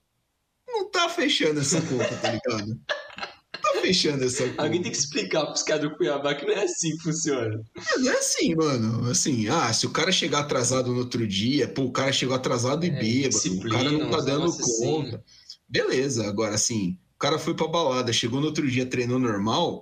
Não 0.68 0.90
tá 0.90 1.10
fechando 1.10 1.60
essa 1.60 1.82
conta, 1.82 2.16
tá 2.18 2.32
ligado? 2.32 2.80
Tá 3.16 3.82
fechando 3.82 4.24
essa 4.24 4.48
conta. 4.50 4.62
Alguém 4.62 4.82
tem 4.82 4.92
que 4.92 4.98
explicar 4.98 5.46
pros 5.46 5.64
caras 5.64 5.84
do 5.84 5.96
Cuiabá 5.96 6.36
que 6.36 6.46
não 6.46 6.54
é 6.54 6.64
assim 6.64 6.96
que 6.98 7.04
funciona. 7.04 7.64
É, 7.76 8.00
não 8.00 8.12
é 8.12 8.18
assim, 8.18 8.56
mano. 8.56 9.10
Assim, 9.10 9.48
ah, 9.48 9.72
se 9.74 9.86
o 9.86 9.92
cara 9.92 10.12
chegar 10.12 10.42
atrasado 10.42 10.92
no 10.92 11.00
outro 11.00 11.26
dia, 11.28 11.68
pô, 11.68 11.84
o 11.84 11.92
cara 11.92 12.12
chegou 12.12 12.36
atrasado 12.36 12.86
e 12.86 12.90
é, 12.90 13.00
bêbado, 13.00 13.38
o 13.38 13.70
cara 13.70 13.92
não 13.92 14.10
tá 14.10 14.18
dando 14.18 14.52
conta. 14.52 15.18
Assim. 15.18 15.58
Beleza, 15.68 16.28
agora 16.28 16.56
assim, 16.56 16.98
o 17.16 17.20
cara 17.20 17.40
foi 17.40 17.54
pra 17.56 17.68
balada, 17.68 18.14
chegou 18.14 18.40
no 18.40 18.48
outro 18.48 18.70
dia, 18.70 18.86
treinou 18.86 19.20
normal. 19.20 19.82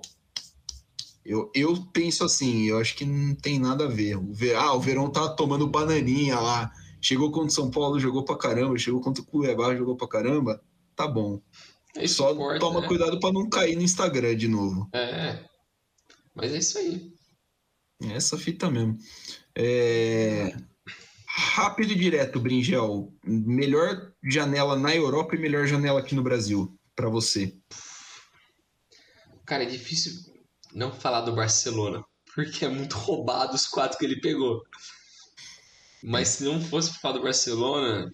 Eu, 1.26 1.50
eu 1.52 1.74
penso 1.92 2.22
assim, 2.22 2.68
eu 2.68 2.78
acho 2.78 2.94
que 2.94 3.04
não 3.04 3.34
tem 3.34 3.58
nada 3.58 3.84
a 3.84 3.88
ver. 3.88 4.16
O 4.16 4.32
Ver, 4.32 4.54
ah, 4.54 4.72
o 4.74 4.80
Verão 4.80 5.10
tá 5.10 5.28
tomando 5.28 5.66
bananinha 5.66 6.38
lá. 6.38 6.72
Chegou 7.00 7.32
contra 7.32 7.48
o 7.48 7.50
São 7.50 7.68
Paulo, 7.68 7.98
jogou 7.98 8.24
pra 8.24 8.38
caramba. 8.38 8.78
Chegou 8.78 9.00
contra 9.00 9.22
o 9.22 9.26
Cuiabá, 9.26 9.74
jogou 9.74 9.96
pra 9.96 10.06
caramba. 10.06 10.62
Tá 10.94 11.08
bom. 11.08 11.42
É 11.96 12.06
Só 12.06 12.32
importa, 12.32 12.60
toma 12.60 12.80
né? 12.80 12.86
cuidado 12.86 13.18
para 13.18 13.32
não 13.32 13.48
cair 13.48 13.74
no 13.74 13.82
Instagram 13.82 14.36
de 14.36 14.46
novo. 14.46 14.88
É. 14.94 15.44
Mas 16.32 16.52
é 16.52 16.58
isso 16.58 16.78
aí. 16.78 17.12
Essa 18.12 18.38
fita 18.38 18.70
mesmo. 18.70 18.96
É... 19.56 20.56
Rápido 21.26 21.92
e 21.92 21.96
direto, 21.96 22.38
Bringel. 22.38 23.12
Melhor 23.24 24.12
janela 24.22 24.78
na 24.78 24.94
Europa 24.94 25.34
e 25.34 25.40
melhor 25.40 25.66
janela 25.66 25.98
aqui 25.98 26.14
no 26.14 26.22
Brasil 26.22 26.78
para 26.94 27.08
você? 27.08 27.52
Cara, 29.44 29.64
é 29.64 29.66
difícil 29.66 30.35
não 30.76 30.92
falar 30.92 31.22
do 31.22 31.34
Barcelona, 31.34 32.04
porque 32.34 32.66
é 32.66 32.68
muito 32.68 32.96
roubado 32.98 33.54
os 33.54 33.66
quatro 33.66 33.98
que 33.98 34.04
ele 34.04 34.20
pegou. 34.20 34.62
Mas 36.04 36.28
se 36.28 36.44
não 36.44 36.60
fosse 36.60 36.92
por 36.92 37.00
falar 37.00 37.14
do 37.14 37.22
Barcelona, 37.22 38.12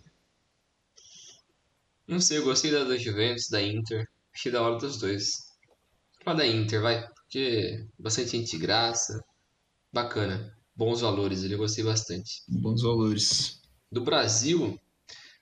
não 2.06 2.20
sei, 2.20 2.38
eu 2.38 2.44
gostei 2.44 2.70
da, 2.70 2.84
da 2.84 2.96
Juventus, 2.96 3.48
da 3.48 3.60
Inter, 3.60 4.08
achei 4.32 4.52
da 4.52 4.62
hora 4.62 4.78
dos 4.78 4.96
dois. 4.96 5.52
Falar 6.24 6.36
da 6.36 6.46
Inter, 6.46 6.80
vai, 6.80 7.08
porque 7.08 7.84
bastante 7.98 8.30
gente 8.30 8.52
de 8.52 8.58
graça, 8.58 9.24
bacana, 9.92 10.56
bons 10.76 11.00
valores, 11.00 11.42
ele 11.42 11.56
gostei 11.56 11.82
bastante. 11.82 12.44
Bons 12.46 12.80
valores. 12.80 13.60
Do 13.90 14.02
Brasil, 14.02 14.78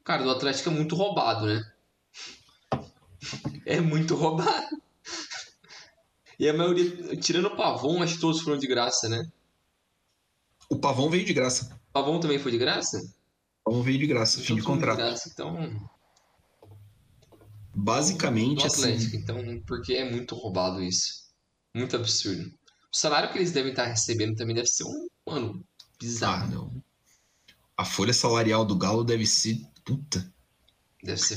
cara, 0.02 0.22
do 0.22 0.30
Atlético 0.30 0.70
é 0.70 0.72
muito 0.72 0.96
roubado, 0.96 1.44
né? 1.44 1.70
é 3.66 3.78
muito 3.78 4.14
roubado. 4.14 4.80
E 6.40 6.48
a 6.48 6.54
maioria, 6.54 7.14
tirando 7.18 7.48
o 7.48 7.54
Pavon, 7.54 8.02
acho 8.02 8.14
que 8.14 8.20
todos 8.22 8.40
foram 8.40 8.56
de 8.56 8.66
graça, 8.66 9.10
né? 9.10 9.30
O 10.70 10.78
Pavon 10.78 11.10
veio 11.10 11.22
de 11.22 11.34
graça. 11.34 11.78
O 11.90 11.92
Pavon 11.92 12.18
também 12.18 12.38
foi 12.38 12.50
de 12.50 12.56
graça? 12.56 12.98
O 13.60 13.70
Pavon 13.70 13.82
veio 13.82 13.98
de 13.98 14.06
graça, 14.06 14.36
então, 14.36 14.46
fim 14.46 14.54
de 14.54 14.62
contrato. 14.62 14.96
De 14.96 15.02
graça, 15.02 15.28
então. 15.30 15.90
Basicamente. 17.74 18.62
Do 18.62 18.72
Atlético, 18.72 19.06
assim... 19.08 19.16
então, 19.18 19.62
porque 19.66 19.92
é 19.92 20.10
muito 20.10 20.34
roubado 20.34 20.82
isso. 20.82 21.28
Muito 21.74 21.94
absurdo. 21.94 22.50
O 22.90 22.96
salário 22.96 23.30
que 23.30 23.36
eles 23.36 23.52
devem 23.52 23.72
estar 23.72 23.84
recebendo 23.84 24.34
também 24.34 24.54
deve 24.54 24.68
ser 24.68 24.84
um, 24.84 25.08
mano, 25.26 25.62
bizarro. 25.98 26.44
Ah, 26.44 26.46
não. 26.46 26.82
A 27.76 27.84
folha 27.84 28.14
salarial 28.14 28.64
do 28.64 28.78
Galo 28.78 29.04
deve 29.04 29.26
ser. 29.26 29.60
Puta. 29.84 30.32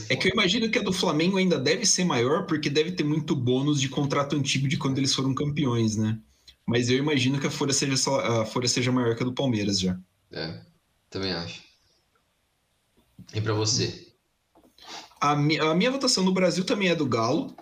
É 0.09 0.15
que 0.15 0.27
eu 0.27 0.33
imagino 0.33 0.69
que 0.69 0.77
a 0.77 0.81
do 0.81 0.91
Flamengo 0.91 1.37
ainda 1.37 1.57
deve 1.57 1.85
ser 1.85 2.03
maior, 2.03 2.45
porque 2.45 2.69
deve 2.69 2.91
ter 2.91 3.03
muito 3.03 3.35
bônus 3.35 3.79
de 3.79 3.87
contrato 3.87 4.35
antigo 4.35 4.67
de 4.67 4.77
quando 4.77 4.97
eles 4.97 5.15
foram 5.15 5.33
campeões, 5.33 5.95
né? 5.95 6.19
Mas 6.65 6.89
eu 6.89 6.97
imagino 6.97 7.39
que 7.39 7.47
a 7.47 7.51
folha 7.51 7.73
seja, 7.73 7.93
a 8.41 8.45
folha 8.45 8.67
seja 8.67 8.91
maior 8.91 9.15
que 9.15 9.23
a 9.23 9.25
do 9.25 9.33
Palmeiras 9.33 9.79
já. 9.79 9.97
É, 10.31 10.61
também 11.09 11.31
acho. 11.31 11.63
E 13.33 13.39
para 13.39 13.53
você? 13.53 14.07
A, 15.19 15.35
mi 15.35 15.57
a 15.57 15.73
minha 15.73 15.91
votação 15.91 16.23
no 16.23 16.33
Brasil 16.33 16.65
também 16.65 16.89
é 16.89 16.95
do 16.95 17.05
Galo. 17.05 17.55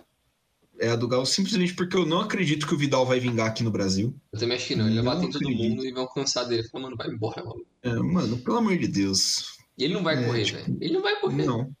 É 0.80 0.88
a 0.88 0.96
do 0.96 1.06
Galo 1.06 1.24
simplesmente 1.24 1.74
porque 1.74 1.96
eu 1.96 2.04
não 2.04 2.20
acredito 2.20 2.66
que 2.66 2.74
o 2.74 2.78
Vidal 2.78 3.06
vai 3.06 3.20
vingar 3.20 3.48
aqui 3.48 3.62
no 3.62 3.70
Brasil. 3.70 4.14
Eu 4.32 4.38
também 4.40 4.56
acho 4.56 4.66
que 4.66 4.74
não. 4.74 4.86
Ele 4.86 5.00
vai 5.00 5.14
bater 5.14 5.28
em 5.28 5.30
todo 5.30 5.50
mundo 5.50 5.86
e 5.86 5.92
vai 5.92 6.02
alcançar 6.02 6.44
dele. 6.44 6.68
Fala, 6.68 6.84
mano, 6.84 6.96
vai 6.96 7.08
embora, 7.08 7.44
mano. 7.44 7.64
É, 7.82 7.94
mano, 7.94 8.38
pelo 8.38 8.56
amor 8.56 8.76
de 8.76 8.88
Deus. 8.88 9.58
Ele 9.78 9.94
não 9.94 10.02
vai 10.02 10.22
é, 10.22 10.26
correr, 10.26 10.44
tipo, 10.44 10.58
velho. 10.58 10.78
Ele 10.80 10.92
não 10.92 11.02
vai 11.02 11.20
correr. 11.20 11.44
Não. 11.44 11.72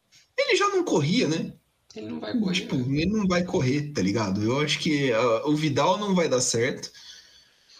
Ele 0.46 0.56
já 0.56 0.68
não 0.68 0.84
corria, 0.84 1.28
né? 1.28 1.52
Ele 1.94 2.08
não 2.08 2.20
vai 2.20 2.38
correr. 2.38 2.54
Tipo, 2.54 2.76
ele 2.76 3.06
não 3.06 3.26
vai 3.26 3.44
correr, 3.44 3.92
tá 3.92 4.02
ligado? 4.02 4.42
Eu 4.42 4.60
acho 4.60 4.78
que 4.78 5.12
uh, 5.12 5.48
o 5.48 5.56
Vidal 5.56 5.98
não 5.98 6.14
vai 6.14 6.28
dar 6.28 6.40
certo. 6.40 6.90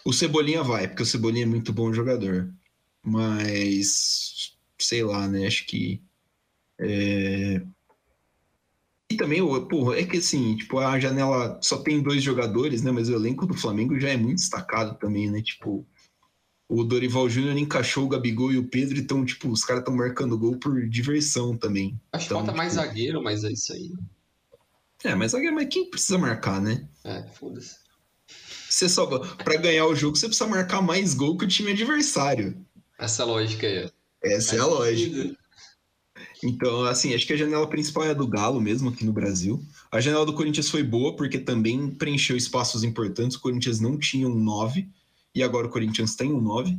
O 0.05 0.13
Cebolinha 0.13 0.63
vai, 0.63 0.87
porque 0.87 1.03
o 1.03 1.05
Cebolinha 1.05 1.43
é 1.43 1.47
muito 1.47 1.73
bom 1.73 1.93
jogador. 1.93 2.53
Mas, 3.01 4.55
sei 4.79 5.03
lá, 5.03 5.27
né? 5.27 5.47
Acho 5.47 5.65
que. 5.65 6.01
É... 6.79 7.61
E 9.09 9.15
também, 9.15 9.41
porra, 9.67 9.99
é 9.99 10.05
que 10.05 10.17
assim, 10.17 10.55
tipo, 10.55 10.79
a 10.79 10.99
janela 10.99 11.59
só 11.61 11.77
tem 11.77 12.01
dois 12.01 12.23
jogadores, 12.23 12.81
né? 12.81 12.91
Mas 12.91 13.09
o 13.09 13.15
elenco 13.15 13.45
do 13.45 13.53
Flamengo 13.53 13.99
já 13.99 14.09
é 14.09 14.17
muito 14.17 14.37
destacado 14.37 14.97
também, 14.97 15.29
né? 15.29 15.41
Tipo, 15.41 15.87
o 16.67 16.83
Dorival 16.83 17.29
Júnior 17.29 17.57
encaixou 17.57 18.05
o 18.05 18.09
Gabigol 18.09 18.51
e 18.51 18.57
o 18.57 18.67
Pedro, 18.67 18.97
então, 18.97 19.23
tipo, 19.25 19.49
os 19.49 19.63
caras 19.63 19.81
estão 19.81 19.95
marcando 19.95 20.37
gol 20.37 20.57
por 20.57 20.87
diversão 20.87 21.57
também. 21.57 21.99
Acho 22.11 22.25
então, 22.25 22.39
que 22.39 22.45
falta 22.45 22.51
tipo... 22.51 22.57
mais 22.57 22.73
zagueiro, 22.73 23.23
mas 23.23 23.43
é 23.43 23.51
isso 23.51 23.73
aí. 23.73 23.91
É, 25.03 25.13
mas 25.15 25.31
zagueiro, 25.31 25.55
mas 25.55 25.67
quem 25.67 25.89
precisa 25.89 26.17
marcar, 26.17 26.61
né? 26.61 26.87
É, 27.03 27.23
foda-se. 27.33 27.75
Você 28.69 28.89
só, 28.89 29.05
pra 29.05 29.57
ganhar 29.57 29.85
o 29.85 29.95
jogo, 29.95 30.15
você 30.15 30.25
precisa 30.25 30.49
marcar 30.49 30.81
mais 30.81 31.13
gol 31.13 31.37
que 31.37 31.45
o 31.45 31.47
time 31.47 31.71
adversário. 31.71 32.57
Essa 32.97 33.23
lógica 33.23 33.67
aí. 33.67 33.91
Essa 34.23 34.55
é 34.55 34.59
a 34.59 34.65
lógica. 34.65 35.37
Então, 36.43 36.83
assim, 36.85 37.13
acho 37.13 37.27
que 37.27 37.33
a 37.33 37.37
janela 37.37 37.69
principal 37.69 38.05
é 38.05 38.09
a 38.09 38.13
do 38.13 38.27
Galo 38.27 38.59
mesmo 38.59 38.89
aqui 38.89 39.05
no 39.05 39.13
Brasil. 39.13 39.61
A 39.91 40.01
janela 40.01 40.25
do 40.25 40.33
Corinthians 40.33 40.69
foi 40.69 40.81
boa 40.81 41.15
porque 41.15 41.37
também 41.37 41.91
preencheu 41.91 42.35
espaços 42.35 42.83
importantes. 42.83 43.37
O 43.37 43.41
Corinthians 43.41 43.79
não 43.79 43.97
tinha 43.97 44.27
um 44.27 44.35
9 44.35 44.89
e 45.33 45.41
agora 45.43 45.67
o 45.67 45.69
Corinthians 45.69 46.15
tem 46.15 46.31
um 46.31 46.41
9. 46.41 46.77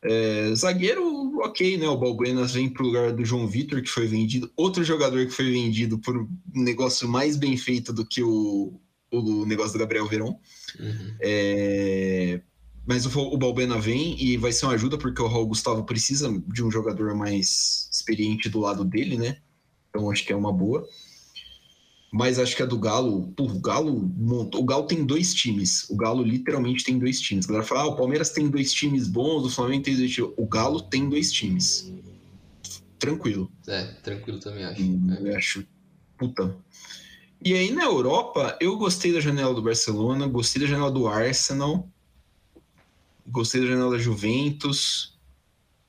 É, 0.00 0.54
zagueiro, 0.54 1.38
ok, 1.40 1.76
né? 1.76 1.88
O 1.88 1.96
Balbuenas 1.96 2.52
vem 2.52 2.68
para 2.68 2.82
o 2.82 2.86
lugar 2.86 3.12
do 3.12 3.24
João 3.24 3.46
Vitor, 3.46 3.82
que 3.82 3.90
foi 3.90 4.06
vendido. 4.06 4.50
Outro 4.56 4.84
jogador 4.84 5.26
que 5.26 5.32
foi 5.32 5.50
vendido 5.50 5.98
por 5.98 6.16
um 6.16 6.28
negócio 6.54 7.08
mais 7.08 7.36
bem 7.36 7.56
feito 7.56 7.92
do 7.92 8.06
que 8.06 8.22
o, 8.22 8.80
o 9.10 9.44
negócio 9.44 9.72
do 9.72 9.78
Gabriel 9.78 10.06
Verão. 10.06 10.38
Uhum. 10.78 11.16
É, 11.20 12.40
mas 12.86 13.04
o, 13.06 13.20
o 13.20 13.36
Balbuena 13.36 13.78
vem 13.78 14.20
e 14.22 14.36
vai 14.36 14.52
ser 14.52 14.66
uma 14.66 14.74
ajuda, 14.74 14.96
porque 14.96 15.20
o 15.20 15.26
Raul 15.26 15.48
Gustavo 15.48 15.84
precisa 15.84 16.30
de 16.46 16.64
um 16.64 16.70
jogador 16.70 17.14
mais 17.14 17.88
experiente 17.92 18.48
do 18.48 18.60
lado 18.60 18.84
dele, 18.84 19.16
né? 19.16 19.38
Então 19.90 20.10
acho 20.10 20.24
que 20.24 20.32
é 20.32 20.36
uma 20.36 20.52
boa. 20.52 20.88
Mas 22.10 22.38
acho 22.38 22.56
que 22.56 22.62
a 22.62 22.66
do 22.66 22.78
Galo, 22.78 23.32
pô, 23.36 23.44
o 23.44 23.60
Galo 23.60 24.10
montou. 24.16 24.62
O 24.62 24.64
Galo 24.64 24.86
tem 24.86 25.04
dois 25.04 25.34
times. 25.34 25.88
O 25.90 25.96
Galo 25.96 26.22
literalmente 26.22 26.82
tem 26.82 26.98
dois 26.98 27.20
times. 27.20 27.44
A 27.44 27.48
galera 27.48 27.66
fala: 27.66 27.82
ah, 27.82 27.86
o 27.86 27.96
Palmeiras 27.96 28.30
tem 28.30 28.48
dois 28.48 28.72
times 28.72 29.06
bons, 29.06 29.44
o 29.44 29.50
Flamengo 29.50 29.84
tem 29.84 29.96
dois 29.96 30.10
times. 30.10 30.32
O 30.36 30.46
Galo 30.46 30.80
tem 30.80 31.08
dois 31.08 31.30
times. 31.30 31.92
Tranquilo. 32.98 33.50
É, 33.66 33.84
tranquilo 34.02 34.40
também 34.40 34.64
acho. 34.64 34.82
Hum, 34.82 35.14
é. 35.14 35.30
Eu 35.30 35.36
acho. 35.36 35.66
Puta. 36.16 36.56
E 37.44 37.54
aí 37.54 37.70
na 37.70 37.84
Europa, 37.84 38.56
eu 38.60 38.76
gostei 38.76 39.12
da 39.12 39.20
janela 39.20 39.54
do 39.54 39.62
Barcelona, 39.62 40.26
gostei 40.26 40.62
da 40.62 40.68
janela 40.68 40.90
do 40.90 41.06
Arsenal, 41.06 41.88
gostei 43.26 43.60
da 43.60 43.68
janela 43.68 43.92
da 43.92 43.98
Juventus, 43.98 45.16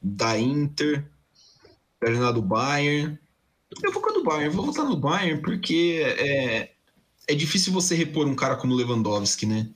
da 0.02 0.38
Inter, 0.38 1.10
da 2.02 2.12
janela 2.12 2.34
do 2.34 2.42
Bayern. 2.42 3.18
Eu 3.84 3.92
vou 3.92 4.02
com 4.02 4.10
a 4.10 4.14
do 4.14 4.24
Bayern, 4.24 4.56
vou 4.56 4.66
votar 4.66 4.86
no 4.86 4.98
Bayern 4.98 5.42
porque 5.42 6.02
é, 6.04 6.72
é 7.28 7.36
difícil 7.36 7.72
você 7.72 7.96
repor 7.96 8.28
um 8.28 8.36
cara 8.36 8.56
como 8.56 8.74
Lewandowski, 8.74 9.46
né? 9.46 9.70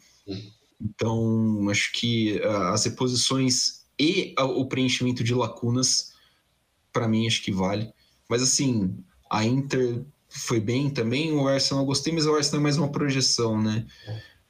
Então, 0.82 1.70
acho 1.70 1.94
que 1.94 2.40
uh, 2.40 2.74
as 2.74 2.84
reposições 2.86 3.84
e 4.00 4.34
o 4.38 4.66
preenchimento 4.66 5.24
de 5.24 5.34
lacunas, 5.34 6.14
para 6.92 7.08
mim, 7.08 7.28
acho 7.28 7.44
que 7.44 7.52
vale. 7.52 7.94
Mas, 8.28 8.42
assim, 8.42 8.98
a 9.30 9.46
Inter 9.46 10.04
foi 10.28 10.60
bem 10.60 10.90
também, 10.90 11.32
o 11.32 11.48
Arsenal 11.48 11.84
eu 11.84 11.88
gostei, 11.88 12.12
mas 12.12 12.26
o 12.26 12.36
Arsenal 12.36 12.60
é 12.60 12.64
mais 12.64 12.78
uma 12.78 12.92
projeção, 12.92 13.62
né? 13.62 13.86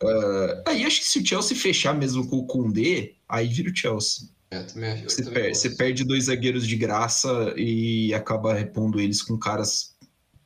Uh, 0.02 0.64
aí 0.66 0.86
acho 0.86 1.02
que 1.02 1.08
se 1.08 1.20
o 1.20 1.26
Chelsea 1.26 1.56
fechar 1.56 1.94
mesmo 1.94 2.28
com 2.28 2.38
o 2.38 2.48
Koundé, 2.48 3.14
aí 3.28 3.48
vira 3.48 3.70
o 3.70 3.76
Chelsea. 3.76 4.30
É, 4.54 4.62
também, 4.62 5.04
você, 5.04 5.24
per 5.24 5.56
você, 5.56 5.70
perde 5.72 6.04
dois 6.04 6.26
zagueiros 6.26 6.68
de 6.68 6.76
graça 6.76 7.54
e 7.58 8.14
acaba 8.14 8.54
repondo 8.54 9.00
eles 9.00 9.24
com 9.24 9.36
caras 9.36 9.96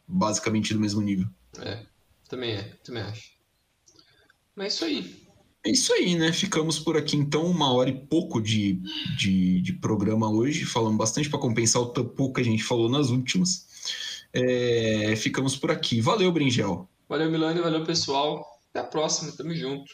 basicamente 0.08 0.74
do 0.74 0.80
mesmo 0.80 1.02
nível. 1.02 1.28
É, 1.60 1.80
também 2.30 2.54
é, 2.54 2.64
também 2.86 3.04
acho. 3.04 3.32
Mas 4.56 4.66
é 4.66 4.68
isso 4.76 4.86
aí. 4.86 5.28
É 5.66 5.70
isso 5.72 5.94
aí, 5.94 6.16
né? 6.16 6.32
Ficamos 6.32 6.80
por 6.80 6.96
aqui 6.96 7.18
então, 7.18 7.46
uma 7.46 7.74
hora 7.74 7.90
e 7.90 8.00
pouco 8.06 8.42
de, 8.42 8.80
de, 9.18 9.60
de 9.60 9.74
programa 9.74 10.32
hoje. 10.32 10.64
Falamos 10.64 10.98
bastante 10.98 11.30
para 11.30 11.40
compensar 11.40 11.82
o 11.82 11.90
pouco 11.90 12.36
que 12.36 12.42
a 12.42 12.46
gente 12.46 12.64
falou 12.64 12.88
nas 12.88 13.10
últimas. 13.10 13.68
É, 14.32 15.14
ficamos 15.18 15.58
por 15.58 15.70
aqui. 15.70 16.00
Valeu, 16.00 16.32
Bringel. 16.32 16.88
Valeu, 17.10 17.30
Milani. 17.30 17.60
Valeu, 17.60 17.84
pessoal. 17.84 18.46
Até 18.70 18.80
a 18.80 18.84
próxima. 18.86 19.34
Tamo 19.34 19.54
junto. 19.54 19.92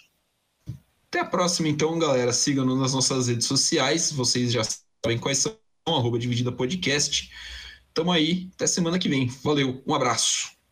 Até 1.13 1.21
a 1.21 1.25
próxima, 1.25 1.67
então, 1.69 1.99
galera. 1.99 2.33
Sigam-nos 2.33 2.79
nas 2.79 2.91
nossas 2.91 3.27
redes 3.27 3.45
sociais. 3.45 4.11
Vocês 4.11 4.51
já 4.51 4.63
sabem 4.63 5.19
quais 5.19 5.37
são. 5.37 5.55
Arroba 5.85 6.17
Dividida 6.17 6.51
Podcast. 6.51 7.29
Tamo 7.93 8.11
aí. 8.11 8.49
Até 8.55 8.65
semana 8.65 8.97
que 8.97 9.07
vem. 9.07 9.27
Valeu. 9.43 9.83
Um 9.85 9.93
abraço. 9.93 10.62